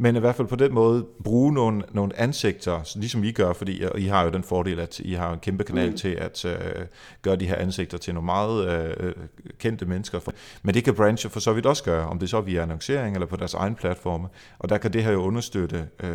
men 0.00 0.16
i 0.16 0.18
hvert 0.18 0.34
fald 0.34 0.48
på 0.48 0.56
den 0.56 0.74
måde 0.74 1.06
bruge 1.24 1.52
nogle, 1.52 1.82
nogle 1.92 2.18
ansigter 2.18 2.92
ligesom 2.96 3.24
I 3.24 3.32
gør, 3.32 3.52
fordi 3.52 3.82
I 3.96 4.06
har 4.06 4.24
jo 4.24 4.30
den 4.30 4.42
fordel, 4.42 4.80
at 4.80 4.98
I 4.98 5.12
har 5.14 5.32
en 5.32 5.38
kæmpe 5.38 5.64
kanal 5.64 5.90
mm. 5.90 5.96
til 5.96 6.08
at 6.08 6.44
uh, 6.44 6.82
gøre 7.22 7.36
de 7.36 7.46
her 7.46 7.56
ansigter 7.56 7.98
til 7.98 8.14
nogle 8.14 8.26
meget 8.26 8.96
uh, 9.00 9.12
kendte 9.58 9.86
mennesker. 9.86 10.20
Men 10.62 10.74
det 10.74 10.84
kan 10.84 10.94
branche 10.94 11.30
for 11.30 11.40
så 11.40 11.52
vidt 11.52 11.66
også 11.66 11.84
gøre, 11.84 12.06
om 12.06 12.18
det 12.18 12.30
så 12.30 12.40
via 12.40 12.62
annoncering 12.62 13.16
eller 13.16 13.26
på 13.26 13.36
deres 13.36 13.54
egen 13.54 13.74
platforme. 13.74 14.28
Og 14.58 14.68
der 14.68 14.78
kan 14.78 14.92
det 14.92 15.04
her 15.04 15.12
jo 15.12 15.22
understøtte 15.22 15.88
uh, 16.02 16.08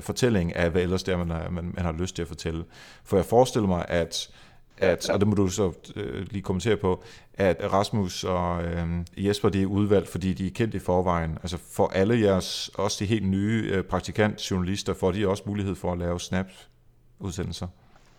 fortælling 0.00 0.56
af, 0.56 0.70
hvad 0.70 0.82
ellers 0.82 1.02
det 1.02 1.12
er, 1.12 1.24
man 1.24 1.52
man, 1.52 1.72
man 1.74 1.84
har 1.84 1.92
lyst 1.92 2.14
til 2.14 2.22
at 2.22 2.28
fortælle. 2.28 2.64
For 3.04 3.16
jeg 3.16 3.24
forestiller 3.24 3.68
mig, 3.68 3.84
at 3.88 4.30
at, 4.78 5.10
og 5.10 5.20
det 5.20 5.28
må 5.28 5.34
du 5.34 5.48
så 5.48 5.72
øh, 5.96 6.26
lige 6.30 6.42
kommentere 6.42 6.76
på, 6.76 7.02
at 7.34 7.72
Rasmus 7.72 8.24
og 8.24 8.64
øh, 8.64 8.86
Jesper 9.16 9.48
de 9.48 9.62
er 9.62 9.66
udvalgt, 9.66 10.08
fordi 10.08 10.32
de 10.32 10.46
er 10.46 10.50
kendt 10.50 10.74
i 10.74 10.78
forvejen. 10.78 11.30
Altså 11.30 11.58
for 11.58 11.86
alle 11.86 12.20
jeres, 12.20 12.68
også 12.68 13.04
de 13.04 13.08
helt 13.08 13.28
nye 13.28 13.70
øh, 13.74 13.84
praktikantjournalister, 13.84 14.94
får 14.94 15.12
de 15.12 15.28
også 15.28 15.42
mulighed 15.46 15.74
for 15.74 15.92
at 15.92 15.98
lave 15.98 16.20
snaps-udsendelser? 16.20 17.66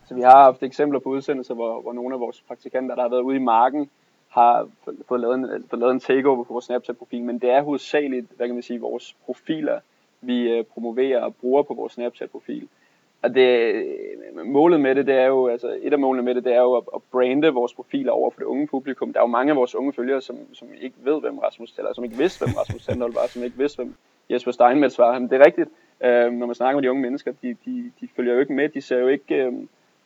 Så 0.08 0.16
vi 0.16 0.22
har 0.22 0.44
haft 0.44 0.64
eksempler 0.64 1.00
på 1.00 1.10
udsendelser, 1.10 1.54
hvor, 1.54 1.82
hvor 1.82 1.94
nogle 1.94 2.16
af 2.16 2.20
vores 2.20 2.44
praktikanter, 2.48 2.96
der 2.96 3.02
har 3.02 3.10
været 3.10 3.22
ude 3.22 3.36
i 3.36 3.40
marken, 3.40 3.90
har 4.30 4.68
fået 5.08 5.22
lavet 5.22 5.36
en, 5.36 5.46
fået 5.70 5.80
lavet 5.80 5.94
en 5.94 6.00
takeover 6.00 6.44
på 6.44 6.54
vores 6.54 6.66
Snapchat-profil, 6.66 7.24
men 7.24 7.40
det 7.40 7.50
er 7.50 7.62
hovedsageligt, 7.62 8.28
hvad 8.36 8.48
kan 8.48 8.56
man 8.56 8.64
sige, 8.64 8.80
vores 8.80 9.16
profiler, 9.26 9.80
vi 10.22 10.42
øh, 10.42 10.66
promoverer 10.66 11.22
og 11.22 11.36
bruger 11.36 11.64
på 11.64 11.74
vores 11.74 11.94
Snapchat-profil. 11.94 12.68
Og 13.24 13.36
det, 13.36 13.74
målet 14.46 14.82
med 14.82 14.96
det, 14.96 15.08
det 15.08 15.16
er 15.16 15.26
jo, 15.26 15.48
altså 15.48 15.78
et 15.82 15.94
af 15.94 16.00
målene 16.00 16.24
med 16.24 16.36
det, 16.36 16.44
det 16.44 16.54
er 16.54 16.62
jo 16.62 16.74
at, 16.74 16.84
at 16.96 17.02
brande 17.12 17.48
vores 17.48 17.74
profiler 17.74 18.12
over 18.12 18.32
for 18.32 18.40
det 18.40 18.46
unge 18.46 18.68
publikum. 18.68 19.14
Der 19.14 19.20
er 19.20 19.24
jo 19.24 19.28
mange 19.28 19.52
af 19.52 19.56
vores 19.56 19.76
unge 19.76 19.94
følgere, 19.94 20.22
som, 20.22 20.38
som 20.54 20.68
ikke 20.82 20.96
ved, 21.04 21.22
hvem 21.22 21.38
Rasmus 21.38 21.78
eller 21.78 21.94
som 21.94 22.04
ikke 22.04 22.18
vidste, 22.18 22.46
hvem 22.46 22.56
Rasmus 22.56 22.84
Sandholm 22.84 23.16
var, 23.16 23.28
som 23.28 23.44
ikke 23.44 23.58
vidste, 23.58 23.76
hvem 23.76 23.96
Jesper 24.30 24.52
Steinmetz 24.52 25.00
var. 25.00 25.20
Men 25.20 25.30
det 25.30 25.42
er 25.42 25.46
rigtigt, 25.46 25.70
øh, 26.04 26.32
når 26.32 26.46
man 26.46 26.56
snakker 26.56 26.76
med 26.78 26.84
de 26.84 26.90
unge 26.90 27.02
mennesker, 27.02 27.34
de, 27.42 27.56
de, 27.66 27.92
de 28.02 28.08
følger 28.16 28.34
jo 28.34 28.40
ikke 28.40 28.54
med, 28.54 28.70
de 28.70 28.82
ser 28.82 28.98
jo 28.98 29.08
ikke, 29.08 29.36
øh, 29.36 29.52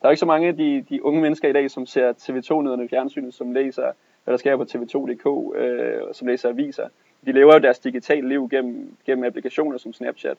der 0.02 0.06
er 0.06 0.10
ikke 0.10 0.20
så 0.20 0.26
mange 0.26 0.48
af 0.48 0.56
de, 0.56 0.84
de 0.88 1.04
unge 1.04 1.20
mennesker 1.20 1.48
i 1.48 1.52
dag, 1.52 1.70
som 1.70 1.86
ser 1.86 2.12
TV2-nyhederne 2.12 2.84
i 2.84 2.88
fjernsynet, 2.88 3.34
som 3.34 3.52
læser, 3.52 3.92
hvad 4.24 4.32
der 4.32 4.38
sker 4.38 4.56
på 4.56 4.62
tv2.dk, 4.62 5.56
øh, 5.56 6.02
som 6.12 6.28
læser 6.28 6.48
aviser. 6.48 6.88
De 7.26 7.32
lever 7.32 7.54
jo 7.54 7.60
deres 7.60 7.78
digitale 7.78 8.28
liv 8.28 8.48
gennem, 8.48 8.96
gennem 9.06 9.24
applikationer 9.24 9.78
som 9.78 9.92
Snapchat. 9.92 10.36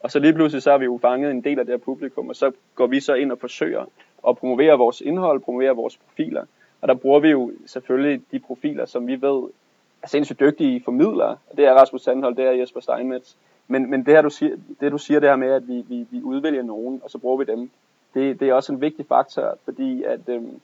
Og 0.00 0.10
så 0.10 0.18
lige 0.18 0.32
pludselig 0.32 0.62
så 0.62 0.70
har 0.70 0.78
vi 0.78 0.84
jo 0.84 0.98
fanget 1.02 1.30
en 1.30 1.44
del 1.44 1.58
af 1.58 1.66
det 1.66 1.72
her 1.72 1.78
publikum, 1.78 2.28
og 2.28 2.36
så 2.36 2.52
går 2.74 2.86
vi 2.86 3.00
så 3.00 3.14
ind 3.14 3.32
og 3.32 3.38
forsøger 3.38 3.84
at 4.28 4.36
promovere 4.36 4.78
vores 4.78 5.00
indhold, 5.00 5.40
promovere 5.40 5.76
vores 5.76 5.96
profiler. 5.96 6.44
Og 6.80 6.88
der 6.88 6.94
bruger 6.94 7.20
vi 7.20 7.28
jo 7.28 7.52
selvfølgelig 7.66 8.22
de 8.32 8.38
profiler, 8.38 8.86
som 8.86 9.06
vi 9.06 9.22
ved 9.22 9.42
er 10.02 10.08
sindssygt 10.08 10.40
dygtige 10.40 10.82
formidlere. 10.84 11.36
Det 11.56 11.64
er 11.64 11.74
Rasmus 11.74 12.02
Sandhold, 12.02 12.36
det 12.36 12.44
er 12.44 12.50
Jesper 12.50 12.80
Steinmetz. 12.80 13.34
Men, 13.68 13.90
men 13.90 14.06
det, 14.06 14.14
her, 14.14 14.22
du 14.22 14.30
siger, 14.30 14.56
det 14.80 14.92
du 14.92 14.98
siger 14.98 15.20
det 15.20 15.28
her 15.28 15.36
med, 15.36 15.48
at 15.48 15.68
vi, 15.68 15.84
vi, 15.88 16.06
vi 16.10 16.22
udvælger 16.22 16.62
nogen, 16.62 17.00
og 17.04 17.10
så 17.10 17.18
bruger 17.18 17.36
vi 17.36 17.44
dem, 17.44 17.70
det, 18.14 18.40
det 18.40 18.48
er 18.48 18.54
også 18.54 18.72
en 18.72 18.80
vigtig 18.80 19.06
faktor, 19.06 19.58
fordi 19.64 20.02
at, 20.02 20.20
øhm, 20.28 20.60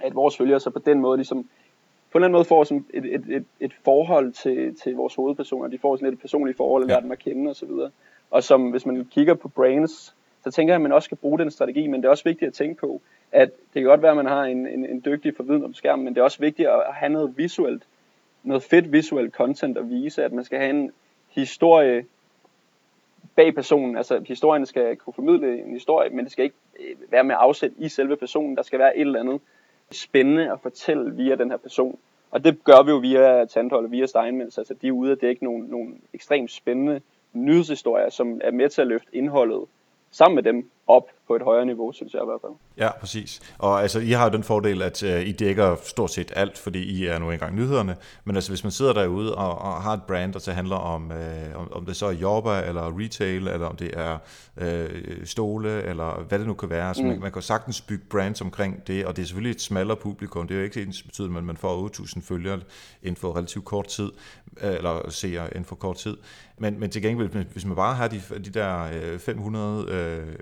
at 0.00 0.14
vores 0.14 0.36
følgere 0.36 0.60
så 0.60 0.70
på 0.70 0.78
den 0.78 1.00
måde 1.00 1.16
ligesom, 1.16 1.42
på 2.12 2.18
en 2.18 2.24
eller 2.24 2.26
anden 2.26 2.32
måde 2.32 2.44
får 2.44 2.64
sådan 2.64 2.84
et, 2.94 3.14
et, 3.14 3.24
et, 3.28 3.44
et 3.60 3.72
forhold 3.84 4.32
til, 4.32 4.76
til 4.76 4.96
vores 4.96 5.14
hovedpersoner. 5.14 5.68
De 5.68 5.78
får 5.78 5.96
sådan 5.96 6.12
et 6.12 6.20
personligt 6.20 6.56
forhold, 6.56 6.82
at 6.82 6.88
lære 6.88 7.00
dem 7.00 7.12
at 7.12 7.18
kende 7.18 7.50
osv. 7.50 7.70
Og 8.30 8.42
som 8.42 8.70
hvis 8.70 8.86
man 8.86 9.08
kigger 9.10 9.34
på 9.34 9.48
brains, 9.48 10.14
så 10.44 10.50
tænker 10.50 10.72
jeg, 10.72 10.76
at 10.76 10.82
man 10.82 10.92
også 10.92 11.06
skal 11.06 11.16
bruge 11.16 11.38
den 11.38 11.50
strategi, 11.50 11.86
men 11.86 12.00
det 12.00 12.06
er 12.06 12.10
også 12.10 12.24
vigtigt 12.24 12.48
at 12.48 12.54
tænke 12.54 12.80
på, 12.80 13.00
at 13.32 13.48
det 13.48 13.82
kan 13.82 13.84
godt 13.84 14.02
være, 14.02 14.10
at 14.10 14.16
man 14.16 14.26
har 14.26 14.42
en, 14.42 14.66
en, 14.66 14.86
en 14.86 15.02
dygtig 15.04 15.36
forviden 15.36 15.64
om 15.64 15.74
skærmen, 15.74 16.04
men 16.04 16.14
det 16.14 16.20
er 16.20 16.24
også 16.24 16.38
vigtigt 16.40 16.68
at 16.68 16.94
have 16.94 17.12
noget 17.12 17.34
visuelt, 17.36 17.82
noget 18.42 18.62
fedt 18.62 18.92
visuelt 18.92 19.34
content 19.34 19.78
at 19.78 19.90
vise, 19.90 20.24
at 20.24 20.32
man 20.32 20.44
skal 20.44 20.58
have 20.58 20.70
en 20.70 20.92
historie 21.28 22.04
bag 23.36 23.54
personen. 23.54 23.96
Altså 23.96 24.24
historien 24.26 24.66
skal 24.66 24.96
kunne 24.96 25.14
formidle 25.14 25.62
en 25.62 25.72
historie, 25.72 26.10
men 26.10 26.24
det 26.24 26.32
skal 26.32 26.44
ikke 26.44 26.56
øh, 26.80 27.12
være 27.12 27.24
med 27.24 27.34
afsæt 27.38 27.72
i 27.78 27.88
selve 27.88 28.16
personen. 28.16 28.56
Der 28.56 28.62
skal 28.62 28.78
være 28.78 28.96
et 28.96 29.00
eller 29.00 29.20
andet 29.20 29.40
spændende 29.90 30.52
at 30.52 30.60
fortælle 30.60 31.14
via 31.14 31.34
den 31.34 31.50
her 31.50 31.56
person. 31.56 31.98
Og 32.30 32.44
det 32.44 32.64
gør 32.64 32.82
vi 32.82 32.90
jo 32.90 32.96
via 32.96 33.44
Tandhold 33.44 33.84
og 33.84 33.92
via 33.92 34.06
Steinmetz. 34.06 34.58
Altså 34.58 34.74
de 34.74 34.88
er 34.88 34.92
ude 34.92 35.12
at 35.12 35.20
dække 35.20 35.44
nogle, 35.44 35.66
nogle 35.68 35.94
ekstremt 36.14 36.50
spændende 36.50 37.00
nyhedshistorier, 37.44 38.08
som 38.08 38.40
er 38.44 38.50
med 38.50 38.68
til 38.68 38.80
at 38.80 38.86
løfte 38.86 39.16
indholdet 39.16 39.64
sammen 40.10 40.34
med 40.34 40.42
dem 40.42 40.70
op 40.86 41.02
på 41.26 41.36
et 41.36 41.42
højere 41.42 41.66
niveau, 41.66 41.92
synes 41.92 42.12
jeg 42.12 42.22
i 42.22 42.24
hvert 42.24 42.40
fald. 42.40 42.52
Ja, 42.78 42.98
præcis. 43.00 43.40
Og 43.58 43.82
altså, 43.82 44.00
I 44.00 44.10
har 44.10 44.24
jo 44.24 44.30
den 44.30 44.42
fordel, 44.42 44.82
at 44.82 45.02
uh, 45.02 45.20
I 45.28 45.32
dækker 45.32 45.76
stort 45.82 46.10
set 46.10 46.32
alt, 46.36 46.58
fordi 46.58 46.78
I 46.78 47.06
er 47.06 47.18
nu 47.18 47.30
engang 47.30 47.54
nyhederne. 47.54 47.96
Men 48.24 48.36
altså, 48.36 48.50
hvis 48.50 48.64
man 48.64 48.70
sidder 48.70 48.92
derude 48.92 49.34
og, 49.34 49.58
og 49.58 49.82
har 49.82 49.92
et 49.92 50.02
brand, 50.02 50.32
der 50.32 50.52
handler 50.52 50.76
om, 50.76 51.10
uh, 51.10 51.60
om, 51.60 51.72
om 51.72 51.86
det 51.86 51.96
så 51.96 52.06
er 52.06 52.12
jobber, 52.12 52.52
eller 52.52 53.00
retail, 53.00 53.48
eller 53.48 53.66
om 53.66 53.76
det 53.76 53.90
er 53.96 54.18
uh, 54.60 55.24
stole, 55.24 55.82
eller 55.82 56.24
hvad 56.28 56.38
det 56.38 56.46
nu 56.46 56.54
kan 56.54 56.70
være. 56.70 56.88
Altså, 56.88 57.02
mm. 57.02 57.08
man, 57.08 57.20
man 57.20 57.32
kan 57.32 57.42
sagtens 57.42 57.80
bygge 57.80 58.04
brands 58.10 58.40
omkring 58.40 58.86
det, 58.86 59.06
og 59.06 59.16
det 59.16 59.22
er 59.22 59.26
selvfølgelig 59.26 59.54
et 59.54 59.60
smallere 59.60 59.96
publikum. 59.96 60.48
Det 60.48 60.54
er 60.54 60.58
jo 60.58 60.64
ikke 60.64 60.82
ens 60.82 61.02
betydning, 61.02 61.38
at 61.38 61.44
man 61.44 61.56
får 61.56 61.88
8.000 61.88 62.20
følgere 62.22 62.60
inden 63.02 63.16
for 63.16 63.36
relativt 63.36 63.64
kort 63.64 63.86
tid, 63.86 64.10
eller 64.62 65.10
ser 65.10 65.46
inden 65.46 65.64
for 65.64 65.76
kort 65.76 65.96
tid. 65.96 66.16
Men, 66.58 66.80
men 66.80 66.90
til 66.90 67.02
gengæld, 67.02 67.28
hvis 67.52 67.64
man 67.64 67.76
bare 67.76 67.94
har 67.94 68.08
de, 68.08 68.20
de 68.44 68.50
der 68.50 69.18
500 69.18 69.86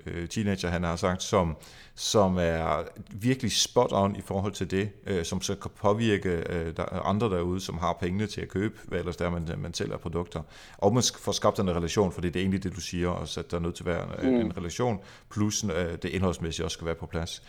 øh, 0.05 0.27
teenager, 0.35 0.69
han 0.69 0.83
har 0.83 0.95
sagt, 0.95 1.23
som, 1.23 1.57
som 1.95 2.37
er 2.37 2.83
virkelig 3.11 3.51
spot 3.51 3.91
on 3.91 4.15
i 4.15 4.21
forhold 4.21 4.53
til 4.53 4.71
det, 4.71 4.89
øh, 5.07 5.25
som 5.25 5.41
så 5.41 5.55
kan 5.55 5.71
påvirke 5.81 6.29
øh, 6.29 6.77
der, 6.77 7.05
andre 7.05 7.29
derude, 7.29 7.61
som 7.61 7.77
har 7.77 7.97
pengene 7.99 8.27
til 8.27 8.41
at 8.41 8.49
købe, 8.49 8.75
hvad 8.87 8.99
ellers 8.99 9.15
der 9.15 9.29
man, 9.29 9.49
man 9.57 9.73
sælger 9.73 9.97
produkter. 9.97 10.41
Og 10.77 10.93
man 10.93 11.03
får 11.19 11.31
skabt 11.31 11.59
en 11.59 11.75
relation, 11.75 12.11
for 12.11 12.21
det 12.21 12.35
er 12.35 12.39
egentlig 12.39 12.63
det, 12.63 12.75
du 12.75 12.81
siger, 12.81 13.09
og 13.09 13.27
at 13.37 13.51
der 13.51 13.57
er 13.57 13.61
nødt 13.61 13.75
til 13.75 13.83
at 13.83 13.87
være 13.87 14.05
mm. 14.23 14.35
en 14.35 14.57
relation, 14.57 14.99
plus 15.31 15.63
øh, 15.63 15.97
det 16.03 16.05
indholdsmæssige 16.05 16.65
også 16.65 16.75
skal 16.75 16.85
være 16.85 16.95
på 16.95 17.05
plads. 17.05 17.41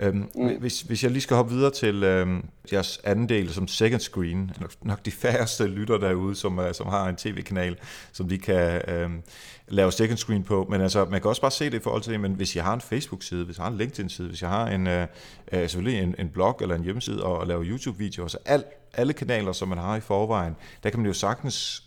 Øhm, 0.00 0.28
mm. 0.34 0.56
hvis, 0.58 0.80
hvis 0.80 1.02
jeg 1.02 1.10
lige 1.10 1.22
skal 1.22 1.36
hoppe 1.36 1.54
videre 1.54 1.70
til 1.70 2.02
øhm, 2.02 2.44
jeres 2.72 3.00
anden 3.04 3.28
del 3.28 3.52
som 3.52 3.68
second 3.68 4.00
screen, 4.00 4.50
nok, 4.60 4.70
nok 4.82 5.04
de 5.04 5.10
færreste 5.10 5.66
lytter 5.66 5.98
derude, 5.98 6.34
som, 6.34 6.58
uh, 6.58 6.64
som 6.72 6.86
har 6.86 7.08
en 7.08 7.16
tv-kanal, 7.16 7.76
som 8.12 8.28
de 8.28 8.38
kan 8.38 8.82
øhm, 8.88 9.22
lave 9.68 9.92
second 9.92 10.18
screen 10.18 10.44
på, 10.44 10.66
men 10.70 10.80
altså, 10.80 11.04
man 11.04 11.20
kan 11.20 11.28
også 11.28 11.40
bare 11.40 11.50
se 11.50 11.64
det 11.64 11.74
i 11.74 11.82
forhold 11.82 12.02
til 12.02 12.12
det, 12.12 12.20
men 12.20 12.32
hvis 12.32 12.56
jeg 12.56 12.64
har 12.64 12.74
en 12.74 12.80
Facebook-side, 12.80 13.44
hvis 13.44 13.56
jeg 13.56 13.64
har 13.64 13.70
en 13.70 13.78
LinkedIn-side, 13.78 14.28
hvis 14.28 14.42
jeg 14.42 14.50
har 14.50 14.66
en, 14.66 14.86
øh, 14.86 15.06
øh 15.52 15.60
selvfølgelig 15.60 16.02
en, 16.02 16.14
en 16.18 16.28
blog 16.28 16.58
eller 16.60 16.74
en 16.74 16.84
hjemmeside 16.84 17.24
og, 17.24 17.38
og 17.38 17.46
lave 17.46 17.64
YouTube-videoer, 17.64 18.28
så 18.28 18.38
al, 18.44 18.64
alle 18.94 19.12
kanaler, 19.12 19.52
som 19.52 19.68
man 19.68 19.78
har 19.78 19.96
i 19.96 20.00
forvejen, 20.00 20.56
der 20.82 20.90
kan 20.90 20.98
man 20.98 21.06
jo 21.06 21.12
sagtens 21.12 21.84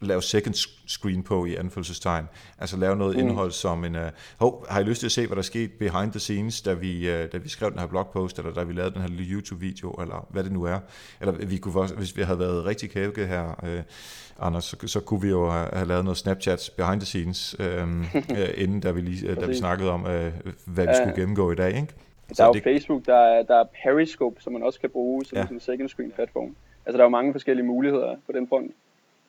lave 0.00 0.22
second 0.22 0.54
screen 0.86 1.22
på 1.22 1.44
i 1.44 1.54
anfølgelsestegn. 1.54 2.24
Altså 2.58 2.76
lave 2.76 2.96
noget 2.96 3.16
mm. 3.16 3.20
indhold 3.20 3.50
som 3.50 3.84
en, 3.84 3.94
uh, 3.94 4.02
hov, 4.38 4.66
har 4.68 4.80
I 4.80 4.84
lyst 4.84 5.00
til 5.00 5.06
at 5.06 5.12
se, 5.12 5.26
hvad 5.26 5.36
der 5.36 5.42
skete 5.42 5.72
behind 5.78 6.10
the 6.10 6.20
scenes, 6.20 6.62
da 6.62 6.72
vi, 6.72 7.08
uh, 7.08 7.32
da 7.32 7.38
vi 7.38 7.48
skrev 7.48 7.70
den 7.70 7.78
her 7.78 7.86
blogpost, 7.86 8.38
eller 8.38 8.52
da 8.52 8.62
vi 8.62 8.72
lavede 8.72 8.94
den 8.94 9.00
her 9.00 9.08
lille 9.08 9.32
YouTube-video, 9.32 9.90
eller 9.90 10.26
hvad 10.30 10.44
det 10.44 10.52
nu 10.52 10.62
er. 10.62 10.78
Eller 11.20 11.32
vi 11.32 11.56
kunne, 11.56 11.88
hvis 11.96 12.16
vi 12.16 12.22
havde 12.22 12.38
været 12.38 12.64
rigtig 12.64 12.90
kævke 12.90 13.26
her, 13.26 13.60
uh, 13.62 13.82
Anders, 14.38 14.64
så, 14.64 14.76
så 14.86 15.00
kunne 15.00 15.22
vi 15.22 15.28
jo 15.28 15.50
have, 15.50 15.68
have 15.72 15.88
lavet 15.88 16.04
noget 16.04 16.16
Snapchat 16.16 16.70
behind 16.76 17.00
the 17.00 17.06
scenes, 17.06 17.56
uh, 17.58 17.64
inden 18.62 18.80
da 18.80 18.90
vi, 18.90 19.00
lige, 19.00 19.30
uh, 19.30 19.36
da 19.36 19.46
vi 19.46 19.54
snakkede 19.54 19.90
om, 19.90 20.00
uh, 20.00 20.08
hvad 20.66 20.84
vi 20.84 20.90
uh, 20.90 20.94
skulle 20.94 21.14
gennemgå 21.16 21.52
i 21.52 21.54
dag, 21.54 21.76
ikke? 21.76 21.94
Der 22.36 22.44
er 22.44 22.46
jo 22.46 22.52
det... 22.52 22.62
Facebook, 22.62 23.06
der 23.06 23.16
er, 23.16 23.42
der 23.42 23.60
er 23.60 23.64
Periscope, 23.82 24.42
som 24.42 24.52
man 24.52 24.62
også 24.62 24.80
kan 24.80 24.90
bruge 24.90 25.24
som 25.24 25.38
ja. 25.38 25.46
en 25.50 25.60
second 25.60 25.88
screen 25.88 26.10
platform. 26.10 26.56
Altså 26.86 26.96
der 26.96 27.02
er 27.02 27.06
jo 27.06 27.10
mange 27.10 27.32
forskellige 27.32 27.66
muligheder 27.66 28.16
på 28.26 28.32
den 28.32 28.48
front 28.48 28.72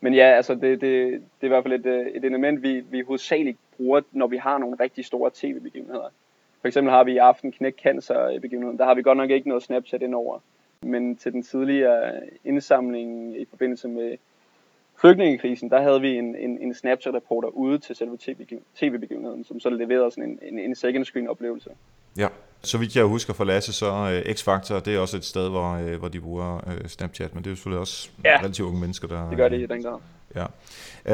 men 0.05 0.13
ja, 0.13 0.25
altså 0.25 0.55
det, 0.55 0.81
det, 0.81 0.81
det 0.81 1.41
er 1.41 1.45
i 1.45 1.47
hvert 1.47 1.63
fald 1.63 1.73
et, 1.73 1.85
øh, 1.85 2.07
et 2.07 2.25
element, 2.25 2.63
vi, 2.63 2.79
vi 2.79 3.01
hovedsageligt 3.01 3.57
bruger, 3.77 4.01
når 4.11 4.27
vi 4.27 4.37
har 4.37 4.57
nogle 4.57 4.77
rigtig 4.79 5.05
store 5.05 5.31
tv-begivenheder. 5.33 6.09
For 6.61 6.67
eksempel 6.67 6.91
har 6.91 7.03
vi 7.03 7.13
i 7.13 7.17
aften 7.17 7.51
Knæk 7.51 7.73
Cancer 7.83 8.27
øh, 8.27 8.41
begivenheden. 8.41 8.77
Der 8.77 8.85
har 8.85 8.93
vi 8.93 9.01
godt 9.01 9.17
nok 9.17 9.29
ikke 9.29 9.47
noget 9.47 9.63
Snapchat 9.63 10.01
indover. 10.01 10.39
Men 10.81 11.15
til 11.15 11.31
den 11.33 11.43
tidligere 11.43 12.21
indsamling 12.43 13.41
i 13.41 13.45
forbindelse 13.49 13.87
med 13.87 14.17
flygtningekrisen, 14.95 15.69
der 15.69 15.81
havde 15.81 16.01
vi 16.01 16.17
en, 16.17 16.35
en, 16.35 16.57
en 16.61 16.73
Snapchat-reporter 16.73 17.47
ude 17.47 17.77
til 17.77 17.95
selve 17.95 18.17
tv-begivenheden, 18.75 19.43
som 19.43 19.59
så 19.59 19.69
leverede 19.69 20.11
sådan 20.11 20.29
en, 20.29 20.39
en, 20.41 20.59
en 20.59 20.75
second 20.75 21.05
screen 21.05 21.27
oplevelse. 21.27 21.69
Ja, 22.17 22.27
så 22.61 22.77
vidt 22.77 22.95
jeg 22.95 23.03
husker 23.03 23.33
for 23.33 23.43
Lasse, 23.43 23.73
så 23.73 23.91
uh, 23.91 24.31
X-Factor, 24.33 24.79
det 24.79 24.95
er 24.95 24.99
også 24.99 25.17
et 25.17 25.25
sted, 25.25 25.49
hvor, 25.49 25.77
uh, 25.77 25.93
hvor 25.99 26.07
de 26.07 26.19
bruger 26.19 26.55
uh, 26.67 26.87
Snapchat, 26.87 27.35
men 27.35 27.43
det 27.43 27.47
er 27.47 27.51
jo 27.51 27.55
selvfølgelig 27.55 27.79
også 27.79 28.09
ja. 28.23 28.37
relativt 28.39 28.67
unge 28.67 28.79
mennesker, 28.79 29.07
der... 29.07 29.29
det 29.29 29.37
gør 29.37 29.49
det 29.49 29.59
i 29.59 29.65
den 29.65 29.83
grad. 29.83 29.99
Ja. 30.35 30.45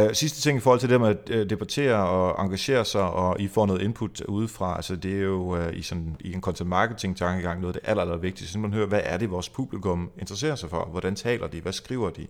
Uh, 0.06 0.13
sidste 0.13 0.41
ting 0.41 0.58
i 0.58 0.62
forhold 0.62 0.80
til 0.80 0.89
det 0.89 1.01
med 1.01 1.10
at 1.10 1.30
uh, 1.30 1.49
debattere 1.49 2.08
og 2.08 2.45
engagere 2.45 2.86
sig, 2.86 3.01
og 3.01 3.39
I 3.39 3.47
får 3.47 3.65
noget 3.65 3.82
input 3.82 4.21
udefra, 4.21 4.75
altså 4.75 4.95
det 4.95 5.13
er 5.13 5.21
jo 5.21 5.58
uh, 5.58 5.73
i, 5.73 5.82
sådan, 5.82 6.15
i 6.19 6.34
en 6.34 6.41
content 6.41 6.69
marketing 6.69 7.17
tankegang 7.17 7.62
noget 7.62 7.75
af 7.75 7.82
det 7.82 7.89
aller, 7.89 8.04
aller 8.04 8.17
vigtigste. 8.17 8.54
Så 8.54 8.60
man 8.60 8.73
hører, 8.73 8.88
hvad 8.88 9.01
er 9.04 9.17
det, 9.17 9.32
vores 9.32 9.49
publikum 9.49 10.12
interesserer 10.19 10.56
sig 10.56 10.69
for? 10.69 10.88
Hvordan 10.91 11.15
taler 11.15 11.47
de? 11.47 11.62
Hvad 11.62 11.73
skriver 11.73 12.10
de? 12.10 12.27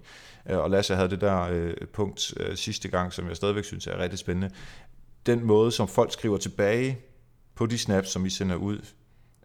Uh, 0.50 0.58
og 0.58 0.70
Lasse 0.70 0.96
havde 0.96 1.10
det 1.10 1.22
der 1.22 1.66
uh, 1.66 1.88
punkt 1.94 2.34
uh, 2.40 2.56
sidste 2.56 2.88
gang, 2.88 3.14
som 3.14 3.28
jeg 3.28 3.36
stadigvæk 3.36 3.64
synes 3.64 3.88
er 3.88 4.00
rigtig 4.00 4.20
spændende. 4.20 4.50
Den 5.26 5.46
måde, 5.46 5.72
som 5.72 5.88
folk 5.88 6.14
skriver 6.14 6.38
tilbage 6.38 6.98
på 7.56 7.66
de 7.66 7.78
snaps, 7.78 8.10
som 8.10 8.26
I 8.26 8.30
sender 8.30 8.56
ud, 8.56 8.78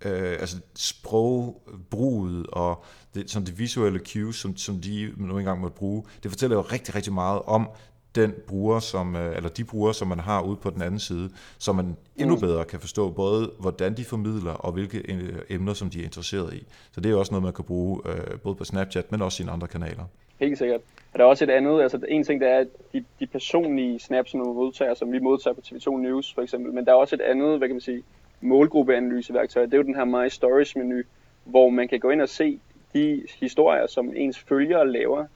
øh, 0.04 0.36
altså 0.40 0.56
sprogbruget 0.74 2.46
og 2.46 2.84
det, 3.14 3.30
som 3.30 3.44
det 3.44 3.58
visuelle 3.58 4.00
cues, 4.06 4.36
som, 4.36 4.56
som 4.56 4.80
de 4.80 5.12
nu 5.16 5.38
engang 5.38 5.60
måtte 5.60 5.76
bruge, 5.76 6.04
det 6.22 6.30
fortæller 6.30 6.56
jo 6.56 6.62
rigtig, 6.62 6.94
rigtig 6.94 7.12
meget 7.12 7.42
om 7.42 7.68
den 8.14 8.34
bruger, 8.46 8.78
som, 8.78 9.16
øh, 9.16 9.36
eller 9.36 9.48
de 9.48 9.64
brugere, 9.64 9.94
som 9.94 10.08
man 10.08 10.18
har 10.18 10.42
ude 10.42 10.56
på 10.56 10.70
den 10.70 10.82
anden 10.82 11.00
side, 11.00 11.30
så 11.58 11.72
man 11.72 11.96
endnu 12.16 12.34
mm. 12.34 12.40
bedre 12.40 12.64
kan 12.64 12.80
forstå 12.80 13.10
både, 13.10 13.50
hvordan 13.58 13.96
de 13.96 14.04
formidler, 14.04 14.52
og 14.52 14.72
hvilke 14.72 14.98
øh, 14.98 15.38
emner, 15.48 15.74
som 15.74 15.90
de 15.90 16.00
er 16.00 16.04
interesseret 16.04 16.54
i. 16.54 16.66
Så 16.92 17.00
det 17.00 17.10
er 17.10 17.16
også 17.16 17.32
noget, 17.32 17.42
man 17.42 17.52
kan 17.52 17.64
bruge 17.64 18.00
øh, 18.06 18.38
både 18.38 18.54
på 18.54 18.64
Snapchat, 18.64 19.12
men 19.12 19.22
også 19.22 19.42
i 19.42 19.46
andre 19.46 19.68
kanaler. 19.68 20.04
Helt 20.40 20.58
sikkert. 20.58 20.80
Og 21.12 21.18
der 21.18 21.24
er 21.24 21.28
også 21.28 21.44
et 21.44 21.50
andet, 21.50 21.82
altså 21.82 22.00
en 22.08 22.24
ting, 22.24 22.40
der 22.40 22.48
er 22.48 22.64
de, 22.92 23.04
de 23.20 23.26
personlige 23.26 23.98
snaps, 23.98 24.30
som 24.30 24.40
vi 24.40 24.44
modtager, 24.44 24.94
som 24.94 25.12
vi 25.12 25.18
modtager 25.18 25.54
på 25.54 25.60
TV2 25.66 25.96
News 25.96 26.34
for 26.34 26.42
eksempel, 26.42 26.72
men 26.72 26.84
der 26.84 26.92
er 26.92 26.96
også 26.96 27.14
et 27.14 27.20
andet, 27.20 27.58
hvad 27.58 27.68
kan 27.68 27.74
man 27.74 27.80
sige, 27.80 28.02
målgruppeanalyseværktøj. 28.40 29.64
Det 29.64 29.74
er 29.74 29.78
jo 29.78 29.82
den 29.82 29.94
her 29.94 30.04
My 30.04 30.28
Stories 30.28 30.76
menu, 30.76 31.02
hvor 31.44 31.68
man 31.68 31.88
kan 31.88 32.00
gå 32.00 32.10
ind 32.10 32.20
og 32.20 32.28
se 32.28 32.60
de 32.94 33.22
historier, 33.40 33.86
som 33.86 34.12
ens 34.16 34.38
følgere 34.38 34.88
laver, 34.88 35.26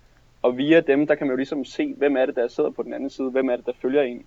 og 0.42 0.56
via 0.56 0.80
dem, 0.80 1.06
der 1.06 1.14
kan 1.14 1.26
man 1.26 1.32
jo 1.32 1.36
ligesom 1.36 1.64
se, 1.64 1.94
hvem 1.96 2.16
er 2.16 2.26
det, 2.26 2.36
der 2.36 2.48
sidder 2.48 2.70
på 2.70 2.82
den 2.82 2.94
anden 2.94 3.10
side, 3.10 3.30
hvem 3.30 3.48
er 3.48 3.56
det, 3.56 3.66
der 3.66 3.72
følger 3.82 4.02
en. 4.02 4.24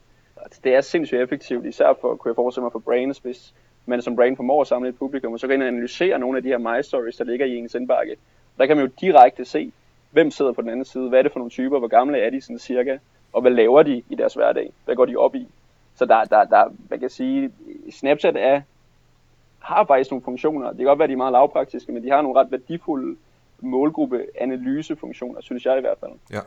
Det 0.64 0.76
er 0.76 0.82
sindssygt 0.82 1.22
effektivt, 1.22 1.66
især 1.66 1.94
for, 2.02 2.16
kunne 2.16 2.30
jeg 2.30 2.36
forestille 2.36 2.64
mig, 2.64 2.72
for 2.72 2.80
brands, 2.80 3.18
hvis 3.18 3.54
man 3.86 4.02
som 4.02 4.16
brand 4.16 4.36
formår 4.36 4.62
at 4.62 4.68
samle 4.68 4.90
et 4.90 4.98
publikum, 4.98 5.34
og 5.34 5.40
så 5.40 5.48
kan 5.48 5.60
man 5.60 5.68
analysere 5.68 6.20
nogle 6.20 6.38
af 6.38 6.44
de 6.44 6.50
her 6.50 6.58
My 6.58 6.82
Stories, 6.82 7.16
der 7.16 7.24
ligger 7.24 7.46
i 7.46 7.56
ens 7.56 7.76
indbakke. 7.76 8.16
Der 8.58 8.66
kan 8.66 8.78
man 8.78 8.86
jo 8.86 8.92
direkte 9.02 9.46
se, 9.46 9.72
hvem 10.12 10.32
sidder 10.32 10.52
på 10.52 10.62
den 10.62 10.70
anden 10.70 10.86
side, 10.86 11.10
hvad 11.10 11.20
er 11.20 11.24
det 11.24 11.32
for 11.32 11.40
nogle 11.40 11.50
typer, 11.50 11.80
hvor 11.80 11.88
gamle 11.88 12.18
er 12.18 12.30
de 12.30 12.42
sådan 12.42 12.60
cirka, 12.60 12.98
og 13.34 13.42
hvad 13.42 13.52
laver 13.52 13.84
de 13.84 14.04
i 14.10 14.16
deres 14.16 14.34
hverdag, 14.34 14.74
hvad 14.86 14.96
går 14.96 15.06
de 15.06 15.16
op 15.16 15.36
i. 15.36 15.48
Så 15.96 16.06
der, 16.06 16.24
der, 16.24 16.44
der 16.44 16.64
man 16.90 17.00
kan 17.00 17.10
sige, 17.10 17.52
Snapchat 17.92 18.36
er, 18.38 18.62
har 19.60 19.86
faktisk 19.86 20.12
nogle 20.12 20.24
funktioner, 20.24 20.70
det 20.70 20.78
kan 20.78 20.86
godt 20.86 21.00
være, 21.00 21.08
de 21.08 21.14
er 21.14 21.18
meget 21.18 21.32
lavpraktiske, 21.32 21.92
men 21.92 22.04
de 22.04 22.10
har 22.10 22.22
nogle 22.22 22.40
ret 22.40 22.52
værdifulde 22.52 23.16
målgruppe 23.60 24.26
analysefunktioner, 24.42 25.42
synes 25.42 25.66
jeg 25.66 25.78
i 25.78 25.82
hvert 25.82 25.98
fald. 26.00 26.12
Ja. 26.32 26.40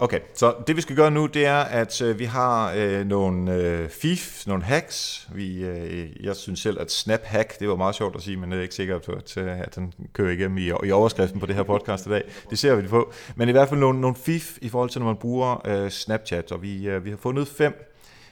Okay, 0.00 0.20
så 0.34 0.54
det 0.66 0.76
vi 0.76 0.80
skal 0.80 0.96
gøre 0.96 1.10
nu, 1.10 1.26
det 1.26 1.46
er, 1.46 1.58
at 1.58 2.02
øh, 2.02 2.18
vi 2.18 2.24
har 2.24 2.72
øh, 2.76 3.06
nogle 3.06 3.54
øh, 3.54 3.88
fif, 3.88 4.46
nogle 4.46 4.64
hacks. 4.64 5.28
Vi, 5.34 5.64
øh, 5.64 6.24
jeg 6.26 6.36
synes 6.36 6.60
selv, 6.60 6.80
at 6.80 6.92
snap 6.92 7.20
hack, 7.24 7.60
det 7.60 7.68
var 7.68 7.76
meget 7.76 7.94
sjovt 7.94 8.16
at 8.16 8.22
sige, 8.22 8.36
men 8.36 8.50
jeg 8.50 8.58
er 8.58 8.62
ikke 8.62 8.74
sikker 8.74 8.98
på, 8.98 9.12
at, 9.12 9.36
øh, 9.36 9.60
at 9.60 9.74
den 9.74 9.92
kører 10.12 10.30
igennem 10.30 10.58
i, 10.58 10.70
i 10.84 10.90
overskriften 10.90 11.40
på 11.40 11.46
det 11.46 11.54
her 11.54 11.62
podcast 11.62 12.06
i 12.06 12.10
dag. 12.10 12.22
Det 12.50 12.58
ser 12.58 12.74
vi 12.74 12.88
på. 12.88 13.12
Men 13.36 13.48
i 13.48 13.52
hvert 13.52 13.68
fald 13.68 13.80
nogle, 13.80 14.00
nogle 14.00 14.16
fif 14.16 14.58
i 14.62 14.68
forhold 14.68 14.90
til, 14.90 15.00
når 15.00 15.06
man 15.06 15.16
bruger 15.16 15.66
øh, 15.66 15.90
Snapchat, 15.90 16.52
og 16.52 16.62
vi, 16.62 16.88
øh, 16.88 17.04
vi 17.04 17.10
har 17.10 17.16
fundet 17.16 17.48
fem. 17.48 17.88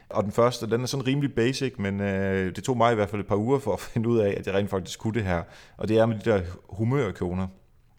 Og 0.09 0.25
den 0.25 0.33
første, 0.33 0.71
den 0.71 0.83
er 0.83 0.87
sådan 0.87 1.07
rimelig 1.07 1.35
basic, 1.35 1.75
men 1.79 2.01
øh, 2.01 2.57
det 2.57 2.65
tog 2.65 2.77
mig 2.77 2.93
i 2.93 2.95
hvert 2.95 3.09
fald 3.09 3.21
et 3.21 3.27
par 3.27 3.37
uger 3.37 3.59
for 3.59 3.73
at 3.73 3.81
finde 3.93 4.09
ud 4.09 4.19
af, 4.19 4.35
at 4.39 4.47
jeg 4.47 4.55
rent 4.55 4.71
faktisk 4.71 4.99
kunne 5.01 5.15
det 5.15 5.25
her. 5.25 5.43
Og 5.77 5.89
det 5.89 5.99
er 5.99 6.07
med 6.07 6.19
de 6.19 6.31
der 6.31 6.41
humørikoner. 6.69 7.47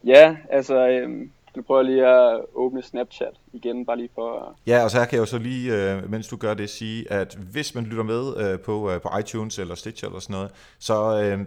Ja, 0.04 0.36
altså, 0.50 0.88
øh, 0.88 1.28
du 1.58 1.62
prøver 1.62 1.82
lige 1.82 2.06
at 2.06 2.40
åbne 2.54 2.82
Snapchat 2.82 3.34
igen, 3.52 3.86
bare 3.86 3.96
lige 3.96 4.08
for... 4.14 4.56
Ja, 4.66 4.84
og 4.84 4.90
så 4.90 4.98
her 4.98 5.04
kan 5.04 5.16
jeg 5.16 5.20
jo 5.20 5.26
så 5.26 5.38
lige, 5.38 5.92
øh, 5.92 6.10
mens 6.10 6.28
du 6.28 6.36
gør 6.36 6.54
det, 6.54 6.70
sige, 6.70 7.12
at 7.12 7.34
hvis 7.52 7.74
man 7.74 7.84
lytter 7.84 8.02
med 8.02 8.52
øh, 8.52 8.60
på, 8.60 8.90
øh, 8.90 9.00
på 9.00 9.08
iTunes 9.20 9.58
eller 9.58 9.74
Stitch 9.74 10.04
eller 10.04 10.18
sådan 10.18 10.34
noget, 10.34 10.50
så 10.78 10.94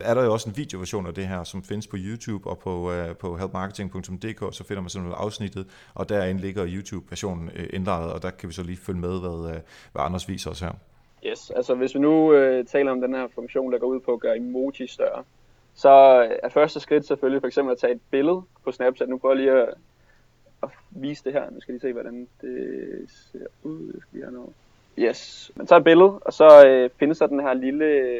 er 0.01 0.13
der 0.13 0.23
jo 0.23 0.33
også 0.33 0.49
en 0.49 0.57
videoversion 0.57 1.07
af 1.07 1.13
det 1.13 1.27
her, 1.27 1.43
som 1.43 1.63
findes 1.63 1.87
på 1.87 1.97
YouTube 1.99 2.49
og 2.49 2.59
på, 2.59 2.91
på 3.19 3.37
helpmarketing.dk, 3.37 4.55
så 4.55 4.63
finder 4.63 4.81
man 4.81 4.89
sådan 4.89 5.07
noget 5.07 5.23
afsnittet, 5.23 5.67
og 5.95 6.09
derinde 6.09 6.41
ligger 6.41 6.65
YouTube-versionen 6.67 7.49
indlejret, 7.73 8.13
og 8.13 8.21
der 8.21 8.29
kan 8.29 8.49
vi 8.49 8.53
så 8.53 8.63
lige 8.63 8.77
følge 8.77 8.99
med, 8.99 9.19
hvad, 9.19 9.59
hvad 9.91 10.01
Anders 10.01 10.29
viser 10.29 10.49
os 10.49 10.59
her. 10.59 10.71
Yes, 11.25 11.49
altså 11.49 11.75
hvis 11.75 11.95
vi 11.95 11.99
nu 11.99 12.33
øh, 12.33 12.65
taler 12.65 12.91
om 12.91 13.01
den 13.01 13.13
her 13.13 13.27
funktion, 13.35 13.71
der 13.71 13.79
går 13.79 13.87
ud 13.87 13.99
på 13.99 14.13
at 14.13 14.19
gøre 14.19 14.37
emoji 14.37 14.87
større, 14.87 15.23
så 15.73 15.89
er 16.43 16.49
første 16.49 16.79
skridt 16.79 17.05
selvfølgelig 17.05 17.41
for 17.41 17.47
eksempel 17.47 17.71
at 17.71 17.77
tage 17.77 17.93
et 17.93 18.01
billede 18.11 18.41
på 18.63 18.71
Snapchat. 18.71 19.09
Nu 19.09 19.17
prøver 19.17 19.35
jeg 19.35 19.43
lige 19.43 19.61
at, 19.61 19.73
at 20.63 20.69
vise 20.89 21.23
det 21.23 21.33
her. 21.33 21.49
Nu 21.51 21.61
skal 21.61 21.73
lige 21.73 21.81
se, 21.81 21.93
hvordan 21.93 22.27
det 22.41 23.05
ser 23.31 23.45
ud. 23.63 23.91
Jeg 23.93 24.01
skal 24.01 24.09
lige 24.11 24.23
have 24.25 24.33
noget. 24.33 24.53
Yes, 24.99 25.51
man 25.55 25.67
tager 25.67 25.79
et 25.79 25.83
billede, 25.83 26.19
og 26.19 26.33
så 26.33 26.67
øh, 26.67 26.89
findes 26.99 27.19
der 27.19 27.27
den 27.27 27.39
her 27.39 27.53
lille 27.53 28.11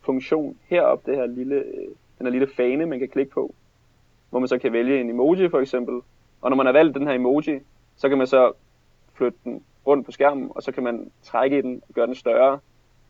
funktion 0.00 0.56
heroppe, 0.66 1.10
det 1.10 1.18
her 1.18 1.26
lille, 1.26 1.64
den 2.18 2.26
her 2.26 2.30
lille 2.30 2.48
fane, 2.56 2.86
man 2.86 2.98
kan 2.98 3.08
klikke 3.08 3.32
på, 3.32 3.54
hvor 4.30 4.38
man 4.38 4.48
så 4.48 4.58
kan 4.58 4.72
vælge 4.72 5.00
en 5.00 5.10
emoji 5.10 5.48
for 5.48 5.60
eksempel. 5.60 6.00
Og 6.40 6.50
når 6.50 6.56
man 6.56 6.66
har 6.66 6.72
valgt 6.72 6.94
den 6.94 7.06
her 7.06 7.14
emoji, 7.14 7.60
så 7.96 8.08
kan 8.08 8.18
man 8.18 8.26
så 8.26 8.52
flytte 9.14 9.38
den 9.44 9.62
rundt 9.86 10.06
på 10.06 10.12
skærmen, 10.12 10.50
og 10.54 10.62
så 10.62 10.72
kan 10.72 10.82
man 10.82 11.10
trække 11.22 11.58
i 11.58 11.62
den 11.62 11.82
gøre 11.94 12.06
den 12.06 12.14
større, 12.14 12.58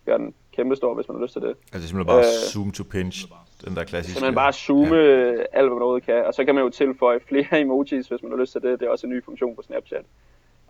gøre 0.07 0.19
den 0.19 0.35
kæmpestor, 0.53 0.95
hvis 0.95 1.09
man 1.09 1.17
har 1.17 1.23
lyst 1.23 1.33
til 1.33 1.43
det. 1.43 1.57
Altså 1.73 1.89
simpelthen 1.89 2.07
bare 2.07 2.19
øh, 2.19 2.25
zoom 2.25 2.73
to 2.73 2.85
pinch, 2.91 3.27
den 3.65 3.77
der 3.77 3.85
klassiske. 3.85 4.19
Så 4.19 4.25
man 4.25 4.35
bare 4.35 4.53
zoome 4.53 4.97
ja. 4.97 5.31
alt, 5.31 5.47
hvad 5.53 5.63
man 5.63 5.73
overhovedet 5.73 6.05
kan, 6.05 6.27
og 6.27 6.35
så 6.35 6.45
kan 6.45 6.55
man 6.55 6.65
jo 6.65 6.71
tilføje 6.71 7.21
flere 7.29 7.61
emojis, 7.61 8.09
hvis 8.09 8.23
man 8.23 8.33
har 8.33 8.39
lyst 8.39 8.53
til 8.53 8.63
det. 8.63 8.81
Det 8.81 8.87
er 8.87 8.91
også 8.91 9.07
en 9.07 9.13
ny 9.13 9.25
funktion 9.25 9.57
på 9.57 9.63
Snapchat. 9.63 10.05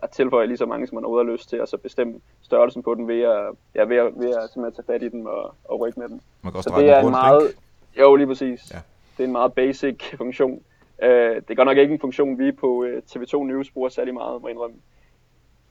At 0.03 0.09
tilføje 0.09 0.47
lige 0.47 0.57
så 0.57 0.65
mange, 0.65 0.87
som 0.87 0.95
man 0.95 1.03
overhovedet 1.03 1.27
har 1.27 1.33
lyst 1.33 1.49
til, 1.49 1.61
og 1.61 1.67
så 1.67 1.77
bestemme 1.77 2.19
størrelsen 2.41 2.83
på 2.83 2.95
den 2.95 3.07
ved 3.07 3.21
at, 3.21 3.55
ja, 3.75 3.83
ved 3.83 3.97
at, 3.97 4.11
ved 4.15 4.29
at 4.29 4.49
simpelthen 4.53 4.83
tage 4.83 4.93
fat 4.93 5.03
i 5.03 5.09
den 5.09 5.27
og, 5.27 5.55
og 5.63 5.79
rykke 5.79 5.99
med 5.99 6.09
den. 6.09 6.21
Man 6.41 6.51
kan 6.51 6.57
også 6.57 6.69
så 6.69 6.81
det 6.81 6.89
er 6.89 6.99
en 6.99 7.09
meget, 7.09 7.47
ikke? 7.47 8.01
jo 8.01 8.15
lige 8.15 8.27
præcis. 8.27 8.71
Ja. 8.71 8.79
Det 9.17 9.23
er 9.23 9.27
en 9.27 9.31
meget 9.31 9.53
basic 9.53 10.03
funktion. 10.17 10.61
Uh, 11.03 11.09
det 11.09 11.49
er 11.49 11.55
godt 11.55 11.65
nok 11.65 11.77
ikke 11.77 11.93
en 11.93 11.99
funktion, 11.99 12.39
vi 12.39 12.51
på 12.51 12.67
uh, 12.67 12.97
TV2 13.11 13.43
News 13.43 13.71
bruger 13.71 13.89
særlig 13.89 14.13
meget, 14.13 14.41
må 14.41 14.47
indrømme. 14.47 14.77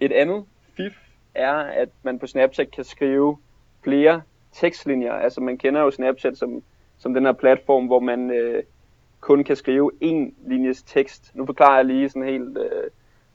Et 0.01 0.13
andet 0.13 0.45
fif 0.77 0.97
er, 1.35 1.55
at 1.55 1.89
man 2.03 2.19
på 2.19 2.27
Snapchat 2.27 2.71
kan 2.71 2.85
skrive 2.85 3.37
flere 3.85 4.23
tekstlinjer. 4.53 5.13
Altså 5.13 5.41
man 5.41 5.59
kender 5.59 5.81
jo 5.81 5.91
Snapchat 5.91 6.39
som, 6.39 6.63
som 7.03 7.15
den 7.15 7.25
her 7.25 7.33
platform, 7.33 7.87
hvor 7.87 8.01
man 8.01 8.31
øh, 8.31 8.63
kun 9.21 9.45
kan 9.45 9.57
skrive 9.57 9.91
en 10.01 10.35
linjes 10.47 10.83
tekst. 10.83 11.33
Nu 11.35 11.47
forklarer 11.47 11.77
jeg 11.77 11.85
lige 11.85 12.09
sådan 12.09 12.29
helt, 12.29 12.59
øh, 12.59 12.91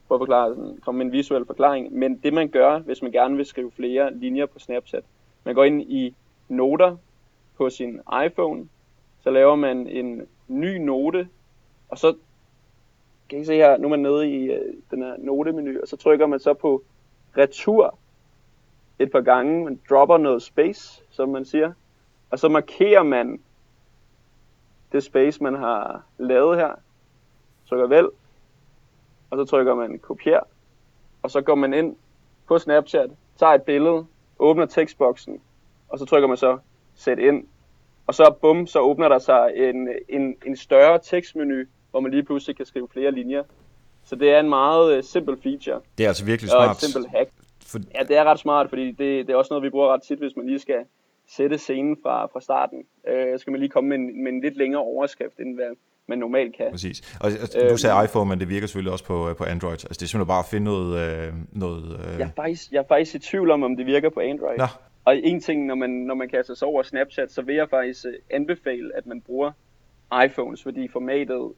for 0.08 0.14
at 0.14 0.20
forklare 0.20 0.54
sådan, 0.54 0.78
komme 0.84 0.98
med 0.98 1.06
en 1.06 1.12
visuel 1.12 1.46
forklaring. 1.46 1.92
Men 1.92 2.16
det 2.16 2.32
man 2.32 2.48
gør, 2.48 2.78
hvis 2.78 3.02
man 3.02 3.12
gerne 3.12 3.36
vil 3.36 3.46
skrive 3.46 3.70
flere 3.70 4.14
linjer 4.14 4.46
på 4.46 4.58
Snapchat, 4.58 5.04
man 5.44 5.54
går 5.54 5.64
ind 5.64 5.82
i 5.82 6.14
noter 6.48 6.96
på 7.56 7.70
sin 7.70 8.00
iPhone, 8.26 8.68
så 9.20 9.30
laver 9.30 9.54
man 9.54 9.86
en 9.86 10.22
ny 10.48 10.76
note, 10.76 11.28
og 11.88 11.98
så 11.98 12.14
kan 13.28 13.40
I 13.40 13.44
se 13.44 13.54
her, 13.54 13.76
nu 13.76 13.84
er 13.84 13.90
man 13.90 14.00
nede 14.00 14.30
i 14.30 14.52
øh, 14.52 14.74
den 14.90 15.02
her 15.02 15.14
notemenu, 15.18 15.80
og 15.82 15.88
så 15.88 15.96
trykker 15.96 16.26
man 16.26 16.40
så 16.40 16.54
på 16.54 16.82
retur 17.36 17.98
et 18.98 19.10
par 19.10 19.20
gange, 19.20 19.64
man 19.64 19.80
dropper 19.90 20.18
noget 20.18 20.42
space, 20.42 21.02
som 21.10 21.28
man 21.28 21.44
siger, 21.44 21.72
og 22.30 22.38
så 22.38 22.48
markerer 22.48 23.02
man 23.02 23.40
det 24.92 25.04
space, 25.04 25.42
man 25.42 25.54
har 25.54 26.02
lavet 26.18 26.58
her, 26.58 26.72
trykker 27.68 27.86
vel, 27.86 28.08
og 29.30 29.38
så 29.38 29.44
trykker 29.44 29.74
man 29.74 29.98
kopier, 29.98 30.40
og 31.22 31.30
så 31.30 31.40
går 31.40 31.54
man 31.54 31.74
ind 31.74 31.96
på 32.48 32.58
Snapchat, 32.58 33.10
tager 33.38 33.52
et 33.52 33.62
billede, 33.62 34.06
åbner 34.38 34.66
tekstboksen, 34.66 35.40
og 35.88 35.98
så 35.98 36.04
trykker 36.04 36.28
man 36.28 36.36
så 36.36 36.58
sæt 36.94 37.18
ind, 37.18 37.46
og 38.06 38.14
så 38.14 38.34
bum, 38.40 38.66
så 38.66 38.80
åbner 38.80 39.08
der 39.08 39.18
sig 39.18 39.52
en, 39.54 39.88
en, 40.08 40.36
en 40.46 40.56
større 40.56 40.98
tekstmenu, 41.02 41.64
hvor 41.90 42.00
man 42.00 42.10
lige 42.10 42.22
pludselig 42.22 42.56
kan 42.56 42.66
skrive 42.66 42.88
flere 42.88 43.10
linjer. 43.10 43.42
Så 44.04 44.16
det 44.16 44.30
er 44.30 44.40
en 44.40 44.48
meget 44.48 44.98
uh, 44.98 45.04
simpel 45.04 45.36
feature. 45.42 45.80
Det 45.98 46.04
er 46.04 46.08
altså 46.08 46.24
virkelig 46.24 46.50
smart. 46.50 46.68
Og 46.68 46.72
et 46.72 46.76
simpelt 46.76 47.10
hack. 47.10 47.30
For... 47.66 47.78
Ja, 47.94 48.02
det 48.02 48.16
er 48.16 48.24
ret 48.24 48.38
smart, 48.38 48.68
fordi 48.68 48.86
det, 48.86 49.26
det 49.26 49.30
er 49.30 49.36
også 49.36 49.52
noget, 49.52 49.64
vi 49.64 49.70
bruger 49.70 49.92
ret 49.94 50.02
tit, 50.02 50.18
hvis 50.18 50.36
man 50.36 50.46
lige 50.46 50.58
skal 50.58 50.84
sætte 51.28 51.58
scenen 51.58 51.96
fra, 52.02 52.26
fra 52.26 52.40
starten. 52.40 52.84
Øh, 53.08 53.38
skal 53.38 53.50
man 53.50 53.60
lige 53.60 53.70
komme 53.70 53.88
med 53.88 53.98
en, 53.98 54.24
med 54.24 54.32
en 54.32 54.40
lidt 54.40 54.56
længere 54.56 54.82
overskrift, 54.82 55.38
end 55.38 55.54
hvad 55.54 55.76
man 56.06 56.18
normalt 56.18 56.56
kan. 56.56 56.70
Præcis. 56.70 57.18
Og 57.20 57.30
du 57.70 57.76
sagde 57.76 58.04
iPhone, 58.04 58.28
men 58.28 58.40
det 58.40 58.48
virker 58.48 58.66
selvfølgelig 58.66 58.92
også 58.92 59.04
på, 59.04 59.34
på 59.38 59.44
Android. 59.44 59.72
Altså, 59.72 59.88
det 59.88 60.02
er 60.02 60.06
simpelthen 60.06 60.26
bare 60.26 60.38
at 60.38 60.50
finde 60.50 60.64
noget... 60.64 60.90
Øh, 61.00 61.32
noget 61.52 62.00
øh... 62.00 62.18
Jeg, 62.18 62.26
er 62.26 62.32
faktisk, 62.36 62.72
jeg 62.72 62.78
er 62.78 62.88
faktisk 62.88 63.14
i 63.14 63.18
tvivl 63.18 63.50
om, 63.50 63.62
om 63.62 63.76
det 63.76 63.86
virker 63.86 64.10
på 64.10 64.20
Android. 64.20 64.58
Nå. 64.58 64.64
Og 65.04 65.16
en 65.16 65.40
ting, 65.40 65.66
når 65.66 65.74
man, 65.74 65.90
når 65.90 66.14
man 66.14 66.28
kaster 66.28 66.54
sig 66.54 66.68
over 66.68 66.82
Snapchat, 66.82 67.32
så 67.32 67.42
vil 67.42 67.54
jeg 67.54 67.68
faktisk 67.70 68.06
øh, 68.06 68.14
anbefale, 68.30 68.90
at 68.96 69.06
man 69.06 69.20
bruger 69.20 69.52
iPhones, 70.24 70.62
fordi 70.62 70.88
formatet 70.88 71.52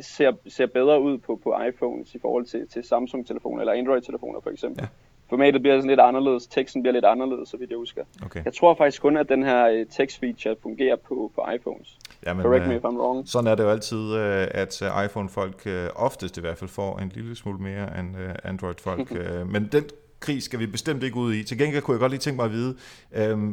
ser, 0.00 0.32
ser 0.46 0.66
bedre 0.66 1.00
ud 1.00 1.18
på, 1.18 1.40
på 1.42 1.54
iPhones 1.68 2.14
i 2.14 2.18
forhold 2.18 2.46
til, 2.46 2.68
til 2.68 2.84
Samsung-telefoner 2.84 3.60
eller 3.60 3.72
Android-telefoner 3.72 4.40
for 4.40 4.50
eksempel. 4.50 4.82
Ja 4.82 4.88
formatet 5.30 5.62
bliver 5.62 5.76
sådan 5.76 5.90
lidt 5.90 6.00
anderledes, 6.00 6.46
teksten 6.46 6.82
bliver 6.82 6.92
lidt 6.92 7.04
anderledes, 7.04 7.48
så 7.48 7.56
vidt 7.56 7.70
jeg 7.70 7.78
husker. 7.78 8.02
Okay. 8.24 8.44
Jeg 8.44 8.54
tror 8.54 8.74
faktisk 8.74 9.02
kun, 9.02 9.16
at 9.16 9.28
den 9.28 9.42
her 9.42 9.68
øh, 9.68 9.86
tekstfeature 9.90 10.56
fungerer 10.62 10.96
på, 10.96 11.32
på 11.34 11.44
iPhones. 11.56 11.98
Jamen, 12.26 12.42
Correct 12.42 12.68
me 12.68 12.76
if 12.76 12.82
I'm 12.82 12.96
wrong. 12.96 13.28
Sådan 13.28 13.50
er 13.50 13.54
det 13.54 13.64
jo 13.64 13.70
altid, 13.70 14.14
øh, 14.14 14.48
at 14.50 14.82
øh, 14.82 15.04
iPhone-folk 15.04 15.68
oftest 15.96 16.38
i 16.38 16.40
hvert 16.40 16.58
fald 16.58 16.70
får 16.70 16.98
en 16.98 17.12
lille 17.14 17.36
smule 17.36 17.58
mere 17.58 17.98
end 17.98 18.16
Android-folk. 18.44 19.10
Men 19.52 19.68
den 19.72 19.84
krig 20.20 20.42
skal 20.42 20.58
vi 20.58 20.66
bestemt 20.66 21.02
ikke 21.02 21.16
ud 21.16 21.34
i. 21.34 21.44
Til 21.44 21.58
gengæld 21.58 21.82
kunne 21.82 21.94
jeg 21.94 22.00
godt 22.00 22.12
lige 22.12 22.20
tænke 22.20 22.36
mig 22.36 22.44
at 22.44 22.52
vide, 22.52 22.76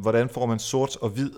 hvordan 0.01 0.29
får 0.29 0.45
man 0.45 0.59
sort 0.59 0.97
og 1.01 1.09
hvid 1.09 1.31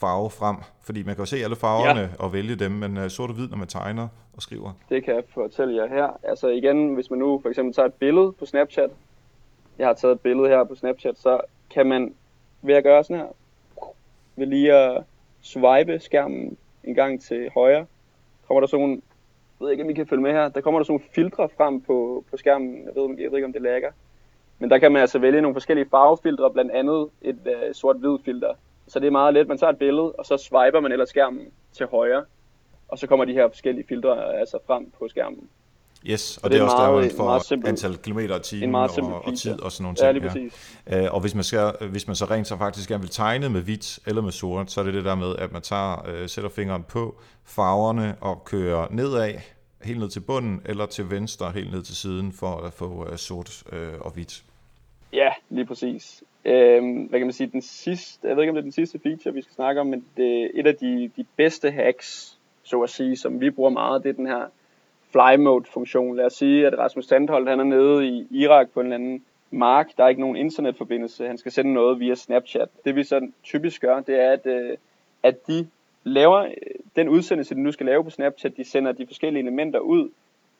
farve 0.00 0.30
frem? 0.30 0.56
Fordi 0.82 1.02
man 1.02 1.14
kan 1.14 1.22
jo 1.22 1.26
se 1.26 1.36
alle 1.36 1.56
farverne 1.56 2.00
ja. 2.00 2.08
og 2.18 2.32
vælge 2.32 2.56
dem, 2.56 2.70
men 2.70 3.10
sort 3.10 3.30
og 3.30 3.36
hvid, 3.36 3.48
når 3.48 3.56
man 3.56 3.68
tegner 3.68 4.08
og 4.36 4.42
skriver. 4.42 4.72
Det 4.88 5.04
kan 5.04 5.14
jeg 5.14 5.22
fortælle 5.34 5.76
jer 5.76 5.88
her. 5.88 6.20
Altså 6.22 6.48
igen, 6.48 6.94
hvis 6.94 7.10
man 7.10 7.18
nu 7.18 7.40
for 7.42 7.48
eksempel 7.48 7.74
tager 7.74 7.86
et 7.86 7.94
billede 7.94 8.32
på 8.32 8.46
Snapchat, 8.46 8.90
jeg 9.78 9.86
har 9.86 9.94
taget 9.94 10.12
et 10.12 10.20
billede 10.20 10.48
her 10.48 10.64
på 10.64 10.74
Snapchat, 10.74 11.18
så 11.18 11.40
kan 11.70 11.86
man 11.86 12.14
ved 12.62 12.74
at 12.74 12.84
gøre 12.84 13.04
sådan 13.04 13.16
her, 13.16 13.28
ved 14.36 14.46
lige 14.46 14.74
at 14.74 15.04
swipe 15.40 15.98
skærmen 15.98 16.56
en 16.84 16.94
gang 16.94 17.22
til 17.22 17.50
højre, 17.54 17.86
kommer 18.46 18.60
der 18.60 18.66
sådan 18.66 19.02
jeg 19.60 19.64
ved 19.64 19.72
ikke, 19.72 19.84
om 19.84 19.90
I 19.90 19.94
kan 19.94 20.06
følge 20.06 20.22
med 20.22 20.32
her, 20.32 20.48
der 20.48 20.60
kommer 20.60 20.80
der 20.80 20.84
sådan 20.84 20.92
nogle 20.92 21.12
filtre 21.14 21.48
frem 21.56 21.80
på, 21.80 22.24
på 22.30 22.36
skærmen, 22.36 22.84
jeg 22.84 22.94
ved, 22.94 23.18
jeg 23.18 23.30
ved 23.30 23.38
ikke, 23.38 23.46
om 23.46 23.52
det 23.52 23.62
lækker, 23.62 23.90
Men 24.58 24.70
der 24.70 24.78
kan 24.78 24.92
man 24.92 25.00
altså 25.00 25.18
vælge 25.18 25.40
nogle 25.40 25.54
forskellige 25.54 25.88
farvefiltre, 25.90 26.50
blandt 26.50 26.70
andet 26.70 27.08
et 27.22 27.38
øh, 27.46 27.74
sort-hvid 27.74 28.18
filter. 28.24 28.54
Så 28.86 29.00
det 29.00 29.06
er 29.06 29.10
meget 29.10 29.34
let. 29.34 29.48
Man 29.48 29.58
tager 29.58 29.70
et 29.72 29.78
billede, 29.78 30.12
og 30.12 30.26
så 30.26 30.36
swiper 30.36 30.80
man 30.80 30.92
ellers 30.92 31.08
skærmen 31.08 31.52
til 31.72 31.86
højre. 31.86 32.24
Og 32.88 32.98
så 32.98 33.06
kommer 33.06 33.24
de 33.24 33.32
her 33.32 33.48
forskellige 33.48 33.86
filtre 33.86 34.38
altså 34.38 34.58
frem 34.66 34.90
på 34.98 35.08
skærmen. 35.08 35.48
Yes, 36.06 36.36
og, 36.36 36.44
og 36.44 36.50
det, 36.50 36.54
det 36.54 36.60
er 36.60 36.64
også 36.64 36.76
meget, 36.76 37.10
der, 37.10 37.16
for 37.16 37.38
simpel, 37.38 37.68
antal 37.68 37.96
kilometer 37.96 38.36
i 38.36 38.42
timen 38.42 38.74
og, 38.74 39.24
og 39.24 39.38
tid 39.38 39.60
og 39.60 39.72
sådan 39.72 39.82
nogle 39.82 39.96
ting. 39.96 40.06
Ja, 40.06 40.12
lige 40.12 40.22
præcis. 40.22 40.80
Ja. 40.86 41.04
Øh, 41.04 41.14
og 41.14 41.20
hvis 41.20 41.34
man, 41.34 41.44
skal, 41.44 41.72
hvis 41.90 42.06
man 42.06 42.16
så 42.16 42.24
rent 42.24 42.46
så 42.46 42.56
faktisk 42.56 42.88
gerne 42.88 43.00
vil 43.00 43.10
tegne 43.10 43.48
med 43.48 43.60
hvidt 43.60 43.98
eller 44.06 44.22
med 44.22 44.32
sort, 44.32 44.70
så 44.70 44.80
er 44.80 44.84
det 44.84 44.94
det 44.94 45.04
der 45.04 45.14
med, 45.14 45.36
at 45.36 45.52
man 45.52 45.62
tager, 45.62 46.08
øh, 46.08 46.28
sætter 46.28 46.50
fingeren 46.50 46.82
på 46.82 47.20
farverne 47.44 48.16
og 48.20 48.44
kører 48.44 48.86
nedad, 48.90 49.34
helt 49.82 49.98
ned 49.98 50.08
til 50.08 50.20
bunden, 50.20 50.60
eller 50.64 50.86
til 50.86 51.10
venstre, 51.10 51.50
helt 51.50 51.72
ned 51.72 51.82
til 51.82 51.96
siden, 51.96 52.32
for 52.32 52.56
at 52.56 52.72
få 52.72 53.06
uh, 53.10 53.16
sort 53.16 53.62
uh, 53.72 54.00
og 54.00 54.10
hvidt. 54.10 54.44
Ja, 55.12 55.28
lige 55.50 55.66
præcis. 55.66 56.22
Øhm, 56.44 57.02
hvad 57.02 57.20
kan 57.20 57.26
man 57.26 57.32
sige, 57.32 57.50
den 57.52 57.62
sidste, 57.62 58.28
jeg 58.28 58.36
ved 58.36 58.42
ikke 58.42 58.50
om 58.50 58.54
det 58.54 58.60
er 58.60 58.64
den 58.64 58.72
sidste 58.72 59.00
feature, 59.02 59.34
vi 59.34 59.42
skal 59.42 59.54
snakke 59.54 59.80
om, 59.80 59.86
men 59.86 60.04
det 60.16 60.50
et 60.54 60.66
af 60.66 60.76
de, 60.76 61.10
de 61.16 61.24
bedste 61.36 61.70
hacks, 61.70 62.38
så 62.62 62.80
at 62.82 62.90
sige, 62.90 63.16
som 63.16 63.40
vi 63.40 63.50
bruger 63.50 63.70
meget, 63.70 64.02
det 64.02 64.08
er 64.08 64.12
den 64.12 64.26
her 64.26 64.46
fly 65.12 65.36
mode 65.36 65.64
funktion. 65.64 66.16
Lad 66.16 66.24
os 66.24 66.32
sige, 66.32 66.66
at 66.66 66.78
Rasmus 66.78 67.06
Sandholt, 67.06 67.48
han 67.48 67.60
er 67.60 67.64
nede 67.64 68.06
i 68.06 68.26
Irak 68.30 68.68
på 68.74 68.80
en 68.80 68.86
eller 68.86 68.96
anden 68.96 69.24
mark, 69.50 69.96
der 69.96 70.04
er 70.04 70.08
ikke 70.08 70.20
nogen 70.20 70.36
internetforbindelse, 70.36 71.26
han 71.26 71.38
skal 71.38 71.52
sende 71.52 71.72
noget 71.72 72.00
via 72.00 72.14
Snapchat. 72.14 72.68
Det 72.84 72.96
vi 72.96 73.04
så 73.04 73.28
typisk 73.42 73.80
gør, 73.80 74.00
det 74.00 74.20
er, 74.20 74.32
at, 74.32 74.46
øh, 74.46 74.76
at 75.22 75.46
de 75.46 75.68
laver 76.04 76.38
øh, 76.38 76.50
den 76.96 77.08
udsendelse, 77.08 77.54
de 77.54 77.60
nu 77.60 77.72
skal 77.72 77.86
lave 77.86 78.04
på 78.04 78.10
Snapchat, 78.10 78.56
de 78.56 78.64
sender 78.64 78.92
de 78.92 79.06
forskellige 79.06 79.42
elementer 79.42 79.78
ud 79.78 80.10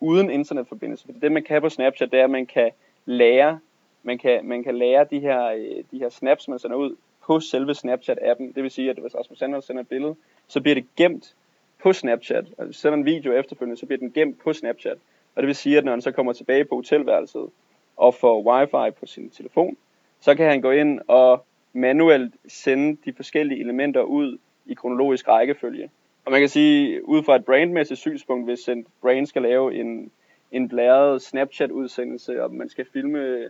uden 0.01 0.31
internetforbindelse. 0.31 1.05
Fordi 1.05 1.19
det 1.19 1.33
man 1.33 1.43
kan 1.43 1.61
på 1.61 1.69
Snapchat, 1.69 2.11
det 2.11 2.21
er, 2.21 2.25
at 2.25 2.31
man 2.31 2.47
kan 2.47 2.71
lære, 3.05 3.59
man 4.03 4.19
kan, 4.19 4.45
man 4.45 4.63
kan 4.63 4.79
lære 4.79 5.07
de 5.11 5.21
her, 5.21 5.47
øh, 5.47 5.85
de 5.91 5.99
her 5.99 6.09
snaps, 6.09 6.49
man 6.49 6.59
sender 6.59 6.77
ud 6.77 6.97
på 7.27 7.41
selve 7.41 7.73
Snapchat-appen. 7.73 8.53
Det 8.55 8.63
vil 8.63 8.71
sige, 8.71 8.91
at 8.91 8.99
hvis 8.99 9.15
Rasmus 9.15 9.39
Sandholt 9.39 9.65
sender 9.65 9.83
et 9.83 9.89
billede, 9.89 10.15
så 10.49 10.61
bliver 10.61 10.75
det 10.75 10.85
gemt 10.97 11.35
på 11.83 11.93
Snapchat. 11.93 12.45
Og 12.59 12.65
hvis 12.65 12.77
sender 12.77 12.99
en 12.99 13.05
video 13.05 13.33
efterfølgende, 13.33 13.81
så 13.81 13.87
bliver 13.87 13.99
den 13.99 14.13
gemt 14.13 14.41
på 14.41 14.53
Snapchat. 14.53 14.99
Og 15.35 15.43
det 15.43 15.47
vil 15.47 15.55
sige, 15.55 15.79
at 15.79 15.85
når 15.85 15.93
han 15.93 16.03
så 16.03 16.13
kommer 16.13 16.33
tilbage 16.33 16.65
på 16.65 16.75
hotelværelset 16.75 17.51
og 17.97 18.15
får 18.15 18.43
wifi 18.43 18.91
på 19.01 19.07
sin 19.07 19.31
telefon, 19.31 19.77
så 20.21 20.35
kan 20.35 20.47
han 20.47 20.61
gå 20.61 20.71
ind 20.71 21.01
og 21.09 21.45
manuelt 21.73 22.35
sende 22.49 22.97
de 23.05 23.13
forskellige 23.13 23.61
elementer 23.61 24.03
ud 24.03 24.39
i 24.67 24.75
kronologisk 24.75 25.29
rækkefølge. 25.29 25.91
Og 26.25 26.33
man 26.33 26.41
kan 26.41 26.49
sige, 26.49 27.09
ud 27.09 27.23
fra 27.23 27.37
et 27.37 27.45
brandmæssigt 27.45 28.01
synspunkt, 28.01 28.45
hvis 28.45 28.69
en 28.69 28.87
brand 29.01 29.27
skal 29.27 29.43
lave 29.43 29.75
en, 29.75 30.11
en 30.53 30.69
blæret 30.69 31.23
Snapchat-udsendelse, 31.23 32.43
og 32.43 32.55
man 32.55 32.69
skal 32.69 32.87
filme 32.93 33.49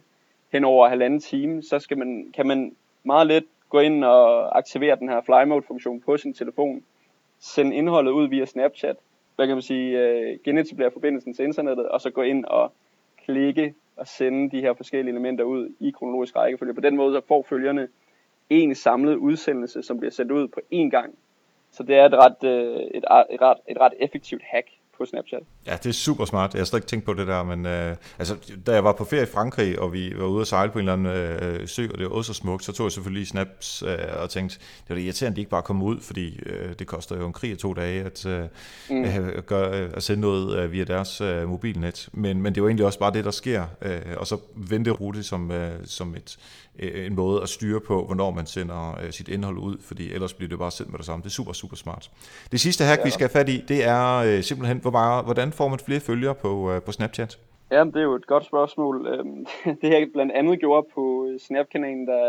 hen 0.52 0.64
over 0.64 0.88
halvanden 0.88 1.20
time, 1.20 1.62
så 1.62 1.78
skal 1.78 1.98
man, 1.98 2.32
kan 2.34 2.46
man 2.46 2.76
meget 3.04 3.26
let 3.26 3.44
gå 3.68 3.78
ind 3.78 4.04
og 4.04 4.58
aktivere 4.58 4.96
den 4.96 5.08
her 5.08 5.20
fly 5.20 5.48
mode 5.48 5.62
funktion 5.62 6.00
på 6.00 6.16
sin 6.16 6.34
telefon, 6.34 6.82
sende 7.40 7.76
indholdet 7.76 8.12
ud 8.12 8.28
via 8.28 8.44
Snapchat, 8.44 8.96
hvad 9.36 9.46
kan 9.46 9.56
man 9.56 9.62
sige, 9.62 9.98
øh, 9.98 10.38
genetablere 10.44 10.90
forbindelsen 10.90 11.34
til 11.34 11.44
internettet, 11.44 11.88
og 11.88 12.00
så 12.00 12.10
gå 12.10 12.22
ind 12.22 12.44
og 12.44 12.72
klikke 13.24 13.74
og 13.96 14.06
sende 14.06 14.50
de 14.50 14.60
her 14.60 14.74
forskellige 14.74 15.12
elementer 15.12 15.44
ud 15.44 15.74
i 15.80 15.90
kronologisk 15.90 16.36
rækkefølge. 16.36 16.74
På 16.74 16.80
den 16.80 16.96
måde 16.96 17.14
så 17.14 17.20
får 17.28 17.46
følgerne 17.48 17.88
en 18.50 18.74
samlet 18.74 19.14
udsendelse, 19.16 19.82
som 19.82 19.98
bliver 19.98 20.10
sendt 20.10 20.32
ud 20.32 20.48
på 20.48 20.60
én 20.74 20.88
gang. 20.90 21.14
Så 21.70 21.82
det 21.82 21.96
er 21.96 22.04
et 22.06 22.14
ret, 22.14 22.44
øh, 22.44 22.76
et, 22.76 23.04
et, 23.30 23.40
ret, 23.42 23.58
et 23.68 23.80
ret 23.80 23.92
effektivt 23.98 24.42
hack 24.42 24.68
på 25.00 25.06
Snapchat. 25.06 25.42
Ja, 25.66 25.76
det 25.76 25.86
er 25.86 25.92
super 25.92 26.24
smart. 26.24 26.54
Jeg 26.54 26.60
har 26.60 26.64
slet 26.64 26.78
ikke 26.78 26.86
tænkt 26.86 27.04
på 27.04 27.14
det 27.14 27.26
der, 27.26 27.42
men 27.42 27.66
øh, 27.66 27.96
altså, 28.18 28.36
da 28.66 28.72
jeg 28.72 28.84
var 28.84 28.92
på 28.92 29.04
ferie 29.04 29.22
i 29.22 29.26
Frankrig, 29.26 29.78
og 29.78 29.92
vi 29.92 30.12
var 30.16 30.26
ude 30.26 30.40
at 30.40 30.46
sejle 30.46 30.72
på 30.72 30.78
en 30.78 30.88
eller 30.88 30.92
anden 30.92 31.60
øh, 31.60 31.68
sø, 31.68 31.88
og 31.92 31.98
det 31.98 32.06
var 32.06 32.12
også 32.12 32.32
så 32.32 32.40
smukt, 32.40 32.64
så 32.64 32.72
tog 32.72 32.84
jeg 32.84 32.92
selvfølgelig 32.92 33.26
snaps 33.26 33.82
øh, 33.82 34.22
og 34.22 34.30
tænkte, 34.30 34.58
det 34.58 34.88
var 34.88 34.94
det 34.94 35.02
irriterende, 35.02 35.32
at 35.32 35.36
de 35.36 35.40
ikke 35.40 35.50
bare 35.50 35.62
kom 35.62 35.82
ud, 35.82 36.00
fordi 36.00 36.40
øh, 36.46 36.74
det 36.78 36.86
koster 36.86 37.16
jo 37.16 37.26
en 37.26 37.32
krig 37.32 37.50
af 37.50 37.56
to 37.56 37.74
dage 37.74 38.04
at, 38.04 38.26
øh, 38.26 38.44
mm. 38.90 39.04
øh, 39.04 39.42
gøre, 39.42 39.80
øh, 39.80 39.90
at 39.94 40.02
sende 40.02 40.20
noget 40.20 40.58
øh, 40.58 40.72
via 40.72 40.84
deres 40.84 41.20
øh, 41.20 41.48
mobilnet. 41.48 42.08
Men, 42.12 42.42
men 42.42 42.54
det 42.54 42.62
var 42.62 42.68
egentlig 42.68 42.86
også 42.86 42.98
bare 42.98 43.12
det, 43.12 43.24
der 43.24 43.30
sker, 43.30 43.64
øh, 43.82 44.00
og 44.16 44.26
så 44.26 44.38
vente 44.54 44.90
rute 44.90 45.22
som, 45.22 45.50
øh, 45.50 45.72
som 45.84 46.14
et, 46.14 46.38
øh, 46.78 47.06
en 47.06 47.14
måde 47.14 47.42
at 47.42 47.48
styre 47.48 47.80
på, 47.80 48.04
hvornår 48.04 48.30
man 48.30 48.46
sender 48.46 48.98
øh, 49.02 49.12
sit 49.12 49.28
indhold 49.28 49.58
ud, 49.58 49.76
fordi 49.84 50.12
ellers 50.12 50.32
bliver 50.32 50.48
det 50.48 50.58
bare 50.58 50.70
sendt 50.70 50.90
med 50.90 50.98
det 50.98 51.06
samme. 51.06 51.22
Det 51.22 51.28
er 51.28 51.32
super, 51.32 51.52
super 51.52 51.76
smart. 51.76 52.10
Det 52.52 52.60
sidste 52.60 52.84
hack, 52.84 52.98
ja. 52.98 53.04
vi 53.04 53.10
skal 53.10 53.28
have 53.28 53.40
fat 53.40 53.48
i, 53.48 53.64
det 53.68 53.84
er 53.84 54.14
øh, 54.14 54.42
simpelthen, 54.42 54.80
hvor 54.90 54.98
meget, 54.98 55.24
hvordan 55.24 55.52
får 55.52 55.68
man 55.68 55.78
flere 55.78 56.00
følgere 56.00 56.34
på, 56.34 56.72
øh, 56.72 56.82
på 56.82 56.92
Snapchat? 56.92 57.38
Ja, 57.70 57.84
det 57.84 57.96
er 57.96 58.02
jo 58.02 58.14
et 58.14 58.26
godt 58.26 58.44
spørgsmål. 58.44 59.06
Øhm, 59.06 59.46
det 59.80 59.88
jeg 59.90 60.08
blandt 60.12 60.32
andet 60.32 60.60
gjorde 60.60 60.86
på 60.94 61.28
Snapkanalen, 61.38 62.06
Snap-kanalen, 62.06 62.06
der, 62.06 62.22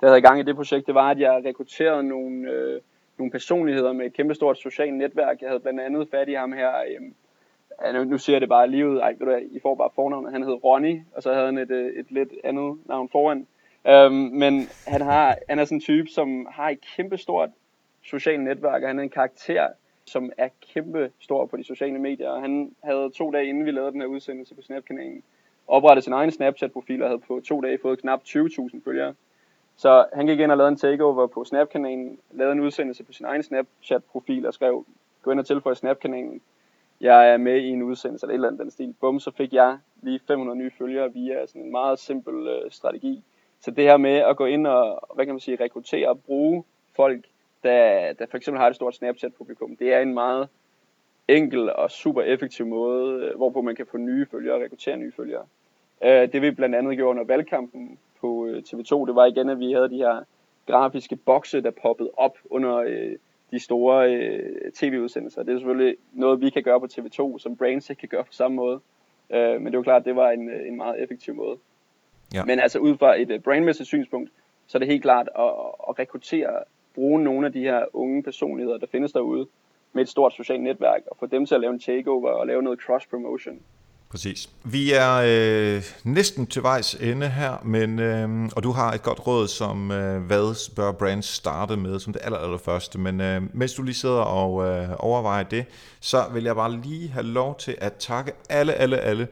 der 0.00 0.06
havde 0.06 0.18
i 0.18 0.22
gang 0.22 0.40
i 0.40 0.42
det 0.42 0.56
projekt, 0.56 0.86
det 0.86 0.94
var, 0.94 1.10
at 1.10 1.18
jeg 1.18 1.42
rekrutterede 1.44 2.02
nogle, 2.02 2.50
øh, 2.50 2.80
nogle 3.18 3.30
personligheder 3.30 3.92
med 3.92 4.06
et 4.06 4.12
kæmpestort 4.12 4.58
socialt 4.58 4.94
netværk. 4.94 5.40
Jeg 5.40 5.48
havde 5.48 5.60
blandt 5.60 5.80
andet 5.80 6.08
fat 6.10 6.28
i 6.28 6.32
ham 6.32 6.52
her, 6.52 6.72
øh, 6.80 7.06
ja, 7.84 7.92
nu, 7.92 8.04
nu 8.04 8.18
siger 8.18 8.34
jeg 8.34 8.40
det 8.40 8.48
bare 8.48 8.70
lige 8.70 8.88
ud, 8.88 8.98
ej, 8.98 9.14
ved 9.18 9.26
du 9.26 9.32
I 9.50 9.58
får 9.62 9.74
bare 9.74 9.90
fornavnet, 9.94 10.32
han 10.32 10.42
hed 10.42 10.64
Ronny, 10.64 11.00
og 11.14 11.22
så 11.22 11.32
havde 11.32 11.46
han 11.46 11.58
et, 11.58 11.70
øh, 11.70 11.92
et 12.00 12.06
lidt 12.10 12.32
andet 12.44 12.78
navn 12.86 13.08
foran. 13.08 13.46
Øhm, 13.86 14.14
men 14.14 14.68
han, 14.86 15.00
har, 15.00 15.36
han 15.48 15.58
er 15.58 15.64
sådan 15.64 15.76
en 15.76 15.80
type, 15.80 16.08
som 16.08 16.46
har 16.50 16.68
et 16.68 16.78
kæmpestort 16.96 17.50
socialt 18.04 18.40
netværk, 18.40 18.82
og 18.82 18.88
han 18.88 18.98
er 18.98 19.02
en 19.02 19.10
karakter, 19.10 19.68
som 20.06 20.32
er 20.38 20.48
kæmpe 20.72 21.12
stor 21.20 21.46
på 21.46 21.56
de 21.56 21.64
sociale 21.64 21.98
medier. 21.98 22.28
Og 22.28 22.40
han 22.40 22.74
havde 22.84 23.10
to 23.10 23.30
dage 23.30 23.46
inden 23.46 23.66
vi 23.66 23.70
lavede 23.70 23.92
den 23.92 24.00
her 24.00 24.08
udsendelse 24.08 24.54
på 24.54 24.62
Snap-kanalen, 24.62 25.22
oprettet 25.66 26.04
sin 26.04 26.12
egen 26.12 26.30
Snapchat-profil 26.30 27.02
og 27.02 27.08
havde 27.08 27.20
på 27.20 27.40
to 27.44 27.60
dage 27.60 27.78
fået 27.82 27.98
knap 27.98 28.20
20.000 28.26 28.84
følgere. 28.84 29.14
Så 29.76 30.06
han 30.12 30.26
gik 30.26 30.40
ind 30.40 30.50
og 30.50 30.56
lavede 30.56 30.68
en 30.72 30.76
takeover 30.76 31.26
på 31.26 31.44
Snap-kanalen, 31.44 32.18
lavede 32.30 32.52
en 32.52 32.60
udsendelse 32.60 33.04
på 33.04 33.12
sin 33.12 33.26
egen 33.26 33.42
Snapchat-profil 33.42 34.46
og 34.46 34.54
skrev, 34.54 34.84
gå 35.22 35.30
ind 35.30 35.40
og 35.40 35.46
tilføj 35.46 35.74
Snap-kanalen. 35.74 36.40
Jeg 37.00 37.32
er 37.32 37.36
med 37.36 37.60
i 37.60 37.68
en 37.68 37.82
udsendelse 37.82 38.26
eller 38.26 38.32
et 38.32 38.34
eller 38.34 38.48
andet 38.48 38.60
den 38.60 38.70
stil. 38.70 38.94
Bum, 39.00 39.20
så 39.20 39.30
fik 39.30 39.52
jeg 39.52 39.78
lige 40.02 40.20
500 40.26 40.58
nye 40.58 40.70
følgere 40.78 41.12
via 41.12 41.46
sådan 41.46 41.62
en 41.62 41.70
meget 41.70 41.98
simpel 41.98 42.46
øh, 42.48 42.70
strategi. 42.70 43.22
Så 43.60 43.70
det 43.70 43.84
her 43.84 43.96
med 43.96 44.16
at 44.16 44.36
gå 44.36 44.46
ind 44.46 44.66
og, 44.66 45.08
hvad 45.14 45.24
kan 45.26 45.34
man 45.34 45.40
sige, 45.40 45.64
rekruttere 45.64 46.08
og 46.08 46.22
bruge 46.22 46.64
folk, 46.96 47.24
der, 47.62 48.12
der 48.12 48.26
for 48.30 48.36
eksempel 48.36 48.60
har 48.60 48.68
et 48.68 48.74
stort 48.74 48.94
Snapchat-publikum, 48.94 49.76
det 49.76 49.94
er 49.94 50.00
en 50.00 50.14
meget 50.14 50.48
enkel 51.28 51.72
og 51.72 51.90
super 51.90 52.22
effektiv 52.22 52.66
måde, 52.66 53.24
øh, 53.24 53.36
hvorpå 53.36 53.60
man 53.62 53.76
kan 53.76 53.86
få 53.86 53.96
nye 53.96 54.26
følgere 54.30 54.54
og 54.54 54.62
rekruttere 54.62 54.96
nye 54.96 55.12
følgere. 55.16 55.44
Øh, 56.04 56.32
det 56.32 56.42
vi 56.42 56.50
blandt 56.50 56.74
andet 56.74 56.96
gjorde 56.96 57.10
under 57.10 57.24
valgkampen 57.24 57.98
på 58.20 58.46
øh, 58.46 58.62
TV2, 58.68 59.06
det 59.06 59.14
var 59.14 59.26
igen, 59.26 59.48
at 59.48 59.58
vi 59.58 59.72
havde 59.72 59.90
de 59.90 59.96
her 59.96 60.24
grafiske 60.66 61.16
bokse, 61.16 61.62
der 61.62 61.70
poppede 61.70 62.10
op 62.16 62.38
under 62.50 62.84
de 63.50 63.58
store 63.58 64.08
tv-udsendelser. 64.74 65.42
Det 65.42 65.52
er 65.52 65.58
selvfølgelig 65.58 65.96
noget, 66.12 66.40
vi 66.40 66.50
kan 66.50 66.62
gøre 66.62 66.80
på 66.80 66.86
TV2, 66.92 67.38
som 67.38 67.56
Brains 67.56 67.90
ikke 67.90 68.00
kan 68.00 68.08
gøre 68.08 68.24
på 68.24 68.32
samme 68.32 68.56
måde. 68.56 68.80
men 69.30 69.66
det 69.66 69.76
var 69.76 69.82
klart, 69.82 70.00
at 70.00 70.04
det 70.04 70.16
var 70.16 70.30
en, 70.30 70.50
en 70.50 70.76
meget 70.76 71.02
effektiv 71.02 71.34
måde. 71.34 71.56
Ja. 72.34 72.44
Men 72.44 72.60
altså 72.60 72.78
ud 72.78 72.96
fra 72.96 73.20
et 73.20 73.42
brandmæssigt 73.42 73.86
synspunkt, 73.86 74.30
så 74.66 74.78
er 74.78 74.80
det 74.80 74.88
helt 74.88 75.02
klart 75.02 75.28
at, 75.38 75.44
at 75.88 75.98
rekruttere, 75.98 76.64
bruge 76.94 77.22
nogle 77.22 77.46
af 77.46 77.52
de 77.52 77.60
her 77.60 77.84
unge 77.92 78.22
personligheder, 78.22 78.78
der 78.78 78.86
findes 78.92 79.12
derude, 79.12 79.46
med 79.92 80.02
et 80.02 80.08
stort 80.08 80.32
socialt 80.32 80.62
netværk, 80.62 81.00
og 81.10 81.16
få 81.20 81.26
dem 81.26 81.46
til 81.46 81.54
at 81.54 81.60
lave 81.60 81.72
en 81.72 81.80
takeover 81.80 82.30
og 82.30 82.46
lave 82.46 82.62
noget 82.62 82.78
cross-promotion. 82.80 83.60
Præcis. 84.12 84.50
Vi 84.64 84.92
er 84.92 85.14
øh, 85.26 85.82
næsten 86.04 86.46
til 86.46 86.62
vejs 86.62 86.94
ende 86.94 87.28
her, 87.28 87.62
men 87.64 87.98
øh, 87.98 88.50
og 88.56 88.62
du 88.62 88.70
har 88.70 88.92
et 88.92 89.02
godt 89.02 89.26
råd 89.26 89.48
som, 89.48 89.90
øh, 89.90 90.22
hvad 90.22 90.74
bør 90.76 90.92
brands 90.92 91.26
starte 91.26 91.76
med 91.76 91.98
som 91.98 92.12
det 92.12 92.22
aller, 92.24 92.38
aller 92.38 92.58
første, 92.58 92.98
men 92.98 93.20
øh, 93.20 93.42
mens 93.52 93.74
du 93.74 93.82
lige 93.82 93.94
sidder 93.94 94.20
og 94.20 94.68
øh, 94.68 94.88
overvejer 94.98 95.42
det, 95.42 95.64
så 96.00 96.18
vil 96.34 96.44
jeg 96.44 96.54
bare 96.54 96.72
lige 96.72 97.08
have 97.08 97.26
lov 97.26 97.58
til 97.58 97.74
at 97.78 97.92
takke 97.92 98.32
alle, 98.50 98.72
alle, 98.72 98.98
alle 98.98 99.28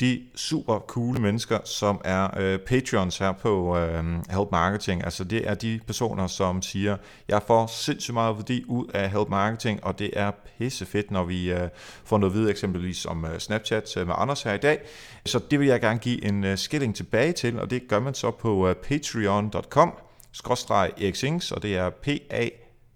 de 0.00 0.22
super 0.34 0.78
cool 0.78 1.20
mennesker, 1.20 1.58
som 1.64 2.00
er 2.04 2.28
øh, 2.40 2.58
patrons 2.58 3.18
her 3.18 3.32
på 3.32 3.78
øh, 3.78 4.04
Help 4.30 4.48
Marketing. 4.50 5.04
Altså 5.04 5.24
det 5.24 5.48
er 5.48 5.54
de 5.54 5.80
personer, 5.86 6.26
som 6.26 6.62
siger, 6.62 6.96
jeg 7.28 7.42
får 7.46 7.66
sindssygt 7.66 8.14
meget 8.14 8.36
værdi 8.36 8.64
ud 8.68 8.86
af 8.94 9.10
Help 9.10 9.28
Marketing, 9.28 9.84
og 9.84 9.98
det 9.98 10.10
er 10.12 10.30
pisse 10.58 10.86
fedt, 10.86 11.10
når 11.10 11.24
vi 11.24 11.52
øh, 11.52 11.68
får 12.04 12.18
noget 12.18 12.34
videre 12.34 12.50
eksempelvis 12.50 13.06
om 13.06 13.24
øh, 13.24 13.38
Snapchat 13.38 13.96
øh, 13.96 14.06
med 14.06 14.14
Anders 14.18 14.42
her 14.42 14.52
i 14.52 14.58
dag. 14.58 14.80
Så 15.26 15.40
det 15.50 15.60
vil 15.60 15.68
jeg 15.68 15.80
gerne 15.80 15.98
give 15.98 16.24
en 16.24 16.44
øh, 16.44 16.58
skilling 16.58 16.96
tilbage 16.96 17.32
til, 17.32 17.60
og 17.60 17.70
det 17.70 17.88
gør 17.88 18.00
man 18.00 18.14
så 18.14 18.30
på 18.30 18.68
øh, 18.68 18.76
patreon.com 18.76 19.92
skråstreg 20.32 20.92
Eriksings, 20.96 21.52
og 21.52 21.62
det 21.62 21.76
er 21.76 21.90
p 21.90 22.08
a 22.30 22.48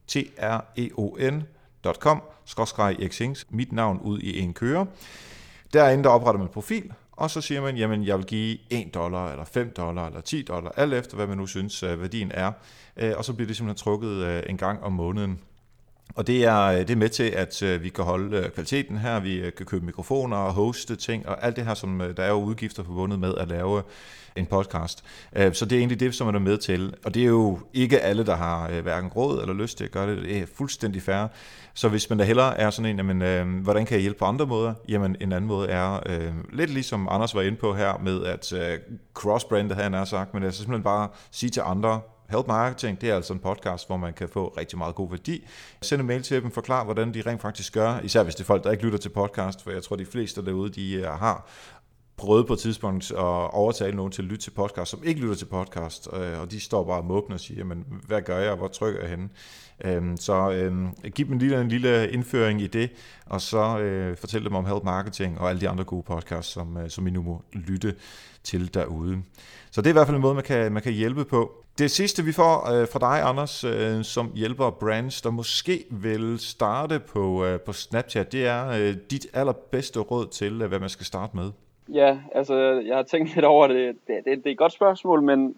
t 0.08 0.16
r 0.38 0.64
e 0.76 0.88
o 0.96 1.16
n.com 1.20 2.22
skråstreg 2.44 2.96
xings 3.10 3.46
mit 3.50 3.72
navn 3.72 4.00
ud 4.00 4.18
i 4.18 4.38
en 4.38 4.54
køre. 4.54 4.86
Derinde 5.72 6.04
der 6.04 6.10
opretter 6.10 6.38
man 6.38 6.48
profil, 6.48 6.92
og 7.12 7.30
så 7.30 7.40
siger 7.40 7.60
man, 7.60 7.76
jamen 7.76 8.04
jeg 8.04 8.18
vil 8.18 8.26
give 8.26 8.58
1 8.70 8.94
dollar, 8.94 9.30
eller 9.30 9.44
5 9.44 9.72
dollar, 9.76 10.06
eller 10.06 10.20
10 10.20 10.42
dollar, 10.42 10.72
alt 10.76 10.94
efter 10.94 11.16
hvad 11.16 11.26
man 11.26 11.36
nu 11.36 11.46
synes 11.46 11.82
øh, 11.82 12.00
værdien 12.00 12.30
er. 12.34 12.52
Øh, 12.96 13.12
og 13.16 13.24
så 13.24 13.32
bliver 13.32 13.46
det 13.46 13.56
simpelthen 13.56 13.84
trukket 13.84 14.10
øh, 14.10 14.42
en 14.46 14.56
gang 14.56 14.82
om 14.82 14.92
måneden. 14.92 15.40
Og 16.14 16.26
det 16.26 16.44
er, 16.44 16.60
øh, 16.62 16.78
det 16.78 16.90
er 16.90 16.96
med 16.96 17.08
til, 17.08 17.22
at 17.22 17.62
øh, 17.62 17.82
vi 17.82 17.88
kan 17.88 18.04
holde 18.04 18.36
øh, 18.36 18.50
kvaliteten 18.50 18.98
her, 18.98 19.20
vi 19.20 19.42
kan 19.56 19.66
købe 19.66 19.86
mikrofoner 19.86 20.36
og 20.36 20.52
hoste 20.52 20.96
ting, 20.96 21.28
og 21.28 21.44
alt 21.44 21.56
det 21.56 21.66
her, 21.66 21.74
som 21.74 22.02
der 22.16 22.22
er 22.22 22.28
jo 22.28 22.42
udgifter 22.42 22.84
forbundet 22.84 23.18
med 23.18 23.34
at 23.34 23.48
lave 23.48 23.82
en 24.36 24.46
podcast. 24.46 25.04
Så 25.52 25.64
det 25.64 25.72
er 25.72 25.78
egentlig 25.78 26.00
det, 26.00 26.14
som 26.14 26.28
er 26.28 26.32
der 26.32 26.38
med 26.38 26.58
til. 26.58 26.94
Og 27.04 27.14
det 27.14 27.22
er 27.22 27.26
jo 27.26 27.58
ikke 27.74 28.00
alle, 28.00 28.26
der 28.26 28.36
har 28.36 28.80
hverken 28.80 29.10
råd 29.10 29.40
eller 29.40 29.54
lyst 29.54 29.78
til 29.78 29.84
at 29.84 29.90
gøre 29.90 30.10
det. 30.10 30.22
Det 30.22 30.38
er 30.38 30.46
fuldstændig 30.54 31.02
fair. 31.02 31.26
Så 31.74 31.88
hvis 31.88 32.10
man 32.10 32.18
da 32.18 32.24
hellere 32.24 32.58
er 32.58 32.70
sådan 32.70 32.90
en, 32.90 32.96
jamen, 32.96 33.22
øh, 33.22 33.62
hvordan 33.62 33.86
kan 33.86 33.94
jeg 33.94 34.00
hjælpe 34.00 34.18
på 34.18 34.24
andre 34.24 34.46
måder? 34.46 34.74
Jamen, 34.88 35.16
en 35.20 35.32
anden 35.32 35.48
måde 35.48 35.68
er 35.68 36.00
øh, 36.06 36.32
lidt 36.52 36.70
ligesom 36.70 37.08
Anders 37.10 37.34
var 37.34 37.42
inde 37.42 37.58
på 37.58 37.74
her, 37.74 37.98
med 38.02 38.24
at 38.24 38.52
øh, 38.52 38.78
cross-brande, 39.14 39.74
han 39.74 39.94
er 39.94 40.04
sagt, 40.04 40.34
men 40.34 40.42
altså 40.42 40.58
simpelthen 40.58 40.82
bare 40.82 41.08
sige 41.30 41.50
til 41.50 41.62
andre, 41.64 42.00
Help 42.30 42.46
Marketing, 42.46 43.00
det 43.00 43.10
er 43.10 43.16
altså 43.16 43.32
en 43.32 43.38
podcast, 43.38 43.86
hvor 43.86 43.96
man 43.96 44.12
kan 44.12 44.28
få 44.28 44.54
rigtig 44.58 44.78
meget 44.78 44.94
god 44.94 45.10
værdi. 45.10 45.46
Send 45.82 46.00
en 46.00 46.06
mail 46.06 46.22
til 46.22 46.42
dem, 46.42 46.50
forklar, 46.50 46.84
hvordan 46.84 47.14
de 47.14 47.22
rent 47.26 47.40
faktisk 47.40 47.72
gør, 47.72 48.00
især 48.00 48.22
hvis 48.22 48.34
det 48.34 48.40
er 48.40 48.46
folk, 48.46 48.64
der 48.64 48.70
ikke 48.70 48.84
lytter 48.84 48.98
til 48.98 49.08
podcast, 49.08 49.62
for 49.62 49.70
jeg 49.70 49.82
tror, 49.82 49.96
de 49.96 50.06
fleste 50.06 50.44
derude, 50.44 50.70
de 50.70 50.92
øh, 50.94 51.04
har 51.04 51.48
prøvede 52.18 52.44
på 52.44 52.52
et 52.52 52.58
tidspunkt 52.58 53.10
at 53.10 53.54
overtale 53.54 53.96
nogen 53.96 54.12
til 54.12 54.22
at 54.22 54.28
lytte 54.28 54.44
til 54.44 54.50
podcast, 54.50 54.90
som 54.90 55.02
ikke 55.04 55.20
lytter 55.20 55.34
til 55.34 55.44
podcast, 55.44 56.08
øh, 56.12 56.40
og 56.40 56.50
de 56.50 56.60
står 56.60 56.84
bare 56.84 57.02
måbne 57.02 57.34
og 57.34 57.40
siger, 57.40 57.64
men 57.64 57.84
hvad 58.06 58.22
gør 58.22 58.38
jeg, 58.38 58.54
hvor 58.54 58.68
trykker 58.68 59.00
jeg 59.00 59.10
henne? 59.10 59.28
Øhm, 59.84 60.16
så 60.16 60.50
øhm, 60.50 60.88
giv 61.14 61.26
dem 61.26 61.32
en 61.32 61.38
lille, 61.38 61.60
en 61.60 61.68
lille 61.68 62.10
indføring 62.10 62.62
i 62.62 62.66
det, 62.66 62.90
og 63.26 63.40
så 63.40 63.78
øh, 63.78 64.16
fortæl 64.16 64.44
dem 64.44 64.54
om 64.54 64.66
Help 64.66 64.84
Marketing 64.84 65.40
og 65.40 65.48
alle 65.48 65.60
de 65.60 65.68
andre 65.68 65.84
gode 65.84 66.02
podcasts, 66.02 66.52
som, 66.52 66.76
øh, 66.76 66.90
som 66.90 67.06
I 67.06 67.10
nu 67.10 67.22
må 67.22 67.42
lytte 67.52 67.94
til 68.44 68.74
derude. 68.74 69.22
Så 69.70 69.80
det 69.80 69.86
er 69.86 69.90
i 69.90 69.92
hvert 69.92 70.06
fald 70.06 70.16
en 70.16 70.22
måde, 70.22 70.34
man 70.34 70.44
kan, 70.44 70.72
man 70.72 70.82
kan 70.82 70.92
hjælpe 70.92 71.24
på. 71.24 71.64
Det 71.78 71.90
sidste, 71.90 72.24
vi 72.24 72.32
får 72.32 72.70
øh, 72.70 72.88
fra 72.92 72.98
dig, 72.98 73.28
Anders, 73.28 73.64
øh, 73.64 74.04
som 74.04 74.32
hjælper 74.34 74.70
brands, 74.70 75.22
der 75.22 75.30
måske 75.30 75.84
vil 75.90 76.38
starte 76.38 76.98
på, 76.98 77.44
øh, 77.44 77.60
på 77.60 77.72
Snapchat, 77.72 78.32
det 78.32 78.46
er 78.46 78.68
øh, 78.68 78.96
dit 79.10 79.26
allerbedste 79.32 80.00
råd 80.00 80.26
til, 80.26 80.62
øh, 80.62 80.68
hvad 80.68 80.78
man 80.78 80.88
skal 80.88 81.06
starte 81.06 81.36
med. 81.36 81.50
Ja, 81.92 82.18
altså 82.34 82.54
jeg 82.86 82.96
har 82.96 83.02
tænkt 83.02 83.34
lidt 83.34 83.44
over 83.44 83.66
det. 83.66 83.96
Det, 84.06 84.24
det, 84.24 84.36
det 84.36 84.46
er 84.46 84.50
et 84.50 84.58
godt 84.58 84.72
spørgsmål, 84.72 85.22
men 85.22 85.56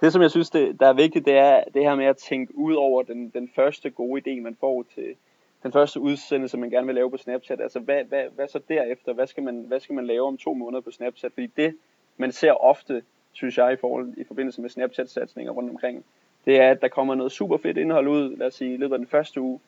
det 0.00 0.12
som 0.12 0.22
jeg 0.22 0.30
synes, 0.30 0.50
det, 0.50 0.80
der 0.80 0.86
er 0.86 0.92
vigtigt, 0.92 1.24
det 1.24 1.36
er 1.36 1.64
det 1.74 1.82
her 1.82 1.94
med 1.94 2.06
at 2.06 2.16
tænke 2.16 2.58
ud 2.58 2.74
over 2.74 3.02
den, 3.02 3.30
den 3.34 3.50
første 3.54 3.90
gode 3.90 4.22
idé, 4.26 4.40
man 4.40 4.56
får 4.60 4.84
til 4.94 5.14
den 5.62 5.72
første 5.72 6.00
udsendelse, 6.00 6.58
man 6.58 6.70
gerne 6.70 6.86
vil 6.86 6.94
lave 6.94 7.10
på 7.10 7.16
Snapchat. 7.16 7.60
Altså 7.60 7.80
hvad, 7.80 8.04
hvad, 8.04 8.24
hvad 8.34 8.48
så 8.48 8.60
derefter? 8.68 9.12
Hvad 9.12 9.26
skal, 9.26 9.42
man, 9.42 9.64
hvad 9.68 9.80
skal 9.80 9.94
man 9.94 10.06
lave 10.06 10.26
om 10.26 10.36
to 10.36 10.54
måneder 10.54 10.80
på 10.80 10.90
Snapchat? 10.90 11.32
Fordi 11.32 11.46
det, 11.46 11.76
man 12.16 12.32
ser 12.32 12.52
ofte, 12.52 13.02
synes 13.32 13.58
jeg, 13.58 13.72
i, 13.72 13.76
forhold, 13.76 14.14
i 14.16 14.24
forbindelse 14.24 14.60
med 14.60 14.70
Snapchat-satsninger 14.70 15.52
rundt 15.52 15.70
omkring, 15.70 16.04
det 16.44 16.60
er, 16.60 16.70
at 16.70 16.82
der 16.82 16.88
kommer 16.88 17.14
noget 17.14 17.32
super 17.32 17.56
fedt 17.56 17.76
indhold 17.76 18.08
ud, 18.08 18.36
lad 18.36 18.46
os 18.46 18.54
sige, 18.54 18.74
i 18.74 18.76
løbet 18.76 18.94
af 18.94 18.98
den 18.98 19.08
første 19.08 19.40
uge. 19.40 19.60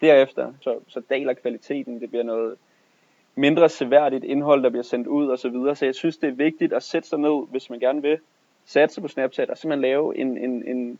Derefter, 0.00 0.52
så, 0.60 0.78
så 0.88 1.02
daler 1.10 1.32
kvaliteten, 1.32 2.00
det 2.00 2.10
bliver 2.10 2.24
noget 2.24 2.56
mindre 3.34 3.68
seværdigt 3.68 4.24
indhold, 4.24 4.62
der 4.62 4.70
bliver 4.70 4.82
sendt 4.82 5.06
ud 5.06 5.28
og 5.28 5.38
så 5.38 5.48
videre. 5.48 5.76
Så 5.76 5.84
jeg 5.84 5.94
synes, 5.94 6.16
det 6.16 6.28
er 6.28 6.32
vigtigt 6.32 6.72
at 6.72 6.82
sætte 6.82 7.08
sig 7.08 7.18
ned, 7.18 7.50
hvis 7.50 7.70
man 7.70 7.78
gerne 7.78 8.02
vil 8.02 8.18
satse 8.64 9.00
på 9.00 9.08
Snapchat, 9.08 9.50
og 9.50 9.58
simpelthen 9.58 9.82
lave 9.82 10.16
en, 10.18 10.38
en, 10.38 10.68
en, 10.68 10.98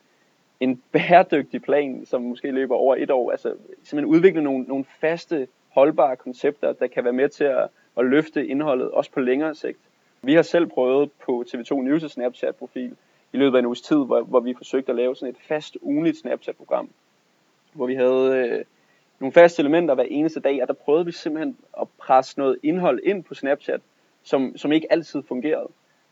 en 0.61 0.83
bæredygtig 0.93 1.63
plan, 1.63 2.07
som 2.07 2.23
måske 2.23 2.51
løber 2.51 2.75
over 2.77 2.97
et 2.97 3.11
år. 3.11 3.31
Altså 3.31 3.55
simpelthen 3.85 4.17
udvikle 4.17 4.43
nogle, 4.43 4.65
nogle 4.65 4.85
faste, 5.01 5.49
holdbare 5.69 6.17
koncepter, 6.17 6.73
der 6.73 6.87
kan 6.87 7.05
være 7.05 7.13
med 7.13 7.29
til 7.29 7.45
at, 7.45 7.69
at 7.99 8.05
løfte 8.05 8.47
indholdet, 8.47 8.91
også 8.91 9.11
på 9.11 9.21
længere 9.21 9.55
sigt. 9.55 9.79
Vi 10.23 10.35
har 10.35 10.43
selv 10.43 10.67
prøvet 10.67 11.11
på 11.13 11.45
TV2 11.49 11.73
News' 11.73 12.09
Snapchat-profil 12.09 12.97
i 13.33 13.37
løbet 13.37 13.57
af 13.57 13.59
en 13.59 13.67
uges 13.67 13.81
tid, 13.81 13.97
hvor, 13.97 14.21
hvor 14.21 14.41
vi 14.41 14.55
forsøgte 14.55 14.93
at 14.93 14.97
lave 14.97 15.17
sådan 15.17 15.35
et 15.35 15.41
fast 15.41 15.79
ugenligt 15.81 16.19
Snapchat-program, 16.19 16.91
hvor 17.73 17.87
vi 17.87 17.95
havde 17.95 18.49
øh, 18.49 18.65
nogle 19.23 19.33
faste 19.33 19.63
elementer 19.63 19.95
hver 19.95 20.05
eneste 20.05 20.41
dag, 20.41 20.63
og 20.63 20.69
der 20.69 20.75
prøvede 20.75 21.07
vi 21.07 21.13
simpelthen 21.13 21.57
at 21.81 21.89
presse 21.99 22.39
noget 22.39 22.59
indhold 22.63 23.01
ind 23.05 23.25
på 23.25 23.35
Snapchat, 23.35 23.81
som, 24.23 24.57
som 24.57 24.73
ikke 24.73 24.93
altid 24.93 25.23
fungerede. 25.23 25.69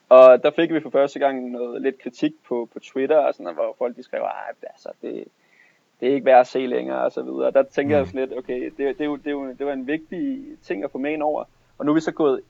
Og 0.08 0.42
der 0.42 0.50
fik 0.50 0.72
vi 0.72 0.80
for 0.80 0.90
første 0.90 1.18
gang 1.18 1.50
noget 1.50 1.82
lidt 1.82 2.02
kritik 2.02 2.32
på, 2.48 2.68
på 2.72 2.78
Twitter, 2.78 3.16
og 3.16 3.34
sådan, 3.34 3.54
hvor 3.54 3.74
folk 3.78 3.96
de 3.96 4.02
skrev, 4.02 4.22
at 4.22 4.56
altså, 4.62 4.88
det, 5.02 5.24
det 6.00 6.08
er 6.08 6.14
ikke 6.14 6.26
værd 6.26 6.40
at 6.40 6.46
se 6.46 6.66
længere, 6.66 7.04
og 7.04 7.12
så 7.12 7.22
videre. 7.22 7.50
Der 7.50 7.62
tænker 7.62 7.96
mm. 7.96 7.98
jeg 7.98 8.06
sådan 8.06 8.20
lidt, 8.20 8.38
okay, 8.38 8.72
det, 8.76 8.98
det, 8.98 9.24
det, 9.24 9.58
det 9.58 9.66
var 9.66 9.72
en 9.72 9.86
vigtig 9.86 10.44
ting 10.62 10.84
at 10.84 10.90
få 10.90 10.98
med 10.98 11.12
ind 11.12 11.22
over. 11.22 11.44
Og 11.78 11.86
nu 11.86 11.92
er 11.92 11.94
vi 11.94 12.00
så 12.00 12.12
gået 12.12 12.40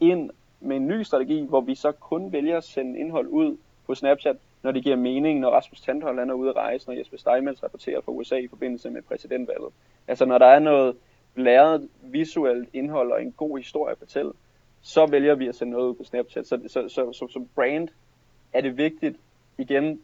ind 0.00 0.30
med 0.60 0.76
en 0.76 0.88
ny 0.88 1.02
strategi, 1.02 1.46
hvor 1.48 1.60
vi 1.60 1.74
så 1.74 1.92
kun 1.92 2.32
vælger 2.32 2.56
at 2.56 2.64
sende 2.64 2.98
indhold 2.98 3.26
ud 3.26 3.56
på 3.86 3.94
Snapchat, 3.94 4.36
når 4.64 4.72
det 4.72 4.82
giver 4.82 4.96
mening, 4.96 5.40
når 5.40 5.50
Rasmus 5.50 5.80
Tandhold 5.80 6.18
er 6.18 6.32
ude 6.32 6.50
at 6.50 6.56
rejse, 6.56 6.88
når 6.88 6.94
Jesper 6.94 7.16
Steinmetz 7.16 7.62
rapporterer 7.62 8.00
fra 8.00 8.12
USA 8.12 8.36
i 8.36 8.48
forbindelse 8.48 8.90
med 8.90 9.02
præsidentvalget. 9.02 9.68
Altså 10.08 10.24
når 10.24 10.38
der 10.38 10.46
er 10.46 10.58
noget 10.58 10.96
blæret 11.34 11.88
visuelt 12.02 12.68
indhold 12.72 13.12
og 13.12 13.22
en 13.22 13.32
god 13.32 13.58
historie 13.58 13.92
at 13.92 13.98
fortælle, 13.98 14.32
så 14.82 15.06
vælger 15.06 15.34
vi 15.34 15.48
at 15.48 15.54
sende 15.54 15.72
noget 15.72 15.88
ud 15.88 15.94
på 15.94 16.04
Snapchat. 16.04 16.46
Så, 16.46 16.60
så, 16.68 16.88
så, 16.88 17.12
så 17.12 17.28
som 17.28 17.48
brand 17.54 17.88
er 18.52 18.60
det 18.60 18.76
vigtigt, 18.76 19.16
igen, 19.58 20.00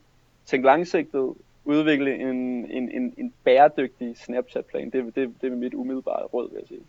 tænke 0.47 0.67
langsigtet, 0.67 1.35
udvikle 1.65 2.17
en, 2.17 2.37
en, 2.71 2.91
en, 2.91 3.15
en 3.17 3.35
bæredygtig 3.45 4.17
Snapchat-plan. 4.17 4.91
Det, 4.91 5.15
det, 5.15 5.35
det 5.41 5.53
er 5.53 5.57
mit 5.57 5.75
umiddelbare 5.75 6.25
råd, 6.25 6.51
vil 6.51 6.59
jeg 6.59 6.69
sige. 6.69 6.81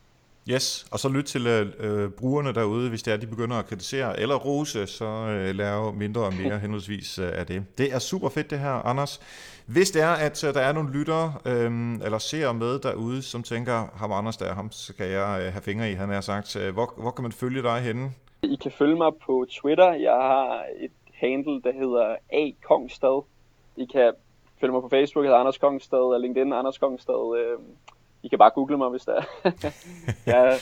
Yes, 0.50 0.86
og 0.92 1.00
så 1.00 1.10
lyt 1.10 1.24
til 1.24 1.48
øh, 1.48 1.68
øh, 1.80 2.10
brugerne 2.10 2.54
derude, 2.54 2.90
hvis 2.90 3.04
det 3.04 3.14
er, 3.14 3.18
de 3.18 3.28
begynder 3.28 3.56
at 3.56 3.66
kritisere 3.66 4.20
eller 4.20 4.36
rose, 4.36 4.88
så 4.88 5.06
øh, 5.06 5.56
lave 5.56 5.94
mindre 5.94 6.22
og 6.22 6.34
mere 6.34 6.60
henholdsvis 6.66 7.20
øh, 7.20 7.32
af 7.34 7.46
det. 7.46 7.66
Det 7.78 7.94
er 7.94 8.00
super 8.00 8.30
fedt 8.30 8.50
det 8.50 8.60
her, 8.60 8.72
Anders. 8.72 9.22
Hvis 9.68 9.92
det 9.92 10.02
er, 10.02 10.12
at 10.12 10.44
øh, 10.44 10.54
der 10.54 10.60
er 10.60 10.72
nogle 10.72 10.92
lyttere 10.94 11.34
øh, 11.46 11.94
eller 12.06 12.18
seere 12.18 12.54
med 12.54 12.80
derude, 12.80 13.22
som 13.22 13.44
tænker, 13.44 13.88
ham 13.94 14.12
Anders 14.12 14.38
der, 14.38 14.54
ham 14.54 14.72
skal 14.72 15.10
jeg 15.10 15.42
øh, 15.42 15.54
have 15.54 15.62
fingre 15.62 15.92
i, 15.92 15.94
han 15.94 16.10
har 16.10 16.22
sagt. 16.22 16.56
Øh, 16.56 16.74
hvor, 16.74 16.94
hvor 16.98 17.12
kan 17.12 17.24
man 17.24 17.32
følge 17.32 17.62
dig 17.64 17.80
henne? 17.80 18.12
I 18.44 18.56
kan 18.62 18.72
følge 18.72 18.96
mig 18.96 19.12
på 19.26 19.46
Twitter. 19.50 19.94
Jeg 19.94 20.14
har 20.14 20.64
et 20.80 20.92
handle, 21.14 21.62
der 21.62 21.74
hedder 21.74 22.16
A. 22.34 22.52
Kongstad. 22.68 23.24
I 23.78 23.86
kan 23.86 24.14
følge 24.62 24.74
mig 24.74 24.82
på 24.82 24.90
Facebook, 24.90 25.24
jeg 25.24 25.30
hedder 25.30 25.40
Anders 25.40 25.58
Kongstad, 25.58 26.00
og 26.00 26.20
LinkedIn 26.20 26.54
Anders 26.54 26.78
Kongstad. 26.78 27.38
Øh, 27.40 27.60
i 28.24 28.28
kan 28.28 28.40
bare 28.40 28.52
google 28.56 28.78
mig, 28.78 28.90
hvis 28.90 29.02
der 29.02 29.14
er. 29.14 29.24
jeg, 30.26 30.54
er, 30.54 30.58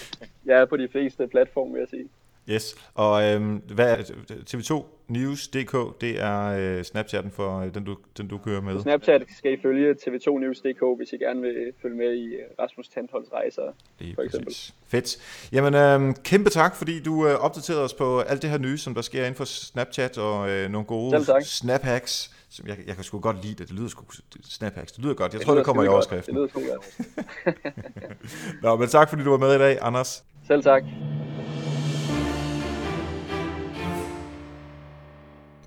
jeg 0.46 0.62
er 0.62 0.66
på 0.66 0.78
de 0.78 0.88
fleste 0.92 1.28
platforme, 1.28 1.74
vil 1.74 1.80
jeg 1.80 1.90
sige. 1.90 2.10
Yes, 2.50 2.76
og 2.94 3.24
øhm, 3.24 3.56
hvad 3.56 3.98
er 3.98 4.04
TV2 4.50 4.86
News.dk, 5.08 6.02
det 6.02 6.22
er 6.22 6.46
øh, 6.46 6.84
Snapchatten 6.84 7.32
for 7.32 7.60
øh, 7.60 7.74
den, 7.74 7.84
du, 7.84 7.98
den, 8.18 8.28
du 8.28 8.38
kører 8.38 8.62
med? 8.62 8.82
Snapchat 8.82 9.24
skal 9.38 9.54
I 9.54 9.62
følge 9.62 9.92
TV2 9.92 10.40
News.dk, 10.40 10.98
hvis 10.98 11.14
I 11.14 11.18
gerne 11.18 11.42
vil 11.42 11.74
følge 11.82 11.98
med 11.98 12.14
i 12.14 12.26
øh, 12.26 12.42
Rasmus 12.60 12.90
Tandholds 12.90 13.34
rejser, 13.34 13.62
Lige 14.00 14.16
for 14.16 14.22
eksempel. 14.22 14.46
Præcis. 14.46 14.76
Fedt. 14.88 15.18
Jamen, 15.52 15.76
øh, 15.76 16.16
kæmpe 16.24 16.50
tak, 16.50 16.76
fordi 16.76 17.04
du 17.04 17.28
øh, 17.28 17.36
opdaterede 17.36 17.84
os 17.84 17.94
på 17.94 18.20
alt 18.20 18.42
det 18.42 18.50
her 18.50 18.58
nye, 18.58 18.78
som 18.78 18.94
der 18.94 19.02
sker 19.02 19.20
inden 19.20 19.36
for 19.36 19.46
Snapchat, 19.46 20.18
og 20.18 20.50
øh, 20.50 20.70
nogle 20.70 20.88
gode 20.88 21.18
snap-hacks 21.44 22.39
som 22.50 22.68
jeg, 22.68 22.78
jeg 22.88 22.96
kan 22.96 23.04
sgu 23.04 23.20
godt 23.20 23.42
lide 23.44 23.56
det. 23.56 23.68
Det 23.68 23.76
lyder 23.76 23.88
sgu 23.88 24.04
snaphacks. 24.44 24.92
Det 24.92 25.04
lyder 25.04 25.14
godt. 25.16 25.34
Jeg 25.34 25.40
det 25.40 25.46
tror, 25.46 25.56
det 25.56 25.66
kommer 25.66 25.84
i 25.84 25.88
overskriften. 25.88 26.36
Det 26.36 26.42
lyder 26.42 26.48
sgu 26.48 26.62
godt. 26.72 28.64
Nå, 28.64 28.76
men 28.76 28.88
tak 28.90 29.10
fordi 29.10 29.24
du 29.24 29.30
var 29.30 29.38
med 29.38 29.56
i 29.56 29.58
dag, 29.58 29.78
Anders. 29.82 30.24
Selv 30.48 30.64
tak. 30.64 30.84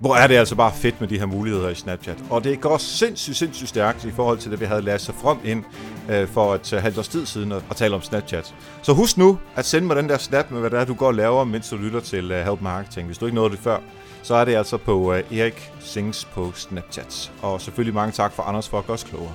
Hvor 0.03 0.15
er 0.15 0.27
det 0.27 0.35
altså 0.35 0.55
bare 0.55 0.71
fedt 0.75 1.01
med 1.01 1.07
de 1.07 1.19
her 1.19 1.25
muligheder 1.25 1.69
i 1.69 1.75
Snapchat. 1.75 2.17
Og 2.29 2.43
det 2.43 2.61
går 2.61 2.77
sindssygt, 2.77 3.37
sindssygt 3.37 3.69
stærkt 3.69 4.05
i 4.05 4.11
forhold 4.11 4.37
til 4.37 4.51
det, 4.51 4.59
vi 4.59 4.65
havde 4.65 4.81
Lasse 4.81 5.13
From 5.13 5.39
ind 5.43 5.63
øh, 6.09 6.27
for 6.27 6.55
et 6.55 6.73
uh, 6.73 6.79
halvt 6.79 6.97
års 6.97 7.07
tid 7.07 7.25
siden 7.25 7.51
at, 7.51 7.63
at 7.69 7.75
tale 7.75 7.95
om 7.95 8.01
Snapchat. 8.01 8.55
Så 8.81 8.93
husk 8.93 9.17
nu 9.17 9.37
at 9.55 9.65
sende 9.65 9.87
mig 9.87 9.95
den 9.95 10.09
der 10.09 10.17
snap 10.17 10.51
med, 10.51 10.59
hvad 10.59 10.69
det 10.69 10.79
er, 10.79 10.85
du 10.85 10.93
går 10.93 11.07
og 11.07 11.13
laver, 11.13 11.43
mens 11.43 11.69
du 11.69 11.77
lytter 11.77 11.99
til 11.99 12.31
uh, 12.31 12.37
Help 12.37 12.61
Marketing, 12.61 13.05
hvis 13.05 13.17
du 13.17 13.25
ikke 13.25 13.35
nåede 13.35 13.51
det 13.51 13.59
før 13.59 13.79
så 14.23 14.35
er 14.35 14.45
det 14.45 14.55
altså 14.55 14.77
på 14.77 14.95
uh, 14.95 15.37
Erik 15.37 15.71
Sings 15.79 16.25
på 16.25 16.51
Snapchat. 16.55 17.31
Og 17.41 17.61
selvfølgelig 17.61 17.93
mange 17.93 18.11
tak 18.11 18.33
for 18.33 18.43
Anders 18.43 18.69
for 18.69 18.79
at 18.79 18.85
gøre 18.85 18.93
os 18.93 19.03
klogere. 19.03 19.33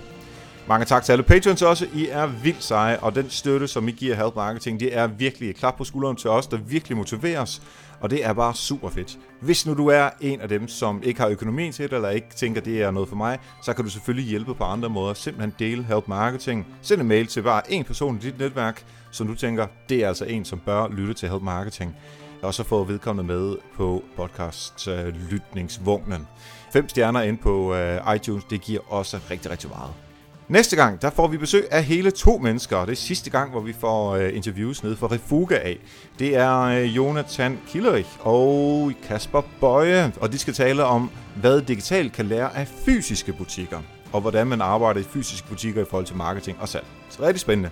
Mange 0.68 0.84
tak 0.84 1.04
til 1.04 1.12
alle 1.12 1.22
patrons 1.22 1.62
også. 1.62 1.86
I 1.94 2.08
er 2.10 2.26
vildt 2.26 2.64
seje, 2.64 2.98
og 2.98 3.14
den 3.14 3.30
støtte, 3.30 3.68
som 3.68 3.88
I 3.88 3.90
giver 3.90 4.14
Help 4.14 4.36
Marketing, 4.36 4.80
det 4.80 4.96
er 4.96 5.06
virkelig 5.06 5.50
et 5.50 5.56
klap 5.56 5.76
på 5.76 5.84
skulderen 5.84 6.16
til 6.16 6.30
os, 6.30 6.46
der 6.46 6.56
virkelig 6.56 6.96
motiverer 6.96 7.40
os. 7.40 7.62
Og 8.00 8.10
det 8.10 8.24
er 8.24 8.32
bare 8.32 8.54
super 8.54 8.88
fedt. 8.88 9.18
Hvis 9.40 9.66
nu 9.66 9.74
du 9.74 9.86
er 9.86 10.10
en 10.20 10.40
af 10.40 10.48
dem, 10.48 10.68
som 10.68 11.02
ikke 11.02 11.20
har 11.20 11.28
økonomien 11.28 11.72
til 11.72 11.90
det, 11.90 11.96
eller 11.96 12.10
ikke 12.10 12.28
tænker, 12.36 12.60
det 12.60 12.82
er 12.82 12.90
noget 12.90 13.08
for 13.08 13.16
mig, 13.16 13.38
så 13.62 13.72
kan 13.72 13.84
du 13.84 13.90
selvfølgelig 13.90 14.30
hjælpe 14.30 14.54
på 14.54 14.64
andre 14.64 14.88
måder. 14.88 15.14
Simpelthen 15.14 15.54
dele 15.58 15.84
Help 15.84 16.08
Marketing. 16.08 16.66
Send 16.82 17.00
en 17.00 17.08
mail 17.08 17.26
til 17.26 17.42
bare 17.42 17.72
en 17.72 17.84
person 17.84 18.16
i 18.16 18.18
dit 18.18 18.38
netværk, 18.38 18.84
som 19.10 19.26
du 19.26 19.34
tænker, 19.34 19.66
det 19.88 20.04
er 20.04 20.08
altså 20.08 20.24
en, 20.24 20.44
som 20.44 20.58
bør 20.58 20.88
lytte 20.88 21.14
til 21.14 21.28
Help 21.28 21.42
Marketing 21.42 21.96
og 22.42 22.54
så 22.54 22.64
få 22.64 22.84
vedkommende 22.84 23.32
med 23.32 23.56
på 23.76 24.04
podcast-lytningsvognen. 24.16 26.20
Øh, 26.20 26.26
Fem 26.72 26.88
stjerner 26.88 27.22
ind 27.22 27.38
på 27.38 27.74
øh, 27.74 28.16
iTunes, 28.16 28.44
det 28.44 28.60
giver 28.60 28.92
også 28.92 29.20
rigtig, 29.30 29.50
rigtig 29.50 29.70
meget. 29.70 30.07
Næste 30.48 30.76
gang, 30.76 31.02
der 31.02 31.10
får 31.10 31.28
vi 31.28 31.36
besøg 31.36 31.68
af 31.70 31.84
hele 31.84 32.10
to 32.10 32.38
mennesker, 32.38 32.76
og 32.76 32.86
det 32.86 32.92
er 32.92 32.96
sidste 32.96 33.30
gang, 33.30 33.50
hvor 33.50 33.60
vi 33.60 33.72
får 33.72 34.16
øh, 34.16 34.36
interviews 34.36 34.82
ned 34.82 34.96
fra 34.96 35.06
Refuga 35.06 35.54
af. 35.54 35.78
Det 36.18 36.36
er 36.36 36.60
øh, 36.60 36.96
Jonathan 36.96 37.58
Killerich 37.68 38.08
og 38.20 38.92
Kasper 39.08 39.42
Bøje, 39.60 40.12
og 40.20 40.32
de 40.32 40.38
skal 40.38 40.54
tale 40.54 40.84
om, 40.84 41.10
hvad 41.36 41.62
digital 41.62 42.10
kan 42.10 42.26
lære 42.26 42.56
af 42.56 42.68
fysiske 42.68 43.32
butikker. 43.32 43.78
og 44.12 44.20
hvordan 44.20 44.46
man 44.46 44.60
arbejder 44.60 45.00
i 45.00 45.04
fysiske 45.04 45.48
butikker 45.48 45.82
i 45.82 45.84
forhold 45.90 46.06
til 46.06 46.16
marketing 46.16 46.58
og 46.60 46.68
salg. 46.68 46.86
Så 47.10 47.22
rigtig 47.22 47.40
spændende. 47.40 47.70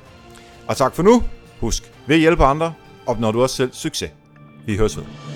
Og 0.66 0.76
tak 0.76 0.94
for 0.94 1.02
nu. 1.02 1.22
Husk, 1.60 1.92
ved 2.06 2.14
at 2.14 2.20
hjælpe 2.20 2.44
andre, 2.44 2.72
opnår 3.06 3.32
du 3.32 3.42
også 3.42 3.56
selv 3.56 3.72
succes. 3.72 4.10
Vi 4.66 4.76
høres 4.76 4.96
ved. 4.96 5.35